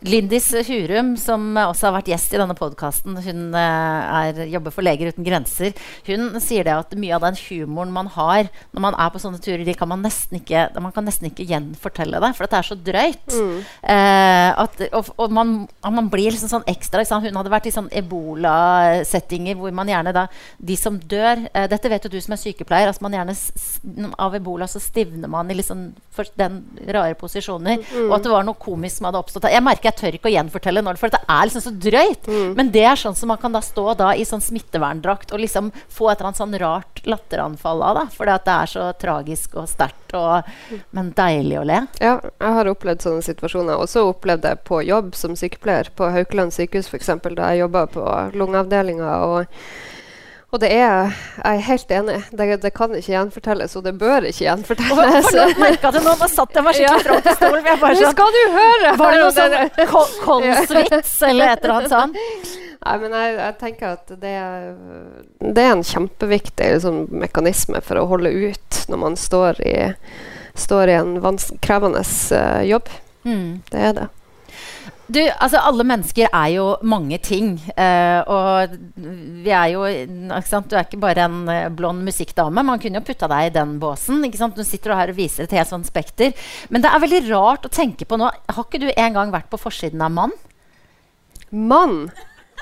Lindis 0.07 0.49
Hurum, 0.67 1.15
som 1.21 1.53
også 1.61 1.89
har 1.89 1.97
vært 1.99 2.11
gjest 2.13 2.35
i 2.35 2.41
denne 2.41 2.57
podkasten, 2.59 3.17
hun 3.23 3.43
er, 3.59 4.45
jobber 4.51 4.75
for 4.75 4.85
Leger 4.85 5.13
uten 5.13 5.27
grenser. 5.27 5.77
Hun 6.09 6.41
sier 6.43 6.67
det 6.67 6.75
at 6.75 6.97
mye 6.99 7.15
av 7.17 7.23
den 7.27 7.39
humoren 7.45 7.93
man 7.95 8.11
har 8.17 8.49
når 8.73 8.83
man 8.83 8.97
er 8.99 9.13
på 9.13 9.21
sånne 9.23 9.41
turer, 9.43 9.65
de 9.67 9.77
kan 9.79 9.91
man 9.91 10.03
nesten 10.05 10.41
ikke, 10.41 10.67
man 10.83 10.95
kan 10.95 11.07
nesten 11.07 11.29
ikke 11.29 11.47
gjenfortelle 11.49 12.21
det, 12.23 12.33
for 12.37 12.49
det 12.49 12.59
er 12.59 12.69
så 12.69 12.79
drøyt. 12.89 13.37
Mm. 13.37 13.59
Eh, 13.95 14.63
at, 14.65 14.83
og, 14.91 15.13
og 15.21 15.35
man, 15.35 15.55
man, 15.85 16.11
blir 16.13 16.33
liksom 16.33 16.51
sånn 16.51 16.67
ekstra 16.71 17.03
liksom. 17.03 17.23
Hun 17.25 17.39
hadde 17.39 17.53
vært 17.53 17.69
i 17.71 17.75
sånn 17.75 17.91
ebola-settinger 18.03 19.59
hvor 19.59 19.73
man 19.75 19.91
gjerne 19.91 20.13
da 20.15 20.27
De 20.59 20.75
som 20.79 20.97
dør 20.99 21.45
eh, 21.53 21.67
Dette 21.71 21.91
vet 21.91 22.05
jo 22.05 22.11
du 22.13 22.19
som 22.23 22.35
er 22.35 22.41
sykepleier. 22.43 22.91
Altså 22.91 23.05
man 23.07 23.15
gjerne 23.17 23.37
Av 24.23 24.35
ebola 24.37 24.69
så 24.71 24.83
stivner 24.83 25.31
man 25.31 25.51
i 25.51 25.57
liksom 25.57 25.91
den 26.39 26.59
rare 26.89 27.15
posisjoner. 27.19 27.81
Mm. 27.81 28.09
Og 28.09 28.17
at 28.19 28.27
det 28.27 28.33
var 28.35 28.47
noe 28.47 28.61
komisk 28.61 28.99
som 28.99 29.09
hadde 29.09 29.23
oppstått. 29.23 29.49
Jeg 29.53 29.65
merker 29.65 29.92
jeg 29.93 29.99
tør 30.01 30.19
ikke 30.19 30.31
å 30.31 30.35
gjenfortelle 30.35 30.83
når, 30.85 30.99
for 31.01 31.13
det 31.13 31.21
er 31.23 31.49
liksom 31.49 31.65
så 31.65 31.75
drøyt. 31.87 32.29
Mm. 32.29 32.53
Men 32.59 32.73
det 32.75 32.85
er 32.89 32.99
sånn 32.99 33.17
som 33.19 33.33
man 33.33 33.41
kan 33.43 33.55
da 33.55 33.63
stå 33.65 33.93
da 34.01 34.13
i 34.17 34.27
sånn 34.29 34.43
smitteverndrakt 34.43 35.35
og 35.35 35.43
liksom 35.45 35.71
få 35.93 36.11
et 36.11 36.19
eller 36.19 36.33
annet 36.33 36.43
sånn 36.43 36.59
rart 36.63 37.03
latteranfall 37.09 37.85
av. 37.87 38.03
da, 38.03 38.33
at 38.33 38.47
det 38.49 38.57
er 38.57 38.73
så 38.73 38.89
tragisk 38.99 39.57
og 39.61 39.69
sterkt, 39.71 40.15
men 40.97 41.13
deilig 41.17 41.59
å 41.61 41.65
le. 41.69 41.79
Ja, 42.03 42.19
jeg 42.21 42.59
har 42.59 42.71
opplevd 42.73 43.05
sånne 43.05 43.25
situasjoner. 43.25 43.81
Også 43.81 44.05
opplevd 44.09 44.45
det 44.47 44.57
på 44.69 44.83
jobb 44.85 45.15
som 45.19 45.37
sykepleier 45.39 45.93
på 45.97 46.11
Haukeland 46.13 46.55
sykehus 46.55 46.91
f.eks., 46.91 47.15
da 47.33 47.53
jeg 47.53 47.65
jobba 47.65 47.87
på 47.93 48.05
lungeavdelinga. 48.37 49.17
og 49.27 49.47
og 50.53 50.61
det 50.61 50.69
er, 50.77 51.13
jeg 51.39 51.59
er 51.59 51.63
helt 51.65 51.93
enig. 51.97 52.17
Det, 52.37 52.47
det, 52.61 52.71
kan 52.77 52.93
ikke 52.93 53.15
gjenfortelles, 53.15 53.77
og 53.79 53.87
det 53.87 53.95
bør 53.97 54.27
ikke 54.29 54.45
gjenfortelles. 54.45 55.31
Og, 55.33 55.55
merka 55.63 55.93
det 55.95 56.03
nå, 56.05 56.13
nå 56.21 56.29
satt 56.29 56.59
jeg 56.59 56.67
meg 56.67 56.77
skikkelig 56.77 57.07
fram 57.07 57.23
til 57.25 57.39
stolen. 57.39 57.69
Nå 57.71 57.77
sånn, 57.81 58.11
skal 58.13 58.35
du 58.37 58.41
høre! 58.59 58.91
Var 59.01 59.17
det 59.17 59.23
noe 59.23 59.33
sånn 59.39 60.19
konsvits 60.27 61.15
eller 61.31 61.55
et 61.55 61.65
eller 61.65 61.75
annet 61.79 61.95
sånt? 61.95 62.61
Nei, 62.83 62.97
men 62.99 63.17
jeg, 63.17 63.35
jeg 63.39 63.57
tenker 63.63 63.95
at 63.95 64.13
det, 64.13 64.37
det, 65.41 65.63
er 65.63 65.73
en 65.73 65.85
kjempeviktig 65.87 66.71
liksom, 66.75 67.05
mekanisme 67.23 67.81
for 67.87 68.01
å 68.01 68.09
holde 68.11 68.33
ut 68.33 68.81
når 68.91 69.01
man 69.07 69.17
står 69.17 69.63
i, 69.65 69.77
står 70.59 70.91
i 70.91 70.99
en 70.99 71.15
krevende 71.63 72.03
uh, 72.05 72.61
jobb. 72.67 72.91
Mm. 73.25 73.63
Det 73.71 73.87
er 73.89 73.97
det. 74.03 74.09
Du, 75.13 75.21
altså 75.21 75.61
Alle 75.61 75.85
mennesker 75.87 76.31
er 76.31 76.49
jo 76.55 76.67
mange 76.89 77.19
ting. 77.23 77.55
Uh, 77.77 78.21
og 78.33 78.77
vi 79.45 79.53
er 79.53 79.73
jo 79.75 79.85
ikke 79.89 80.49
sant? 80.49 80.71
Du 80.71 80.77
er 80.79 80.87
ikke 80.87 81.03
bare 81.03 81.27
en 81.27 81.43
uh, 81.51 81.69
blond 81.75 82.05
musikkdame. 82.07 82.65
Man 82.65 82.81
kunne 82.83 83.03
jo 83.03 83.07
putta 83.07 83.29
deg 83.33 83.51
i 83.51 83.55
den 83.59 83.77
båsen. 83.83 84.23
ikke 84.27 84.41
sant? 84.41 84.57
Du 84.57 84.65
sitter 84.67 84.97
her 84.97 85.13
og 85.13 85.19
viser 85.19 85.47
et 85.47 85.57
helt 85.59 85.71
sånn 85.71 85.87
spekter. 85.87 86.33
Men 86.73 86.85
det 86.85 86.93
er 86.93 87.05
veldig 87.05 87.23
rart 87.31 87.69
å 87.69 87.73
tenke 87.73 88.09
på 88.09 88.21
nå. 88.21 88.31
Har 88.31 88.67
ikke 88.69 88.83
du 88.83 88.91
en 88.93 89.19
gang 89.19 89.35
vært 89.35 89.51
på 89.53 89.61
forsiden 89.61 90.05
av 90.05 90.15
Mann? 90.17 90.37
Mann? 91.53 92.07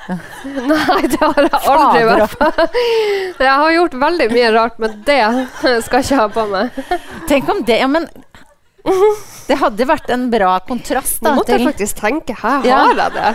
Nei, 0.08 1.02
det 1.12 1.18
har 1.20 1.44
jeg 1.44 1.58
aldri 1.68 2.04
vært. 2.08 2.74
Jeg 3.36 3.52
har 3.62 3.74
gjort 3.74 3.96
veldig 4.00 4.28
mye 4.32 4.50
rart, 4.54 4.80
men 4.80 4.96
det 5.06 5.20
skal 5.84 6.00
jeg 6.00 6.06
ikke 6.08 6.20
ha 6.22 6.26
på 6.34 6.46
meg. 6.50 6.80
Tenk 7.30 7.52
om 7.52 7.62
det, 7.68 7.78
ja, 7.82 7.90
men 7.90 8.08
det 9.48 9.58
hadde 9.60 9.86
vært 9.88 10.12
en 10.14 10.28
bra 10.32 10.54
kontrast. 10.66 11.18
da 11.20 11.30
Nå 11.30 11.40
måtte 11.40 11.56
jeg 11.56 11.66
faktisk 11.68 12.00
tenke. 12.00 12.36
Her 12.38 12.64
har 12.64 13.02
jeg 13.04 13.14
det. 13.16 13.34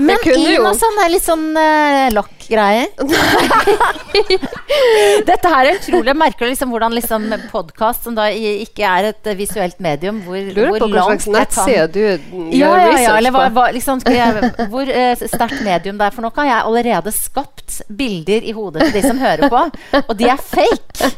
Men 0.00 0.22
i 0.24 0.56
noe 0.56 0.72
sånn 0.78 1.00
litt 1.12 1.24
sånn 1.26 1.50
uh, 1.52 2.08
lokk-greier. 2.42 2.88
Dette 5.28 5.50
her 5.52 5.68
er 5.68 5.78
utrolig. 5.78 6.10
Jeg 6.10 6.18
merker 6.18 6.50
liksom 6.50 6.72
hvordan 6.72 6.94
liksom 6.96 7.26
podkast, 7.52 8.04
som 8.06 8.16
da 8.16 8.28
ikke 8.32 8.86
er 8.86 9.10
et 9.12 9.30
uh, 9.30 9.36
visuelt 9.38 9.78
medium 9.82 10.20
hvor, 10.26 10.38
Lurer 10.38 10.78
på 10.82 10.88
hva 10.92 11.06
slags 11.10 11.28
nettside 11.32 11.86
du 11.92 12.00
gjør 12.02 12.18
ja, 12.56 12.72
ja, 12.80 12.98
ja, 13.00 13.16
eller 13.18 13.34
hva, 13.34 13.46
hva, 13.54 13.68
liksom, 13.74 14.02
jeg, 14.06 14.52
Hvor 14.72 14.88
uh, 14.88 15.24
sterkt 15.24 15.62
medium 15.64 15.98
det 16.00 16.08
er. 16.08 16.16
For 16.16 16.24
nå 16.24 16.32
kan 16.34 16.48
jeg 16.48 16.60
allerede 16.60 17.14
skapt 17.14 17.80
bilder 17.88 18.44
i 18.44 18.54
hodet 18.56 18.88
til 18.88 18.96
de 18.98 19.04
som 19.06 19.20
hører 19.20 19.48
på, 19.52 19.60
og 20.02 20.14
de 20.18 20.28
er 20.28 20.40
fake. 20.40 21.10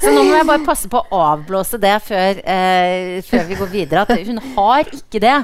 Så 0.00 0.12
nå 0.12 0.24
må 0.26 0.34
jeg 0.34 0.46
bare 0.48 0.64
passe 0.66 0.88
på 0.90 1.00
å 1.00 1.20
avblåse 1.30 1.78
det 1.80 1.92
før, 2.04 2.40
før 3.26 3.44
vi 3.48 3.58
går 3.58 3.70
videre. 3.72 4.02
At 4.04 4.26
hun 4.26 4.40
har 4.56 4.90
ikke 4.96 5.20
det. 5.22 5.36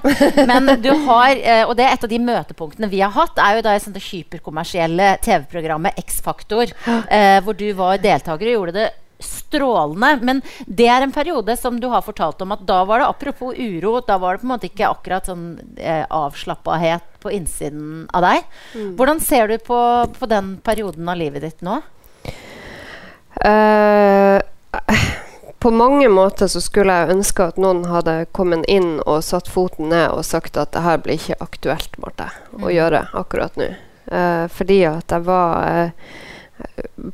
Men 0.48 0.72
du 0.82 0.90
har 1.06 1.38
Og 1.68 1.76
det 1.78 1.86
er 1.86 1.94
et 1.94 2.04
av 2.04 2.10
de 2.10 2.20
møtepunktene 2.20 2.90
vi 2.92 3.00
har 3.04 3.14
hatt, 3.14 3.38
er 3.40 3.58
jo 3.58 3.64
da 3.66 3.76
jeg 3.76 3.86
sånn 3.86 3.96
det 3.96 4.04
hyperkommersielle 4.46 5.18
TV-programmet 5.22 5.98
X-Faktor, 5.98 6.66
eh, 7.10 7.42
hvor 7.42 7.54
du 7.54 7.72
var 7.72 7.98
deltaker 7.98 8.46
og 8.46 8.52
gjorde 8.52 8.72
det 8.72 8.90
strålende. 9.18 10.18
Men 10.22 10.42
det 10.66 10.88
er 10.88 11.02
en 11.02 11.12
periode 11.12 11.56
som 11.56 11.80
du 11.80 11.88
har 11.88 12.02
fortalt 12.02 12.40
om 12.42 12.52
at 12.52 12.66
da 12.66 12.84
var 12.84 13.00
det 13.00 13.06
apropos 13.06 13.54
uro, 13.56 14.00
da 14.00 14.18
var 14.18 14.34
det 14.34 14.40
på 14.40 14.46
en 14.46 14.54
måte 14.54 14.68
ikke 14.68 14.90
akkurat 14.90 15.26
sånn 15.26 15.58
eh, 15.76 16.04
avslappahet 16.08 17.02
på 17.20 17.30
innsiden 17.30 18.08
av 18.12 18.22
deg. 18.22 18.44
Mm. 18.74 18.96
Hvordan 18.96 19.20
ser 19.20 19.48
du 19.48 19.58
på, 19.58 19.78
på, 20.18 20.26
den 20.26 20.58
perioden 20.62 21.08
av 21.08 21.16
livet 21.16 21.42
ditt 21.42 21.62
nå? 21.64 21.80
Uh, 23.36 24.40
på 25.60 25.70
mange 25.70 26.08
måter 26.08 26.48
så 26.48 26.60
skulle 26.60 26.92
jeg 26.92 27.16
ønske 27.16 27.48
at 27.50 27.58
noen 27.60 27.84
hadde 27.88 28.26
kommet 28.36 28.64
inn 28.68 28.98
og 29.04 29.24
satt 29.24 29.48
foten 29.48 29.90
ned 29.92 30.12
og 30.12 30.24
sagt 30.24 30.56
at 30.60 30.72
det 30.76 30.84
her 30.84 31.00
blir 31.02 31.18
ikke 31.18 31.40
aktuelt 31.40 31.98
Marte, 32.00 32.30
mm. 32.52 32.64
å 32.64 32.72
gjøre 32.72 33.04
akkurat 33.16 33.56
nå. 33.60 33.72
Eh, 34.06 34.46
fordi 34.52 34.80
at 34.86 35.10
jeg 35.10 35.26
var 35.26 35.90
uh, 35.90 36.16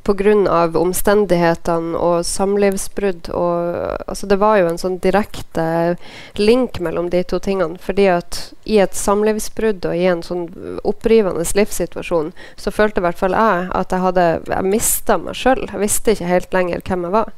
Pga. 0.03 0.79
omstendighetene 0.79 1.99
og 1.99 2.25
samlivsbrudd 2.27 3.31
og 3.35 3.97
altså 4.07 4.27
Det 4.31 4.39
var 4.39 4.61
jo 4.61 4.69
en 4.71 4.79
sånn 4.79 4.99
direkte 5.03 5.97
link 6.39 6.79
mellom 6.81 7.09
de 7.11 7.23
to 7.27 7.41
tingene. 7.43 7.79
Fordi 7.83 8.07
at 8.13 8.39
i 8.65 8.79
et 8.83 8.95
samlivsbrudd 8.95 9.85
og 9.89 9.99
i 9.99 10.07
en 10.11 10.23
sånn 10.23 10.47
opprivende 10.87 11.45
livssituasjon 11.59 12.31
så 12.57 12.75
følte 12.75 13.03
i 13.03 13.07
hvert 13.07 13.19
fall 13.19 13.35
jeg 13.37 13.69
at 13.75 13.93
jeg 13.93 14.05
hadde 14.07 14.27
Jeg 14.47 14.69
mista 14.69 15.19
meg 15.19 15.39
sjøl. 15.39 15.67
Jeg 15.67 15.83
visste 15.83 16.15
ikke 16.15 16.31
helt 16.31 16.55
lenger 16.55 16.85
hvem 16.87 17.09
jeg 17.09 17.17
var. 17.17 17.33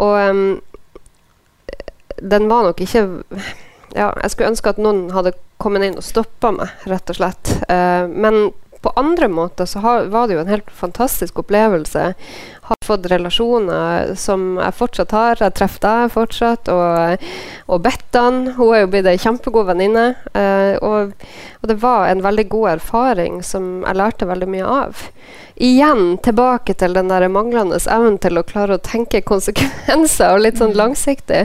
Og 0.00 0.16
um, 0.30 0.60
den 2.20 2.48
var 2.50 2.66
nok 2.66 2.80
ikke 2.82 3.06
ja, 3.94 4.10
Jeg 4.22 4.30
skulle 4.32 4.50
ønske 4.50 4.70
at 4.70 4.82
noen 4.82 5.08
hadde 5.14 5.36
kommet 5.60 5.84
inn 5.84 5.98
og 6.00 6.06
stoppa 6.06 6.52
meg, 6.56 6.74
rett 6.90 7.10
og 7.12 7.18
slett. 7.18 7.54
Uh, 7.68 8.10
men 8.10 8.50
på 8.80 8.92
andre 8.96 9.28
måter 9.28 9.66
så 9.66 9.78
har, 9.78 10.04
var 10.04 10.28
det 10.28 10.34
jo 10.34 10.40
en 10.40 10.50
helt 10.50 10.70
fantastisk 10.72 11.38
opplevelse. 11.42 12.14
Har 12.62 12.78
fått 12.84 13.08
relasjoner 13.10 14.14
som 14.16 14.54
jeg 14.56 14.76
fortsatt 14.78 15.12
har. 15.12 15.42
Jeg 15.42 15.56
treffer 15.58 15.82
deg 15.84 16.14
fortsatt. 16.14 16.70
Og, 16.72 17.26
og 17.68 17.82
Bettan 17.84 18.54
hun 18.56 18.72
er 18.72 18.84
jo 18.84 18.90
blitt 18.94 19.10
ei 19.10 19.18
kjempegod 19.20 19.68
venninne. 19.68 20.06
Eh, 20.32 20.78
og, 20.80 21.12
og, 21.60 21.68
det 21.68 21.76
var 21.82 22.08
en 22.08 22.24
veldig 22.24 22.46
god 22.54 22.70
erfaring 22.78 23.42
som 23.44 23.84
jeg 23.84 24.00
lærte 24.00 24.30
veldig 24.30 24.48
mye 24.54 24.72
av. 24.80 25.04
Igjen 25.60 26.16
tilbake 26.24 26.78
til 26.80 26.96
den 26.96 27.12
der 27.12 27.28
manglende 27.28 27.82
evnen 27.84 28.16
til 28.22 28.40
å 28.40 28.46
klare 28.48 28.78
å 28.78 28.84
tenke 28.84 29.20
konsekvenser 29.20 30.38
og 30.38 30.46
litt 30.46 30.62
sånn 30.62 30.72
mm. 30.72 30.80
langsiktig. 30.80 31.44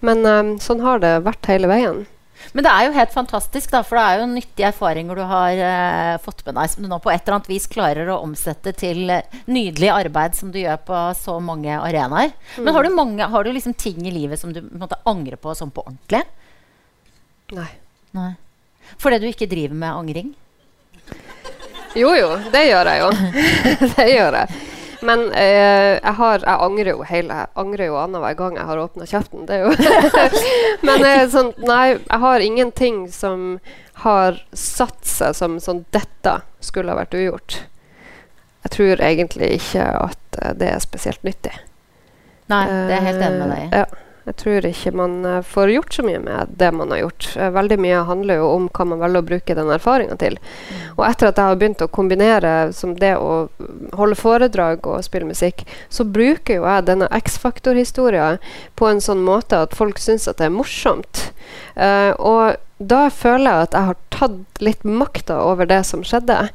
Men 0.00 0.24
eh, 0.24 0.56
sånn 0.64 0.80
har 0.86 1.04
det 1.04 1.18
vært 1.28 1.52
hele 1.52 1.68
veien. 1.68 2.04
Men 2.54 2.62
det 2.62 2.70
er 2.70 2.84
jo 2.86 2.94
helt 2.94 3.10
fantastisk, 3.10 3.72
da, 3.74 3.80
for 3.82 3.98
det 3.98 4.02
er 4.06 4.20
jo 4.20 4.26
nyttige 4.30 4.68
erfaringer 4.68 5.18
du 5.18 5.22
har 5.26 5.58
uh, 5.58 6.20
fått 6.22 6.44
med 6.46 6.54
deg, 6.54 6.70
som 6.70 6.84
du 6.84 6.90
nå 6.90 7.00
på 7.02 7.10
et 7.10 7.24
eller 7.24 7.40
annet 7.40 7.50
vis 7.50 7.66
klarer 7.70 8.12
å 8.14 8.20
omsette 8.22 8.70
til 8.78 9.10
uh, 9.10 9.40
nydelig 9.50 9.90
arbeid 9.90 10.38
som 10.38 10.52
du 10.54 10.60
gjør 10.60 10.78
på 10.86 11.00
så 11.18 11.34
mange 11.42 11.74
arenaer. 11.74 12.30
Mm. 12.54 12.60
Men 12.62 12.78
har 12.78 12.86
du, 12.86 12.92
mange, 12.94 13.26
har 13.34 13.44
du 13.46 13.50
liksom 13.50 13.74
ting 13.74 13.98
i 14.06 14.14
livet 14.14 14.38
som 14.38 14.54
du 14.54 14.62
måtte 14.70 15.00
angrer 15.10 15.40
på 15.42 15.56
sånn 15.58 15.74
på 15.74 15.82
ordentlig? 15.82 16.22
Nei. 17.58 17.72
Nei. 18.14 18.30
Fordi 19.02 19.18
du 19.18 19.26
ikke 19.32 19.50
driver 19.50 19.74
med 19.74 19.90
angring? 19.90 20.30
Jo, 21.98 22.14
jo. 22.14 22.30
Det 22.54 22.62
gjør 22.68 22.92
jeg 22.92 23.02
jo. 23.02 23.10
det 23.96 24.08
gjør 24.12 24.38
jeg. 24.44 24.62
Men 25.04 25.26
eh, 25.36 25.98
jeg, 25.98 26.14
har, 26.18 26.40
jeg, 26.40 26.60
angrer 26.64 26.90
jo 26.94 27.04
hele 27.04 27.36
Jeg 27.36 27.50
angrer 27.60 27.90
jo 27.90 27.98
annenhver 28.00 28.36
gang 28.38 28.56
jeg 28.56 28.68
har 28.70 28.80
åpna 28.80 29.08
kjeften. 29.08 29.44
Det 29.48 29.58
er 29.58 29.66
jo 29.66 30.30
Men 30.88 31.04
eh, 31.04 31.24
sånn, 31.32 31.52
nei, 31.60 31.98
jeg 31.98 32.20
har 32.24 32.44
ingenting 32.44 33.04
som 33.12 33.58
har 34.04 34.40
satt 34.56 35.04
seg 35.06 35.36
som 35.36 35.58
sånn 35.62 35.84
Dette 35.94 36.38
skulle 36.64 36.94
ha 36.94 36.98
vært 37.02 37.16
ugjort. 37.18 37.60
Jeg 38.64 38.72
tror 38.72 39.04
egentlig 39.04 39.50
ikke 39.58 39.84
at 39.84 40.38
uh, 40.40 40.54
det 40.56 40.70
er 40.72 40.80
spesielt 40.80 41.20
nyttig. 41.26 41.52
Nei, 42.48 42.64
det 42.64 42.78
er 42.78 42.94
jeg 42.94 43.06
helt 43.10 43.24
enig 43.26 43.42
med 43.42 43.52
deg 43.52 43.60
i. 43.60 43.68
Uh, 43.68 43.82
ja. 43.82 44.03
Jeg 44.24 44.36
tror 44.40 44.66
ikke 44.68 44.92
man 44.96 45.16
uh, 45.26 45.42
får 45.44 45.72
gjort 45.74 45.96
så 45.96 46.04
mye 46.06 46.20
med 46.22 46.54
det 46.60 46.70
man 46.72 46.92
har 46.94 47.02
gjort. 47.02 47.26
Uh, 47.36 47.48
veldig 47.52 47.78
mye 47.84 48.04
handler 48.08 48.40
jo 48.40 48.46
om 48.54 48.68
hva 48.72 48.86
man 48.88 49.02
velger 49.02 49.20
å 49.20 49.28
bruke 49.28 49.56
den 49.58 49.72
erfaringa 49.74 50.16
til. 50.20 50.38
Mm. 50.40 50.84
Og 50.94 51.02
etter 51.08 51.28
at 51.28 51.40
jeg 51.40 51.50
har 51.50 51.60
begynt 51.60 51.84
å 51.84 51.90
kombinere 51.92 52.54
som 52.76 52.94
det 53.00 53.12
å 53.20 53.34
holde 53.98 54.18
foredrag 54.18 54.88
og 54.88 55.04
spille 55.04 55.28
musikk, 55.28 55.66
så 55.92 56.06
bruker 56.08 56.60
jo 56.60 56.68
jeg 56.68 56.88
denne 56.88 57.10
X-faktor-historia 57.20 58.38
på 58.80 58.88
en 58.88 59.04
sånn 59.04 59.20
måte 59.26 59.60
at 59.66 59.76
folk 59.76 60.00
syns 60.00 60.28
at 60.30 60.40
det 60.40 60.48
er 60.48 60.56
morsomt. 60.56 61.28
Uh, 61.76 62.16
og 62.16 62.56
da 62.80 63.06
føler 63.12 63.50
jeg 63.50 63.68
at 63.68 63.76
jeg 63.76 63.90
har 63.90 64.02
tatt 64.14 64.64
litt 64.64 64.88
makta 64.88 65.36
over 65.44 65.68
det 65.68 65.84
som 65.86 66.02
skjedde. 66.06 66.48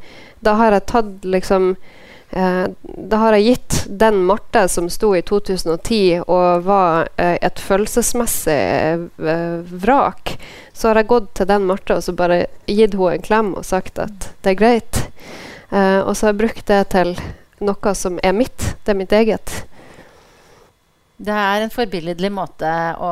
Da 0.45 0.57
har 0.57 0.73
jeg 0.73 0.89
tatt 0.89 1.27
liksom 1.27 1.73
Eh, 1.75 1.98
da 2.31 3.17
har 3.17 3.33
jeg 3.37 3.43
gitt 3.43 3.77
den 3.89 4.19
Marte 4.25 4.67
som 4.69 4.89
sto 4.89 5.15
i 5.17 5.21
2010 5.25 6.21
og 6.27 6.65
var 6.67 7.09
eh, 7.17 7.37
et 7.41 7.59
følelsesmessig 7.59 8.57
eh, 9.17 9.71
vrak, 9.81 10.35
så 10.73 10.91
har 10.91 11.01
jeg 11.01 11.09
gått 11.09 11.31
til 11.39 11.49
den 11.49 11.65
Marte 11.69 11.97
og 11.97 12.05
så 12.05 12.13
bare 12.13 12.43
gitt 12.69 12.93
henne 12.93 13.15
en 13.17 13.25
klem 13.25 13.53
og 13.57 13.65
sagt 13.65 13.97
at 14.01 14.29
det 14.43 14.53
er 14.53 14.59
greit. 14.61 15.01
Eh, 15.71 15.99
og 16.03 16.13
så 16.13 16.27
har 16.27 16.35
jeg 16.35 16.41
brukt 16.43 16.65
det 16.69 16.83
til 16.93 17.15
noe 17.65 17.95
som 17.97 18.21
er 18.23 18.37
mitt. 18.37 18.75
Det 18.85 18.93
er 18.93 19.01
mitt 19.01 19.15
eget. 19.15 19.55
Det 21.19 21.35
er 21.35 21.65
en 21.65 21.73
forbilledlig 21.73 22.31
måte 22.31 22.69
å 22.95 23.11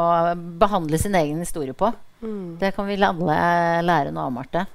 behandle 0.61 0.99
sin 1.01 1.18
egen 1.18 1.41
historie 1.43 1.74
på. 1.76 1.89
Mm. 2.22 2.57
Det 2.61 2.72
kan 2.76 2.88
vi 2.88 3.01
alle 3.01 3.41
lære 3.84 4.13
noe 4.13 4.30
av, 4.30 4.34
Marte. 4.34 4.68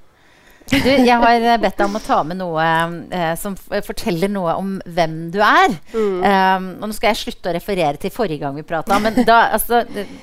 Du, 0.71 0.89
jeg 0.89 1.17
har 1.19 1.61
bedt 1.61 1.79
deg 1.79 1.85
om 1.85 1.97
å 1.99 2.03
ta 2.03 2.19
med 2.27 2.39
noe 2.41 2.65
eh, 3.13 3.33
som 3.41 3.57
forteller 3.57 4.31
noe 4.33 4.55
om 4.59 4.75
hvem 4.85 5.17
du 5.35 5.39
er. 5.45 5.75
Mm. 5.93 6.19
Um, 6.23 6.69
og 6.79 6.91
nå 6.91 6.97
skal 6.97 7.13
jeg 7.13 7.21
slutte 7.23 7.51
å 7.51 7.55
referere 7.57 8.01
til 8.01 8.13
forrige 8.15 8.43
gang 8.45 8.57
vi 8.57 8.65
prata, 8.67 8.99
men 9.03 9.23
da, 9.29 9.39
altså, 9.57 9.83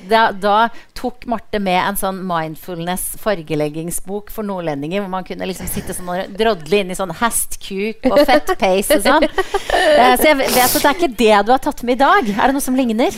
da, 0.09 0.29
da, 0.33 0.57
tok 0.99 1.27
Marte 1.31 1.61
med 1.63 1.79
en 1.79 1.99
sånn 1.99 2.17
mindfulness 2.27 3.13
fargeleggingsbok 3.21 4.33
for 4.35 4.47
nordlendinger, 4.47 5.03
hvor 5.03 5.13
man 5.13 5.27
kunne 5.27 5.47
liksom 5.47 5.69
sitte 5.71 5.95
sånn 5.95 6.09
og 6.11 6.33
drodle 6.39 6.81
inn 6.81 6.91
i 6.91 6.97
sånn 6.97 7.13
hestkuk 7.21 8.09
og 8.09 8.23
fettpeis 8.27 8.91
og 8.95 9.05
sånn. 9.05 9.27
Uh, 9.29 10.13
så 10.19 10.31
jeg 10.31 10.39
vet 10.41 10.59
at 10.59 10.75
det 10.75 10.85
er 10.85 10.97
ikke 10.97 11.13
det 11.23 11.33
du 11.47 11.53
har 11.55 11.63
tatt 11.63 11.85
med 11.87 11.99
i 11.99 12.03
dag. 12.03 12.33
Er 12.35 12.49
det 12.49 12.57
noe 12.57 12.65
som 12.65 12.77
ligner? 12.77 13.15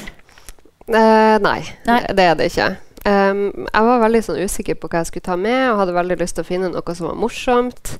Uh, 0.91 1.37
nei, 1.41 1.59
nei, 1.87 2.01
det 2.11 2.25
er 2.25 2.37
det 2.37 2.51
ikke. 2.51 2.71
Um, 3.01 3.65
jeg 3.65 3.85
var 3.87 4.03
veldig 4.03 4.19
sånn, 4.21 4.43
usikker 4.45 4.75
på 4.77 4.85
hva 4.91 4.99
jeg 5.01 5.07
skulle 5.09 5.25
ta 5.25 5.33
med, 5.39 5.71
og 5.71 5.79
hadde 5.79 5.95
veldig 5.95 6.17
lyst 6.19 6.35
til 6.37 6.43
å 6.45 6.47
finne 6.47 6.67
noe 6.69 6.93
som 6.97 7.07
var 7.09 7.15
morsomt. 7.17 7.93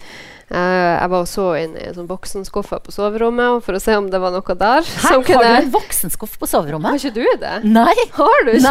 Uh, 0.51 0.99
jeg 0.99 1.09
var 1.13 1.19
også 1.23 1.45
inne 1.57 1.79
i 1.81 1.93
sånn 1.95 2.09
voksenskuffa 2.09 2.77
på 2.85 2.91
soverommet 2.93 3.63
for 3.65 3.73
å 3.77 3.79
se 3.81 3.95
om 3.97 4.09
det 4.13 4.19
var 4.21 4.31
noe 4.35 4.55
der. 4.59 4.81
Hæ, 4.85 5.07
har 5.07 5.23
kunne... 5.25 5.41
du 5.41 5.45
en 5.63 5.71
voksenskuff 5.73 6.33
på 6.37 6.45
soverommet? 6.51 6.89
Har 6.91 6.97
ikke 7.01 7.17
du 7.17 7.25
det? 7.41 7.55
Nei. 7.65 7.97
Har 8.19 8.37
du 8.45 8.51
ikke? 8.59 8.69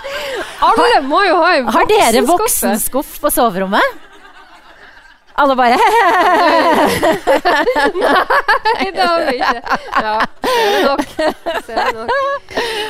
Alle 0.70 1.00
må 1.04 1.20
jo 1.26 1.34
ha 1.42 1.48
en 1.58 1.64
voksenskuff. 1.68 1.76
Har 1.76 1.84
dere 1.92 2.20
voksenskuff 2.32 3.10
på 3.20 3.28
soverommet? 3.34 3.88
Alle 5.36 5.52
bare 5.52 5.76
Nei, 8.00 8.88
det 8.94 9.02
har 9.02 9.20
vi 9.26 9.34
ikke. 9.36 9.60
Ja, 10.00 10.16
ser 10.48 10.80
nok. 10.86 11.04
Ser 11.66 11.92
nok. 11.92 12.08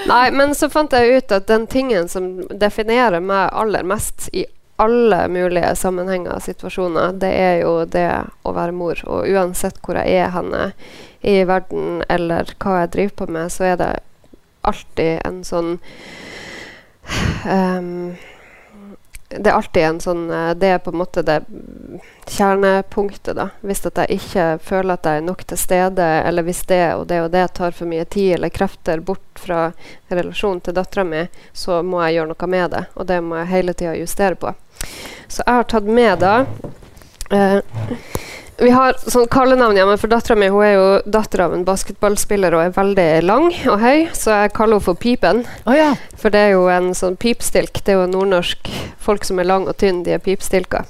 Nei, 0.07 0.31
men 0.31 0.55
så 0.55 0.69
fant 0.71 0.93
jeg 0.95 1.19
ut 1.19 1.33
at 1.35 1.49
den 1.51 1.67
tingen 1.67 2.07
som 2.09 2.29
definerer 2.51 3.23
meg 3.25 3.51
aller 3.53 3.87
mest 3.87 4.29
i 4.33 4.45
alle 4.77 5.23
mulige 5.33 5.73
sammenhenger 5.77 6.37
og 6.37 6.45
situasjoner, 6.45 7.17
det 7.17 7.33
er 7.33 7.55
jo 7.63 7.73
det 7.89 8.09
å 8.45 8.53
være 8.55 8.77
mor. 8.77 9.01
Og 9.09 9.27
uansett 9.33 9.81
hvor 9.83 9.99
jeg 9.99 10.21
er 10.21 10.35
henne 10.35 10.69
i 11.27 11.41
verden, 11.49 12.05
eller 12.13 12.53
hva 12.61 12.83
jeg 12.83 12.93
driver 12.95 13.17
på 13.19 13.29
med, 13.39 13.53
så 13.53 13.71
er 13.73 13.81
det 13.81 13.91
alltid 14.67 15.25
en 15.25 15.41
sånn 15.47 15.73
um, 17.47 18.15
det 19.39 19.51
er 19.51 19.57
alltid 19.57 19.83
en 19.83 20.01
sånn 20.01 20.23
eh, 20.31 20.51
Det 20.59 20.71
er 20.75 20.83
på 20.83 20.93
en 20.93 21.01
måte 21.01 21.23
det 21.27 21.41
kjernepunktet, 22.27 23.37
da. 23.39 23.49
Hvis 23.61 23.85
at 23.87 24.01
jeg 24.03 24.19
ikke 24.19 24.47
føler 24.63 24.97
at 24.97 25.07
jeg 25.09 25.21
er 25.21 25.27
nok 25.27 25.45
til 25.47 25.61
stede, 25.61 26.07
eller 26.27 26.47
hvis 26.47 26.65
det 26.69 26.83
og 26.97 27.07
det 27.11 27.21
og 27.25 27.31
det 27.35 27.45
tar 27.57 27.77
for 27.77 27.89
mye 27.91 28.05
tid 28.05 28.35
eller 28.37 28.53
krefter 28.53 29.01
bort 29.01 29.41
fra 29.41 29.71
relasjonen 30.09 30.61
til 30.65 30.77
dattera 30.77 31.07
mi, 31.07 31.27
så 31.53 31.83
må 31.87 32.03
jeg 32.05 32.19
gjøre 32.19 32.33
noe 32.33 32.51
med 32.57 32.75
det. 32.75 32.85
Og 32.95 33.09
det 33.09 33.21
må 33.23 33.39
jeg 33.41 33.53
hele 33.53 33.77
tida 33.79 33.95
justere 33.99 34.39
på. 34.41 34.53
Så 35.29 35.43
jeg 35.43 35.61
har 35.61 35.69
tatt 35.71 35.87
med 35.89 36.19
da 36.23 36.35
uh, 37.33 37.61
vi 38.59 38.71
har 38.73 38.97
sånn 39.01 39.27
kallenavn 39.29 39.77
hjemme, 39.77 39.97
for 40.01 40.11
dattera 40.11 40.37
mi 40.39 40.49
er 40.49 40.75
jo 40.77 40.85
datter 41.05 41.43
av 41.45 41.55
en 41.55 41.65
basketballspiller 41.67 42.55
og 42.57 42.63
er 42.65 42.77
veldig 42.77 43.09
lang 43.27 43.49
og 43.69 43.81
høy, 43.83 44.07
så 44.17 44.43
jeg 44.43 44.55
kaller 44.57 44.79
henne 44.79 44.87
for 44.87 45.01
Pipen. 45.01 45.43
Oh, 45.67 45.75
ja. 45.77 45.91
For 46.17 46.33
det 46.33 46.45
er 46.47 46.55
jo 46.55 46.67
en 46.73 46.93
sånn 46.97 47.19
pipstilk. 47.21 47.83
Det 47.85 47.95
er 47.95 48.01
jo 48.01 48.07
nordnorsk. 48.15 48.71
Folk 49.03 49.27
som 49.29 49.43
er 49.43 49.51
lang 49.51 49.69
og 49.69 49.77
tynn, 49.81 50.03
de 50.07 50.17
er 50.17 50.23
pipstilker. 50.25 50.89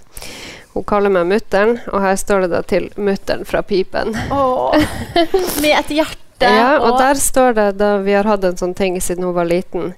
Hun 0.76 0.84
kaller 0.86 1.10
meg 1.12 1.26
mutter'n, 1.30 1.78
og 1.90 2.04
her 2.04 2.16
står 2.20 2.44
det 2.44 2.52
da 2.52 2.62
til 2.68 2.90
mutter'n 3.00 3.46
fra 3.48 3.64
Pipen. 3.66 4.14
Oh, 4.30 4.76
med 5.62 5.72
et 5.72 5.94
hjerte. 5.98 6.22
ja, 6.44 6.76
og, 6.76 6.90
og 6.92 6.98
der 7.00 7.18
står 7.18 7.56
det 7.56 7.70
da 7.80 7.94
vi 8.04 8.14
har 8.14 8.28
hatt 8.28 8.44
en 8.44 8.58
sånn 8.60 8.76
ting 8.76 9.00
siden 9.00 9.24
hun 9.26 9.34
var 9.34 9.48
liten. 9.48 9.94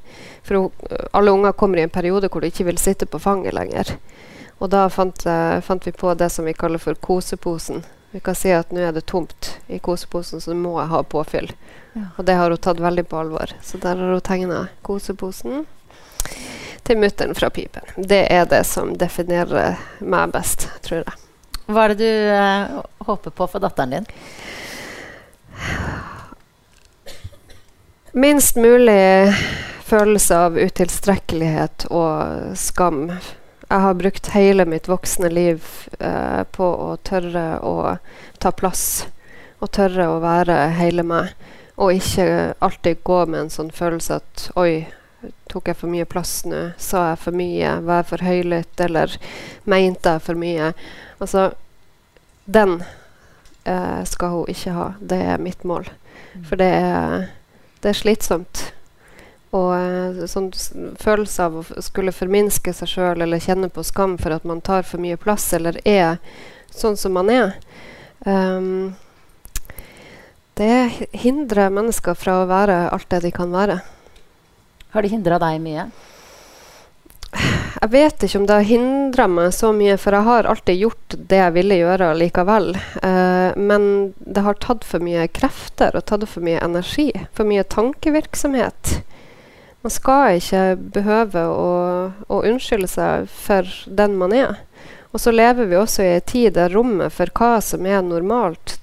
For 0.46 0.56
hun, 0.62 0.94
alle 1.12 1.34
unger 1.34 1.56
kommer 1.58 1.82
i 1.82 1.84
en 1.84 1.92
periode 1.92 2.30
hvor 2.32 2.40
de 2.40 2.52
ikke 2.52 2.70
vil 2.70 2.78
sitte 2.80 3.10
på 3.10 3.20
fanget 3.20 3.58
lenger. 3.58 3.98
Og 4.58 4.70
da 4.70 4.88
fant, 4.90 5.26
uh, 5.26 5.60
fant, 5.62 5.86
vi 5.86 5.92
på 5.92 6.14
det 6.18 6.30
som 6.34 6.44
vi 6.48 6.54
kaller 6.56 6.82
for 6.82 6.94
koseposen. 6.94 7.84
Vi 8.10 8.20
kan 8.24 8.34
si 8.34 8.50
at 8.50 8.72
nå 8.72 8.80
er 8.82 8.94
det 8.96 9.04
tomt 9.06 9.52
i 9.68 9.78
koseposen, 9.78 10.40
så 10.40 10.56
må 10.56 10.78
jeg 10.80 10.90
ha 10.90 11.02
påfyll. 11.04 11.50
Ja. 11.92 12.06
Og 12.16 12.24
det 12.26 12.38
har 12.40 12.50
hun 12.50 12.62
tatt 12.64 12.80
veldig 12.80 13.04
på 13.08 13.20
alvor. 13.20 13.52
Så 13.62 13.78
der 13.78 14.00
har 14.00 14.16
hun 14.16 14.24
tegna 14.24 14.66
koseposen 14.82 15.66
til 16.88 16.98
mutter'n 16.98 17.36
fra 17.36 17.50
pipen. 17.52 17.84
Det 17.96 18.24
er 18.32 18.48
det 18.48 18.64
som 18.66 18.94
definerer 18.98 19.76
meg 20.00 20.32
best, 20.34 20.70
tror 20.82 21.04
jeg. 21.04 21.16
Hva 21.68 21.84
er 21.84 21.94
det 21.94 22.00
du 22.00 22.32
uh, 22.32 22.82
håper 23.10 23.34
på 23.36 23.46
for 23.52 23.62
datteren 23.62 23.98
din? 23.98 24.06
Minst 28.16 28.56
mulig 28.56 29.34
følelse 29.84 30.36
av 30.48 30.56
utilstrekkelighet 30.56 31.86
og 31.92 32.56
skam 32.56 33.10
jeg 33.68 33.78
har 33.84 33.94
brukt 33.94 34.26
hele 34.32 34.64
mitt 34.64 34.88
voksne 34.88 35.28
liv 35.28 35.64
eh, 35.98 36.42
på 36.42 36.64
å 36.64 36.96
tørre 37.04 37.60
å 37.60 37.96
ta 38.40 38.52
plass. 38.52 39.06
Og 39.58 39.70
tørre 39.74 40.06
å 40.08 40.20
være 40.22 40.56
hele 40.78 41.04
meg. 41.04 41.34
Og 41.76 41.98
ikke 41.98 42.54
alltid 42.64 43.02
gå 43.04 43.18
med 43.26 43.44
en 43.44 43.52
sånn 43.52 43.70
følelse 43.74 44.20
at 44.22 44.46
oi, 44.58 44.86
tok 45.50 45.68
jeg 45.68 45.78
for 45.78 45.92
mye 45.92 46.06
plass 46.08 46.40
nå? 46.48 46.70
Sa 46.80 47.10
jeg 47.10 47.20
for 47.26 47.36
mye? 47.36 47.74
Var 47.84 48.00
jeg 48.00 48.08
for 48.08 48.24
høylytt? 48.30 48.80
Eller 48.86 49.18
mente 49.68 50.16
jeg 50.16 50.24
for 50.30 50.40
mye? 50.40 50.72
Altså, 51.18 51.50
den 52.46 52.78
eh, 53.68 54.00
skal 54.08 54.34
hun 54.38 54.54
ikke 54.54 54.74
ha. 54.78 54.88
Det 55.00 55.20
er 55.34 55.44
mitt 55.44 55.68
mål. 55.68 55.90
Mm. 56.32 56.48
For 56.48 56.56
det 56.60 56.72
er, 56.80 57.28
det 57.82 57.92
er 57.92 58.00
slitsomt. 58.00 58.68
Og 59.56 59.70
uh, 59.72 60.24
sånn 60.28 60.50
følelse 61.00 61.46
av 61.48 61.60
å 61.60 61.82
skulle 61.84 62.12
forminske 62.12 62.74
seg 62.76 62.90
sjøl 62.90 63.24
eller 63.24 63.42
kjenne 63.42 63.70
på 63.72 63.84
skam 63.86 64.18
for 64.20 64.36
at 64.36 64.44
man 64.48 64.60
tar 64.64 64.84
for 64.84 65.00
mye 65.00 65.16
plass, 65.20 65.46
eller 65.56 65.80
er 65.88 66.18
sånn 66.74 66.98
som 67.00 67.16
man 67.16 67.32
er. 67.32 67.54
Um, 68.26 68.96
det 70.58 71.08
hindrer 71.14 71.70
mennesker 71.70 72.18
fra 72.18 72.42
å 72.42 72.50
være 72.50 72.88
alt 72.90 73.08
det 73.12 73.22
de 73.28 73.32
kan 73.32 73.54
være. 73.54 73.80
Har 74.90 75.04
det 75.04 75.12
hindra 75.12 75.38
deg 75.40 75.60
mye? 75.62 75.88
Jeg 77.78 77.90
vet 77.92 78.24
ikke 78.24 78.40
om 78.40 78.46
det 78.48 78.56
har 78.56 78.66
hindra 78.66 79.26
meg 79.30 79.52
så 79.54 79.70
mye, 79.76 79.94
for 80.00 80.16
jeg 80.16 80.26
har 80.26 80.48
alltid 80.50 80.80
gjort 80.82 81.14
det 81.30 81.38
jeg 81.38 81.54
ville 81.54 81.76
gjøre 81.78 82.08
likevel. 82.18 82.72
Uh, 83.04 83.54
men 83.54 83.84
det 84.18 84.42
har 84.42 84.58
tatt 84.58 84.86
for 84.88 85.04
mye 85.04 85.28
krefter 85.30 85.94
og 85.94 86.08
tatt 86.08 86.26
for 86.26 86.44
mye 86.44 86.58
energi. 86.64 87.12
For 87.36 87.46
mye 87.46 87.62
tankevirksomhet. 87.62 88.98
Man 89.84 89.94
skal 89.94 90.40
ikke 90.40 90.62
behøve 90.98 91.44
å, 91.46 91.68
å 92.26 92.40
unnskylde 92.48 92.90
seg 92.90 93.28
for 93.30 93.68
den 93.86 94.16
man 94.18 94.34
er. 94.34 94.56
Og 95.14 95.22
så 95.22 95.32
lever 95.32 95.70
vi 95.70 95.78
også 95.78 96.02
i 96.02 96.16
en 96.16 96.26
tid 96.26 96.56
der 96.58 96.74
rommet 96.74 97.14
for 97.14 97.30
hva 97.38 97.60
som 97.64 97.86
er 97.86 98.02
normalt, 98.04 98.76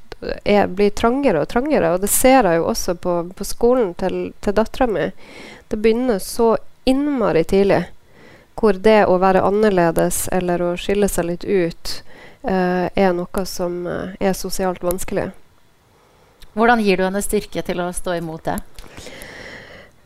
er, 0.43 0.67
blir 0.67 0.93
trangere 0.95 1.43
og 1.43 1.49
trangere. 1.51 1.91
Og 1.93 2.01
det 2.01 2.09
ser 2.09 2.47
jeg 2.47 2.61
jo 2.61 2.69
også 2.71 2.95
på, 2.97 3.17
på 3.35 3.45
skolen 3.45 3.91
til, 3.99 4.31
til 4.41 4.55
dattera 4.55 4.87
mi. 4.89 5.09
Det 5.67 5.77
begynner 5.81 6.23
så 6.23 6.55
innmari 6.87 7.43
tidlig. 7.43 7.83
Hvor 8.55 8.77
det 8.79 9.01
å 9.11 9.19
være 9.19 9.43
annerledes 9.43 10.29
eller 10.31 10.63
å 10.63 10.73
skille 10.79 11.09
seg 11.11 11.27
litt 11.27 11.43
ut 11.43 11.97
uh, 12.47 12.87
er 12.87 13.11
noe 13.13 13.43
som 13.45 13.81
uh, 13.83 14.15
er 14.19 14.31
sosialt 14.37 14.79
vanskelig. 14.85 15.27
Hvordan 16.55 16.79
gir 16.79 16.97
du 16.97 17.03
henne 17.03 17.21
styrke 17.21 17.61
til 17.67 17.83
å 17.83 17.91
stå 17.93 18.15
imot 18.15 18.47
det? 18.47 18.57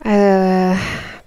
Jeg 0.00 0.78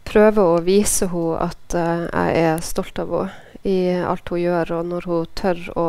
prøver 0.09 0.41
å 0.41 0.61
vise 0.65 1.07
henne 1.11 1.45
at 1.45 1.78
uh, 1.78 2.07
jeg 2.09 2.45
er 2.47 2.65
stolt 2.65 2.99
av 3.01 3.13
henne 3.13 3.39
i 3.63 3.93
alt 3.95 4.28
hun 4.28 4.41
gjør, 4.41 4.74
og 4.80 4.88
når 4.89 5.05
hun 5.07 5.28
tør 5.39 5.59
å 5.80 5.88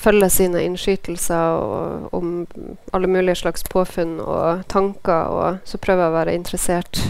følge 0.00 0.30
sine 0.32 0.62
innskytelser 0.64 2.14
om 2.16 2.46
alle 2.96 3.10
mulige 3.10 3.42
slags 3.42 3.66
påfunn 3.68 4.16
og 4.22 4.62
tanker, 4.72 5.28
og 5.28 5.68
så 5.68 5.80
prøver 5.82 6.06
jeg 6.06 6.12
å 6.12 6.16
være 6.16 6.36
interessert. 6.38 7.02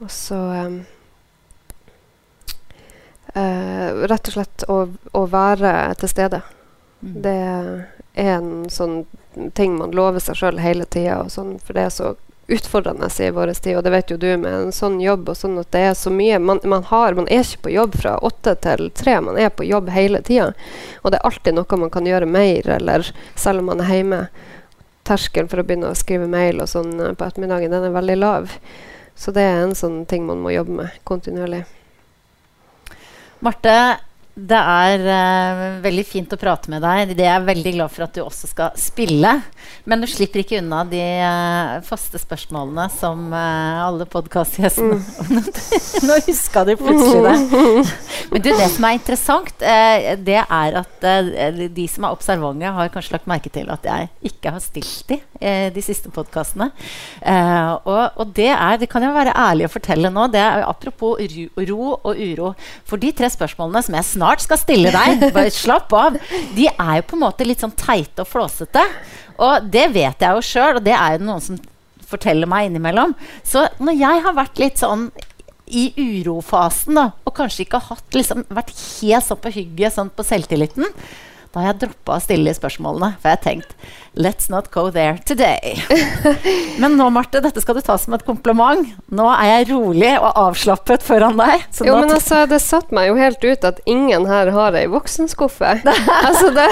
Og 0.00 0.10
så 0.10 0.38
um, 0.38 0.78
uh, 3.36 3.88
Rett 4.08 4.32
og 4.32 4.36
slett 4.38 4.66
å, 4.70 4.78
å 5.12 5.26
være 5.28 5.74
til 6.00 6.12
stede. 6.14 6.40
Mm. 7.04 7.14
Det 7.26 7.38
er 8.24 8.32
en 8.32 8.50
sånn 8.72 9.02
ting 9.58 9.76
man 9.76 9.92
lover 9.92 10.22
seg 10.22 10.38
sjøl 10.40 10.62
hele 10.62 10.86
tida, 10.88 11.24
sånn, 11.28 11.58
for 11.60 11.76
det 11.76 11.88
er 11.88 11.92
så 11.92 12.14
utfordrende 12.46 13.08
i 13.18 13.30
vår 13.30 13.52
tid, 13.54 13.76
og 13.76 13.84
det 13.84 13.90
vet 13.90 14.10
jo 14.10 14.16
du 14.16 14.28
med 14.36 14.52
en 14.52 14.72
sånn 14.72 14.98
jobb 15.00 15.28
og 15.32 15.36
sånn 15.38 15.56
at 15.60 15.70
det 15.72 15.80
er 15.88 15.94
så 15.96 16.10
mye 16.12 16.38
man, 16.38 16.60
man, 16.64 16.84
har. 16.90 17.16
Man 17.16 17.28
er 17.32 17.44
ikke 17.44 17.68
på 17.68 17.74
jobb 17.74 17.96
fra 18.00 18.16
åtte 18.18 18.54
til 18.64 18.90
tre, 18.92 19.16
man 19.24 19.38
er 19.40 19.48
på 19.48 19.64
jobb 19.64 19.88
hele 19.94 20.20
tida. 20.24 20.50
Og 21.02 21.12
det 21.12 21.20
er 21.20 21.28
alltid 21.30 21.56
noe 21.56 21.80
man 21.80 21.92
kan 21.94 22.08
gjøre 22.08 22.28
mer, 22.28 22.68
eller 22.76 23.08
selv 23.34 23.64
om 23.64 23.72
man 23.72 23.80
er 23.84 23.94
hjemme. 23.96 24.20
Terskelen 25.04 25.48
for 25.52 25.60
å 25.60 25.64
begynne 25.68 25.92
å 25.92 25.96
skrive 25.96 26.28
mail 26.30 26.62
og 26.64 26.68
sånn 26.70 26.92
eh, 26.96 27.12
på 27.12 27.26
ettermiddagen, 27.26 27.72
den 27.72 27.88
er 27.88 27.92
veldig 27.92 28.16
lav. 28.16 28.52
Så 29.14 29.34
det 29.36 29.44
er 29.44 29.62
en 29.62 29.76
sånn 29.76 30.02
ting 30.08 30.24
man 30.26 30.40
må 30.40 30.54
jobbe 30.54 30.78
med 30.78 31.00
kontinuerlig. 31.04 31.64
Marte, 33.44 33.74
det 34.34 34.58
er 34.58 35.02
uh, 35.06 35.58
veldig 35.84 36.02
fint 36.02 36.32
å 36.34 36.38
prate 36.38 36.70
med 36.72 36.82
deg. 36.82 37.12
Det 37.14 37.22
er 37.22 37.36
jeg 37.36 37.46
veldig 37.46 37.72
glad 37.76 37.92
for 37.94 38.06
at 38.08 38.16
du 38.16 38.24
også 38.24 38.48
skal 38.50 38.72
spille. 38.78 39.30
Men 39.86 40.02
du 40.02 40.08
slipper 40.10 40.42
ikke 40.42 40.58
unna 40.58 40.80
de 40.90 41.02
uh, 41.22 41.78
faste 41.86 42.18
spørsmålene 42.18 42.88
som 42.96 43.28
uh, 43.30 43.84
alle 43.86 44.08
podkastgjestene 44.10 44.98
mm. 44.98 45.46
Nå 46.08 46.16
huska 46.26 46.64
du 46.66 46.74
plutselig 46.80 47.22
det. 47.28 47.36
Men 48.32 48.42
du, 48.42 48.50
det 48.50 48.68
som 48.74 48.88
er 48.88 48.96
interessant, 48.98 49.52
det 49.60 50.40
er 50.42 50.76
at 50.80 51.04
de 51.04 51.84
som 51.90 52.06
er 52.06 52.14
observante, 52.16 52.72
har 52.74 52.90
kanskje 52.90 53.14
lagt 53.14 53.28
merke 53.30 53.52
til 53.52 53.68
at 53.70 53.84
jeg 53.86 54.08
ikke 54.32 54.54
har 54.56 54.62
stilt 54.64 55.12
de 55.12 55.18
de 55.74 55.82
siste 55.84 56.08
podkastene. 56.14 56.70
Og, 57.84 58.16
og, 58.16 58.32
det 58.34 58.48
er 58.50 58.78
Det 58.80 58.88
kan 58.90 59.04
jeg 59.04 59.14
være 59.14 59.34
ærlig 59.38 59.68
å 59.68 59.72
fortelle 59.74 60.10
nå. 60.12 60.26
Det 60.32 60.40
er 60.40 60.64
apropos 60.64 61.20
ro, 61.20 61.66
ro 61.68 61.90
og 61.92 62.22
uro. 62.24 62.54
For 62.88 63.02
de 63.02 63.12
tre 63.14 63.28
spørsmålene 63.30 63.84
som 63.84 63.98
jeg 63.98 64.08
snart 64.08 64.23
snart 64.24 64.44
skal 64.44 64.60
stille 64.60 64.94
deg. 64.94 65.26
Bare 65.36 65.52
slapp 65.52 65.92
av. 65.96 66.16
De 66.56 66.68
er 66.70 66.96
jo 67.00 67.06
på 67.10 67.18
en 67.18 67.24
måte 67.26 67.46
litt 67.46 67.62
sånn 67.64 67.76
teite 67.76 68.24
og 68.24 68.30
flåsete. 68.30 68.82
Og 69.44 69.68
det 69.70 69.88
vet 69.94 70.22
jeg 70.22 70.38
jo 70.38 70.44
sjøl, 70.46 70.78
og 70.78 70.84
det 70.86 70.94
er 70.96 71.16
jo 71.16 71.28
noen 71.28 71.44
som 71.44 71.60
forteller 72.08 72.48
meg 72.50 72.68
innimellom. 72.68 73.14
Så 73.46 73.66
når 73.82 73.98
jeg 73.98 74.24
har 74.26 74.36
vært 74.36 74.60
litt 74.62 74.80
sånn 74.80 75.08
i 75.64 75.88
urofasen, 75.96 76.98
da, 76.98 77.06
og 77.24 77.36
kanskje 77.36 77.64
ikke 77.64 77.80
har 77.80 77.96
hatt, 77.96 78.10
liksom, 78.14 78.44
vært 78.52 78.74
helt 78.76 79.26
sånn 79.26 79.40
på 79.40 79.52
hygget 79.54 79.96
sånn 79.96 80.12
på 80.12 80.26
selvtilliten, 80.26 80.90
da 81.54 81.62
har 81.62 81.72
jeg 81.72 81.84
droppa 81.84 82.16
å 82.16 82.22
stille 82.22 82.54
spørsmålene. 82.56 83.14
For 83.20 83.30
jeg 83.30 83.38
har 83.38 83.44
tenkt 83.44 83.76
Let's 84.16 84.48
not 84.48 84.70
go 84.70 84.90
there 84.90 85.18
today. 85.26 85.74
Men 86.78 86.94
nå, 86.96 87.08
Marte, 87.10 87.40
dette 87.42 87.58
skal 87.62 87.74
du 87.74 87.80
ta 87.82 87.96
som 87.98 88.14
et 88.14 88.22
kompliment. 88.22 88.86
Nå 89.10 89.26
er 89.32 89.48
jeg 89.48 89.68
rolig 89.72 90.12
og 90.20 90.28
avslappet 90.38 91.02
foran 91.02 91.34
deg. 91.40 91.64
jo, 91.82 91.96
men 91.98 92.12
altså, 92.14 92.44
det 92.46 92.60
satte 92.62 92.94
meg 92.94 93.08
jo 93.08 93.16
helt 93.18 93.42
ut 93.42 93.66
at 93.66 93.80
ingen 93.90 94.28
her 94.30 94.52
har 94.54 94.76
ei 94.78 94.84
voksenskuffe. 94.90 95.72
altså, 96.28 96.52
det 96.54 96.68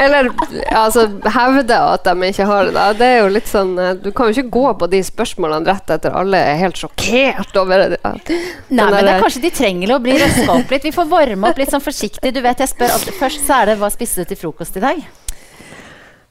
Eller 0.00 0.30
altså, 0.72 1.04
hevde 1.36 1.76
at 1.76 2.08
de 2.08 2.30
ikke 2.30 2.48
har 2.48 2.70
det. 2.70 2.74
Da. 2.78 2.86
Det 2.96 3.10
er 3.10 3.20
jo 3.20 3.28
litt 3.34 3.50
sånn 3.50 3.74
eh, 3.76 3.92
Du 4.00 4.08
kan 4.16 4.30
jo 4.30 4.36
ikke 4.36 4.56
gå 4.56 4.64
på 4.80 4.88
de 4.92 5.02
spørsmålene 5.04 5.68
rett 5.68 5.92
etter 5.92 6.16
alle 6.16 6.40
er 6.40 6.60
helt 6.62 6.80
sjokkert 6.80 7.60
over 7.60 7.86
det. 7.92 8.00
Nei, 8.00 8.88
men 8.88 8.96
det 8.96 9.18
er 9.18 9.20
kanskje 9.20 9.44
de 9.44 9.52
trenger 9.52 9.94
å 9.98 10.00
bli 10.00 10.16
røska 10.16 10.48
opp 10.56 10.72
litt. 10.72 10.88
Vi 10.88 10.96
får 10.96 11.12
varme 11.12 11.52
opp 11.52 11.60
litt 11.60 11.76
sånn 11.76 11.84
forsiktig. 11.84 12.32
Du 12.32 12.40
vet, 12.40 12.64
jeg 12.64 12.72
spør 12.72 12.96
alltid 12.96 13.20
først, 13.20 13.44
så 13.44 13.61
er 13.62 13.70
det 13.70 13.78
hva 13.78 13.90
spiste 13.94 14.24
du 14.24 14.32
til 14.32 14.40
frokost 14.40 14.76
i 14.78 14.82
dag? 14.82 15.02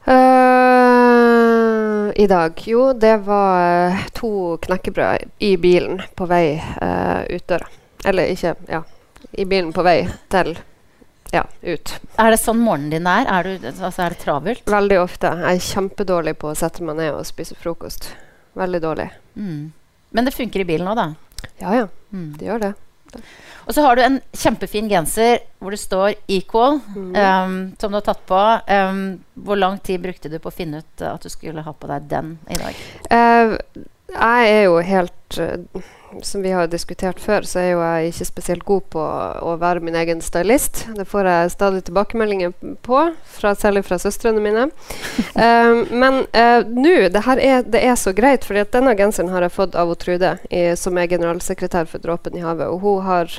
Uh, 0.08 0.14
I 2.20 2.26
dag? 2.28 2.58
Jo, 2.68 2.90
det 2.94 3.18
var 3.24 3.94
uh, 3.94 4.02
to 4.18 4.58
knekkebrød 4.66 5.18
i 5.40 5.54
bilen 5.62 6.02
på 6.18 6.28
vei 6.28 6.58
uh, 6.60 7.22
ut 7.30 7.48
døra. 7.48 7.68
Eller 8.06 8.34
ikke 8.34 8.56
Ja, 8.68 8.82
i 9.32 9.46
bilen 9.46 9.72
på 9.72 9.84
vei 9.86 10.10
til 10.34 10.58
ja, 11.32 11.46
ut. 11.62 11.94
Er 12.20 12.34
det 12.34 12.42
sånn 12.42 12.60
morgenen 12.60 12.92
din 12.92 13.08
er? 13.08 13.30
Er, 13.32 13.48
du, 13.48 13.68
altså, 13.70 14.02
er 14.04 14.10
det 14.12 14.20
travelt? 14.26 14.66
Veldig 14.68 15.00
ofte. 15.00 15.32
Jeg 15.46 15.62
er 15.62 15.68
kjempedårlig 15.70 16.34
på 16.42 16.50
å 16.52 16.58
sette 16.60 16.84
meg 16.84 17.00
ned 17.00 17.14
og 17.16 17.24
spise 17.30 17.56
frokost. 17.56 18.10
Veldig 18.60 18.82
dårlig. 18.84 19.08
Mm. 19.40 19.72
Men 20.12 20.28
det 20.28 20.36
funker 20.36 20.66
i 20.66 20.68
bilen 20.68 20.92
òg, 20.92 21.00
da? 21.00 21.08
Ja, 21.62 21.72
ja. 21.78 21.88
Mm. 22.12 22.34
Det 22.36 22.50
gjør 22.50 22.66
det. 22.66 22.74
Og 23.66 23.76
så 23.76 23.86
har 23.86 23.96
du 23.96 24.04
en 24.04 24.20
kjempefin 24.34 24.90
genser 24.90 25.40
hvor 25.62 25.74
det 25.74 25.80
står 25.82 26.16
'Equal', 26.28 26.80
mm. 26.96 27.16
um, 27.16 27.56
som 27.80 27.92
du 27.92 28.00
har 28.00 28.06
tatt 28.06 28.26
på. 28.26 28.42
Um, 28.68 29.22
hvor 29.34 29.60
lang 29.60 29.80
tid 29.80 30.02
brukte 30.02 30.30
du 30.30 30.40
på 30.40 30.50
å 30.50 30.56
finne 30.56 30.82
ut 30.82 31.06
at 31.06 31.22
du 31.22 31.30
skulle 31.30 31.66
ha 31.66 31.74
på 31.74 31.90
deg 31.92 32.10
den 32.12 32.38
i 32.50 32.60
dag? 32.62 32.84
Uh, 33.12 33.58
jeg 34.12 34.52
er 34.52 34.64
jo 34.66 34.80
helt 34.86 35.40
uh, 35.40 35.82
som 36.22 36.42
vi 36.42 36.52
har 36.52 36.68
diskutert 36.68 37.20
før, 37.20 37.46
så 37.48 37.60
er 37.62 37.70
jo 37.72 37.82
jeg 37.82 38.12
ikke 38.12 38.28
spesielt 38.28 38.66
god 38.68 38.84
på 38.94 39.02
å 39.02 39.56
være 39.62 39.84
min 39.84 39.98
egen 39.98 40.22
stylist. 40.24 40.86
Det 40.98 41.06
får 41.10 41.30
jeg 41.30 41.54
stadig 41.56 41.84
tilbakemeldinger 41.88 42.54
på, 42.86 43.02
fra, 43.38 43.54
særlig 43.58 43.86
fra 43.88 44.00
søstrene 44.02 44.44
mine. 44.44 44.68
um, 45.36 45.82
men 46.04 46.22
uh, 46.36 46.62
nå, 46.68 46.96
det 47.14 47.26
det 47.72 47.82
er 47.82 47.98
så 48.00 48.14
greit, 48.16 48.46
for 48.46 48.60
denne 48.76 48.96
genseren 49.00 49.32
har 49.34 49.46
jeg 49.46 49.56
fått 49.56 49.78
av 49.80 49.94
Trude, 50.02 50.38
i, 50.50 50.64
som 50.80 50.98
er 50.98 51.10
generalsekretær 51.12 51.90
for 51.90 52.04
Dråpen 52.04 52.38
i 52.38 52.44
havet. 52.44 52.70
Og 52.72 52.82
hun 52.84 53.06
har 53.06 53.32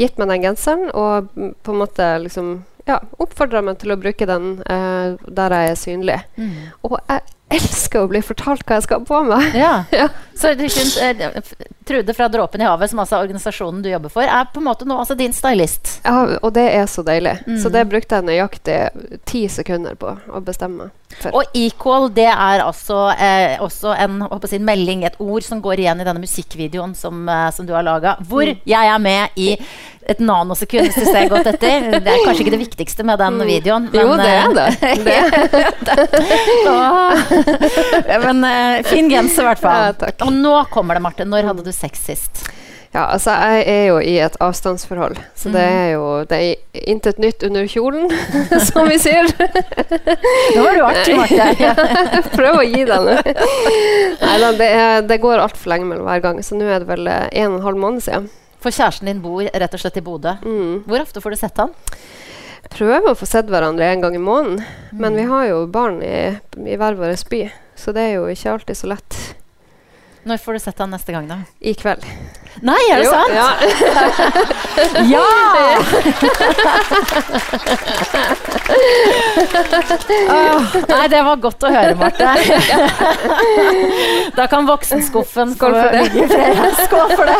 gitt 0.00 0.18
meg 0.18 0.32
den 0.32 0.46
genseren 0.48 0.90
og 0.90 1.30
på 1.34 1.74
en 1.74 1.80
måte 1.80 2.08
liksom 2.24 2.54
ja, 2.88 2.98
oppfordra 3.22 3.62
meg 3.64 3.78
til 3.82 3.94
å 3.94 3.98
bruke 4.00 4.26
den 4.26 4.56
uh, 4.66 5.14
der 5.26 5.54
jeg 5.56 5.70
er 5.70 5.78
synlig. 5.78 6.18
Mm. 6.36 6.56
Og 6.82 6.98
jeg 6.98 7.22
elsker 7.56 8.04
å 8.04 8.10
bli 8.10 8.22
fortalt 8.24 8.64
hva 8.66 8.78
jeg 8.78 8.86
skal 8.86 9.02
ha 9.02 9.08
på 9.08 9.22
meg. 9.28 9.56
Ja. 9.58 9.74
ja. 10.02 10.08
Så 10.38 10.54
du 10.58 10.64
syns 10.72 10.96
eh, 10.96 11.42
Trude 11.84 12.14
fra 12.14 12.28
Dråpen 12.28 12.60
i 12.60 12.64
havet, 12.64 12.90
som 12.90 13.02
altså 13.02 13.20
organisasjonen 13.20 13.82
du 13.82 13.90
jobber 13.90 14.10
for, 14.12 14.22
er 14.22 14.48
på 14.54 14.62
en 14.62 14.66
måte 14.66 14.86
nå 14.88 14.96
altså 15.02 15.14
din 15.18 15.34
stylist? 15.34 15.98
Ja, 16.06 16.38
og 16.40 16.54
det 16.56 16.64
er 16.72 16.86
så 16.90 17.04
deilig. 17.06 17.36
Mm. 17.46 17.58
Så 17.62 17.72
det 17.74 17.84
brukte 17.90 18.18
jeg 18.18 18.28
nøyaktig 18.30 18.78
ti 19.28 19.44
sekunder 19.50 19.98
på 19.98 20.16
å 20.30 20.42
bestemme. 20.44 20.90
For. 21.20 21.34
Og 21.36 21.56
equal, 21.58 22.08
det 22.14 22.30
er 22.30 22.62
altså 22.64 23.10
eh, 23.12 23.60
også 23.60 23.92
en 24.00 24.22
si, 24.48 24.58
melding, 24.62 25.04
et 25.04 25.18
ord, 25.20 25.44
som 25.44 25.60
går 25.62 25.82
igjen 25.82 26.00
i 26.00 26.06
denne 26.06 26.22
musikkvideoen 26.22 26.94
som, 26.96 27.26
eh, 27.28 27.50
som 27.52 27.68
du 27.68 27.74
har 27.76 27.84
laga, 27.84 28.16
hvor 28.28 28.48
mm. 28.48 28.62
jeg 28.64 28.94
er 28.94 29.02
med 29.02 29.36
i 29.36 29.50
et 30.08 30.18
nanosekund 30.18 30.88
hvis 30.88 30.96
du 30.98 31.04
ser 31.06 31.28
godt 31.30 31.46
etter. 31.52 31.90
Det 32.02 32.10
er 32.10 32.24
kanskje 32.24 32.42
ikke 32.46 32.54
det 32.56 32.62
viktigste 32.64 33.04
med 33.06 33.20
den 33.22 33.34
mm. 33.38 33.44
videoen. 33.46 33.84
Men, 33.92 34.00
jo, 34.00 34.16
det 34.18 34.30
er 34.32 34.48
det. 34.56 34.68
det. 35.06 35.18
men 38.24 38.44
uh, 38.46 38.82
fin 38.88 39.10
genser, 39.10 39.44
i 39.44 39.50
hvert 39.50 39.62
fall. 39.62 39.94
Ja, 40.00 40.12
og 40.26 40.34
nå 40.34 40.56
kommer 40.72 40.98
det, 40.98 41.04
Marte. 41.04 41.28
Når 41.28 41.52
hadde 41.52 41.64
du 41.66 41.72
sex 41.74 42.04
sist? 42.08 42.44
Ja, 42.92 43.06
altså 43.06 43.32
jeg 43.32 43.62
er 43.72 43.86
jo 43.88 44.00
i 44.04 44.18
et 44.20 44.34
avstandsforhold, 44.44 45.14
så 45.32 45.48
mm. 45.48 45.54
det 45.54 45.60
er 45.64 45.86
jo 45.94 46.02
det 46.28 46.40
er 46.44 46.82
intet 46.92 47.22
nytt 47.22 47.44
under 47.48 47.64
kjolen, 47.64 48.10
som 48.68 48.84
vi 48.90 48.98
sier. 49.00 49.30
Nå 49.32 50.66
var 50.66 50.76
du 50.76 50.82
artig, 50.84 51.16
Marte. 51.16 51.70
Prøv 52.36 52.60
å 52.60 52.66
gi 52.66 52.84
deg 52.90 53.08
nå. 53.08 53.16
Nei 54.26 54.36
da, 54.44 54.52
det, 54.60 54.68
det, 55.08 55.18
går 55.24 55.40
altfor 55.40 55.72
lenge 55.72 55.88
mellom 55.88 56.04
hver 56.10 56.20
gang, 56.26 56.42
så 56.44 56.58
nå 56.58 56.68
er 56.68 56.84
det 56.84 56.90
vel 56.92 57.08
en 57.08 57.54
og 57.54 57.62
en 57.62 57.66
halv 57.70 57.80
måned 57.80 58.04
siden. 58.04 58.28
For 58.60 58.68
kjæresten 58.68 59.08
din 59.08 59.24
bor 59.24 59.40
rett 59.40 59.72
og 59.72 59.80
slett 59.80 59.96
i 59.96 60.04
Bodø. 60.04 60.36
Mm. 60.44 60.84
Hvor 60.84 61.00
ofte 61.00 61.24
får 61.24 61.32
du 61.32 61.40
sett 61.40 61.64
han? 61.64 61.72
Prøver 62.70 63.10
å 63.10 63.16
få 63.18 63.26
sett 63.26 63.46
hverandre 63.50 63.84
en 63.92 64.00
gang 64.00 64.14
i 64.14 64.22
måneden. 64.22 64.62
Men 64.92 65.14
vi 65.16 65.22
Mm. 65.24 65.30
har 65.30 65.46
jo 65.48 65.66
barn 65.66 66.02
i, 66.02 66.38
i 66.66 66.76
hver 66.76 66.94
vår 66.94 67.16
by, 67.30 67.50
så 67.76 67.92
det 67.92 68.00
er 68.02 68.14
jo 68.14 68.26
ikke 68.26 68.52
alltid 68.52 68.76
så 68.76 68.86
lett. 68.88 69.34
Når 70.24 70.36
får 70.38 70.52
du 70.52 70.58
sett 70.62 70.78
han 70.78 70.90
neste 70.94 71.12
gang, 71.12 71.26
da? 71.26 71.36
I 71.60 71.74
kveld. 71.74 72.04
Nei, 72.62 72.78
er 72.92 72.96
det 73.00 73.06
Jo, 73.06 73.12
sant? 73.12 73.32
Ja. 73.34 73.48
Ja! 75.12 75.20
oh, 80.32 80.76
nei, 80.88 81.08
det 81.08 81.22
var 81.26 81.36
godt 81.42 81.64
å 81.66 81.70
høre, 81.72 81.94
Marte. 81.98 82.28
da 84.36 84.46
kan 84.50 84.66
voksenskuffen 84.68 85.54
Skål 85.56 85.74
for 85.76 85.90
det. 85.92 86.04
Skål 86.86 87.08
for 87.16 87.24
det. 87.28 87.36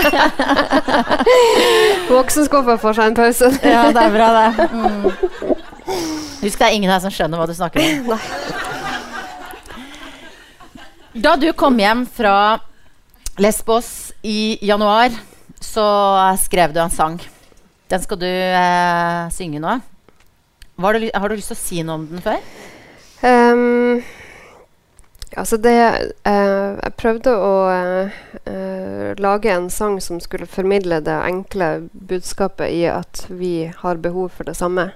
Voksenskuffen 2.10 2.78
får 2.82 2.92
seg 2.98 3.04
en 3.12 3.18
pause. 3.18 3.48
Ja, 3.64 3.82
det 3.94 4.02
er 4.02 4.12
bra, 4.16 4.28
det. 4.36 4.48
Mm. 4.72 4.88
Husk, 6.42 6.58
det 6.58 6.66
er 6.66 6.74
ingen 6.74 6.90
her 6.92 7.00
som 7.04 7.12
skjønner 7.14 7.36
hva 7.40 7.46
du 7.48 7.54
snakker 7.56 7.78
om. 7.80 7.88
Da 11.22 11.36
du 11.36 11.52
kom 11.56 11.78
hjem 11.80 12.06
fra 12.08 12.34
Lesbos 13.40 14.12
i 14.22 14.58
januar, 14.60 15.10
så 15.60 15.84
skrev 16.36 16.72
du 16.72 16.80
en 16.82 16.90
sang. 16.92 17.16
Den 17.88 18.02
skal 18.02 18.18
du 18.20 18.28
eh, 18.28 19.28
synge 19.32 19.60
nå. 19.62 19.78
Har, 20.82 20.98
du, 20.98 21.06
har 21.14 21.28
du 21.28 21.36
lyst 21.38 21.48
til 21.52 21.56
å 21.56 21.62
si 21.62 21.80
noe 21.80 21.96
om 21.96 22.04
den 22.10 22.20
før? 22.24 22.44
Um, 23.22 24.02
altså 25.38 25.56
det 25.62 25.74
eh, 25.78 26.72
Jeg 26.74 26.94
prøvde 26.98 27.32
å 27.38 27.52
eh, 27.72 29.12
lage 29.16 29.52
en 29.54 29.70
sang 29.72 30.00
som 30.04 30.20
skulle 30.20 30.50
formidle 30.50 31.00
det 31.04 31.16
enkle 31.24 31.86
budskapet 31.92 32.68
i 32.68 32.84
at 32.90 33.24
vi 33.30 33.70
har 33.80 34.02
behov 34.04 34.32
for 34.36 34.48
det 34.48 34.58
samme. 34.60 34.90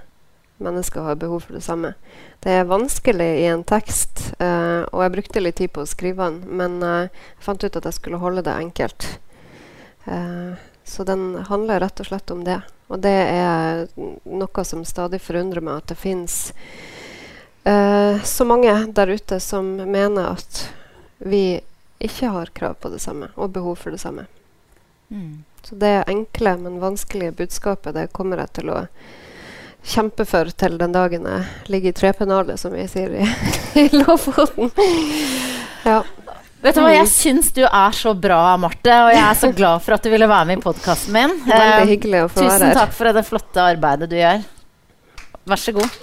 Mennesker 0.63 1.05
har 1.05 1.19
behov 1.21 1.45
for 1.45 1.59
det 1.59 1.65
samme. 1.67 1.93
Det 2.41 2.55
er 2.61 2.69
vanskelig 2.69 3.29
i 3.43 3.49
en 3.51 3.65
tekst, 3.67 4.31
uh, 4.41 4.89
og 4.93 5.03
jeg 5.05 5.15
brukte 5.17 5.43
litt 5.43 5.59
tid 5.61 5.75
på 5.75 5.85
å 5.85 5.91
skrive 5.91 6.31
den, 6.31 6.39
men 6.57 6.79
eh, 6.83 7.11
jeg 7.37 7.45
fant 7.45 7.65
ut 7.67 7.77
at 7.77 7.89
jeg 7.91 7.99
skulle 7.99 8.23
holde 8.23 8.45
det 8.47 8.55
enkelt. 8.57 9.09
Uh, 10.07 10.57
så 10.87 11.05
den 11.05 11.35
handler 11.51 11.83
rett 11.83 12.01
og 12.01 12.09
slett 12.09 12.31
om 12.31 12.45
det. 12.47 12.61
Og 12.87 13.01
det 13.03 13.11
er 13.11 13.87
noe 13.97 14.65
som 14.65 14.85
stadig 14.87 15.19
forundrer 15.23 15.65
meg, 15.65 15.83
at 15.83 15.91
det 15.91 15.99
fins 15.99 16.37
eh, 17.67 18.23
så 18.23 18.47
mange 18.47 18.75
der 18.95 19.11
ute 19.11 19.41
som 19.43 19.73
mener 19.77 20.37
at 20.37 20.61
vi 21.19 21.59
ikke 21.99 22.31
har 22.31 22.53
krav 22.55 22.77
på 22.79 22.93
det 22.93 23.01
samme 23.03 23.33
og 23.35 23.51
behov 23.57 23.81
for 23.83 23.91
det 23.91 23.99
samme. 23.99 24.27
Mm. 25.09 25.43
Så 25.67 25.75
det 25.75 26.05
enkle, 26.07 26.55
men 26.63 26.79
vanskelige 26.81 27.35
budskapet 27.41 27.97
det 27.97 28.13
kommer 28.15 28.45
jeg 28.45 28.53
til 28.61 28.71
å 28.71 28.85
kjempe 29.87 30.25
for 30.29 30.51
til 30.59 30.77
den 30.81 30.93
dagen 30.95 31.27
jeg 31.31 31.71
ligger 31.73 31.93
i 31.93 31.97
trepennalet, 31.97 32.59
som 32.61 32.75
vi 32.75 32.87
sier 32.91 33.13
i, 33.23 33.27
i 33.85 33.89
Lofoten. 33.95 34.73
Ja. 35.87 36.01
Vet 36.65 36.75
du 36.75 36.81
hva, 36.83 36.91
Jeg 36.97 37.07
syns 37.13 37.53
du 37.55 37.61
er 37.69 37.95
så 37.95 38.15
bra, 38.19 38.41
Marte, 38.59 38.91
og 39.07 39.13
jeg 39.15 39.23
er 39.23 39.39
så 39.39 39.53
glad 39.61 39.85
for 39.85 39.95
at 39.99 40.03
du 40.03 40.11
ville 40.11 40.27
være 40.31 40.49
med 40.51 40.59
i 40.59 40.65
podkasten 40.65 41.15
min. 41.15 41.37
Veldig 41.47 41.85
Eh, 41.85 41.91
hyggelig 41.95 42.25
å 42.25 42.31
få 42.33 42.43
være 42.43 42.57
Tusen 42.59 42.75
takk 42.81 42.97
for 42.97 43.13
det 43.21 43.27
flotte 43.29 43.69
arbeidet 43.77 44.11
du 44.11 44.19
gjør. 44.19 44.43
Vær 45.47 45.63
så 45.63 45.77
god. 45.77 46.01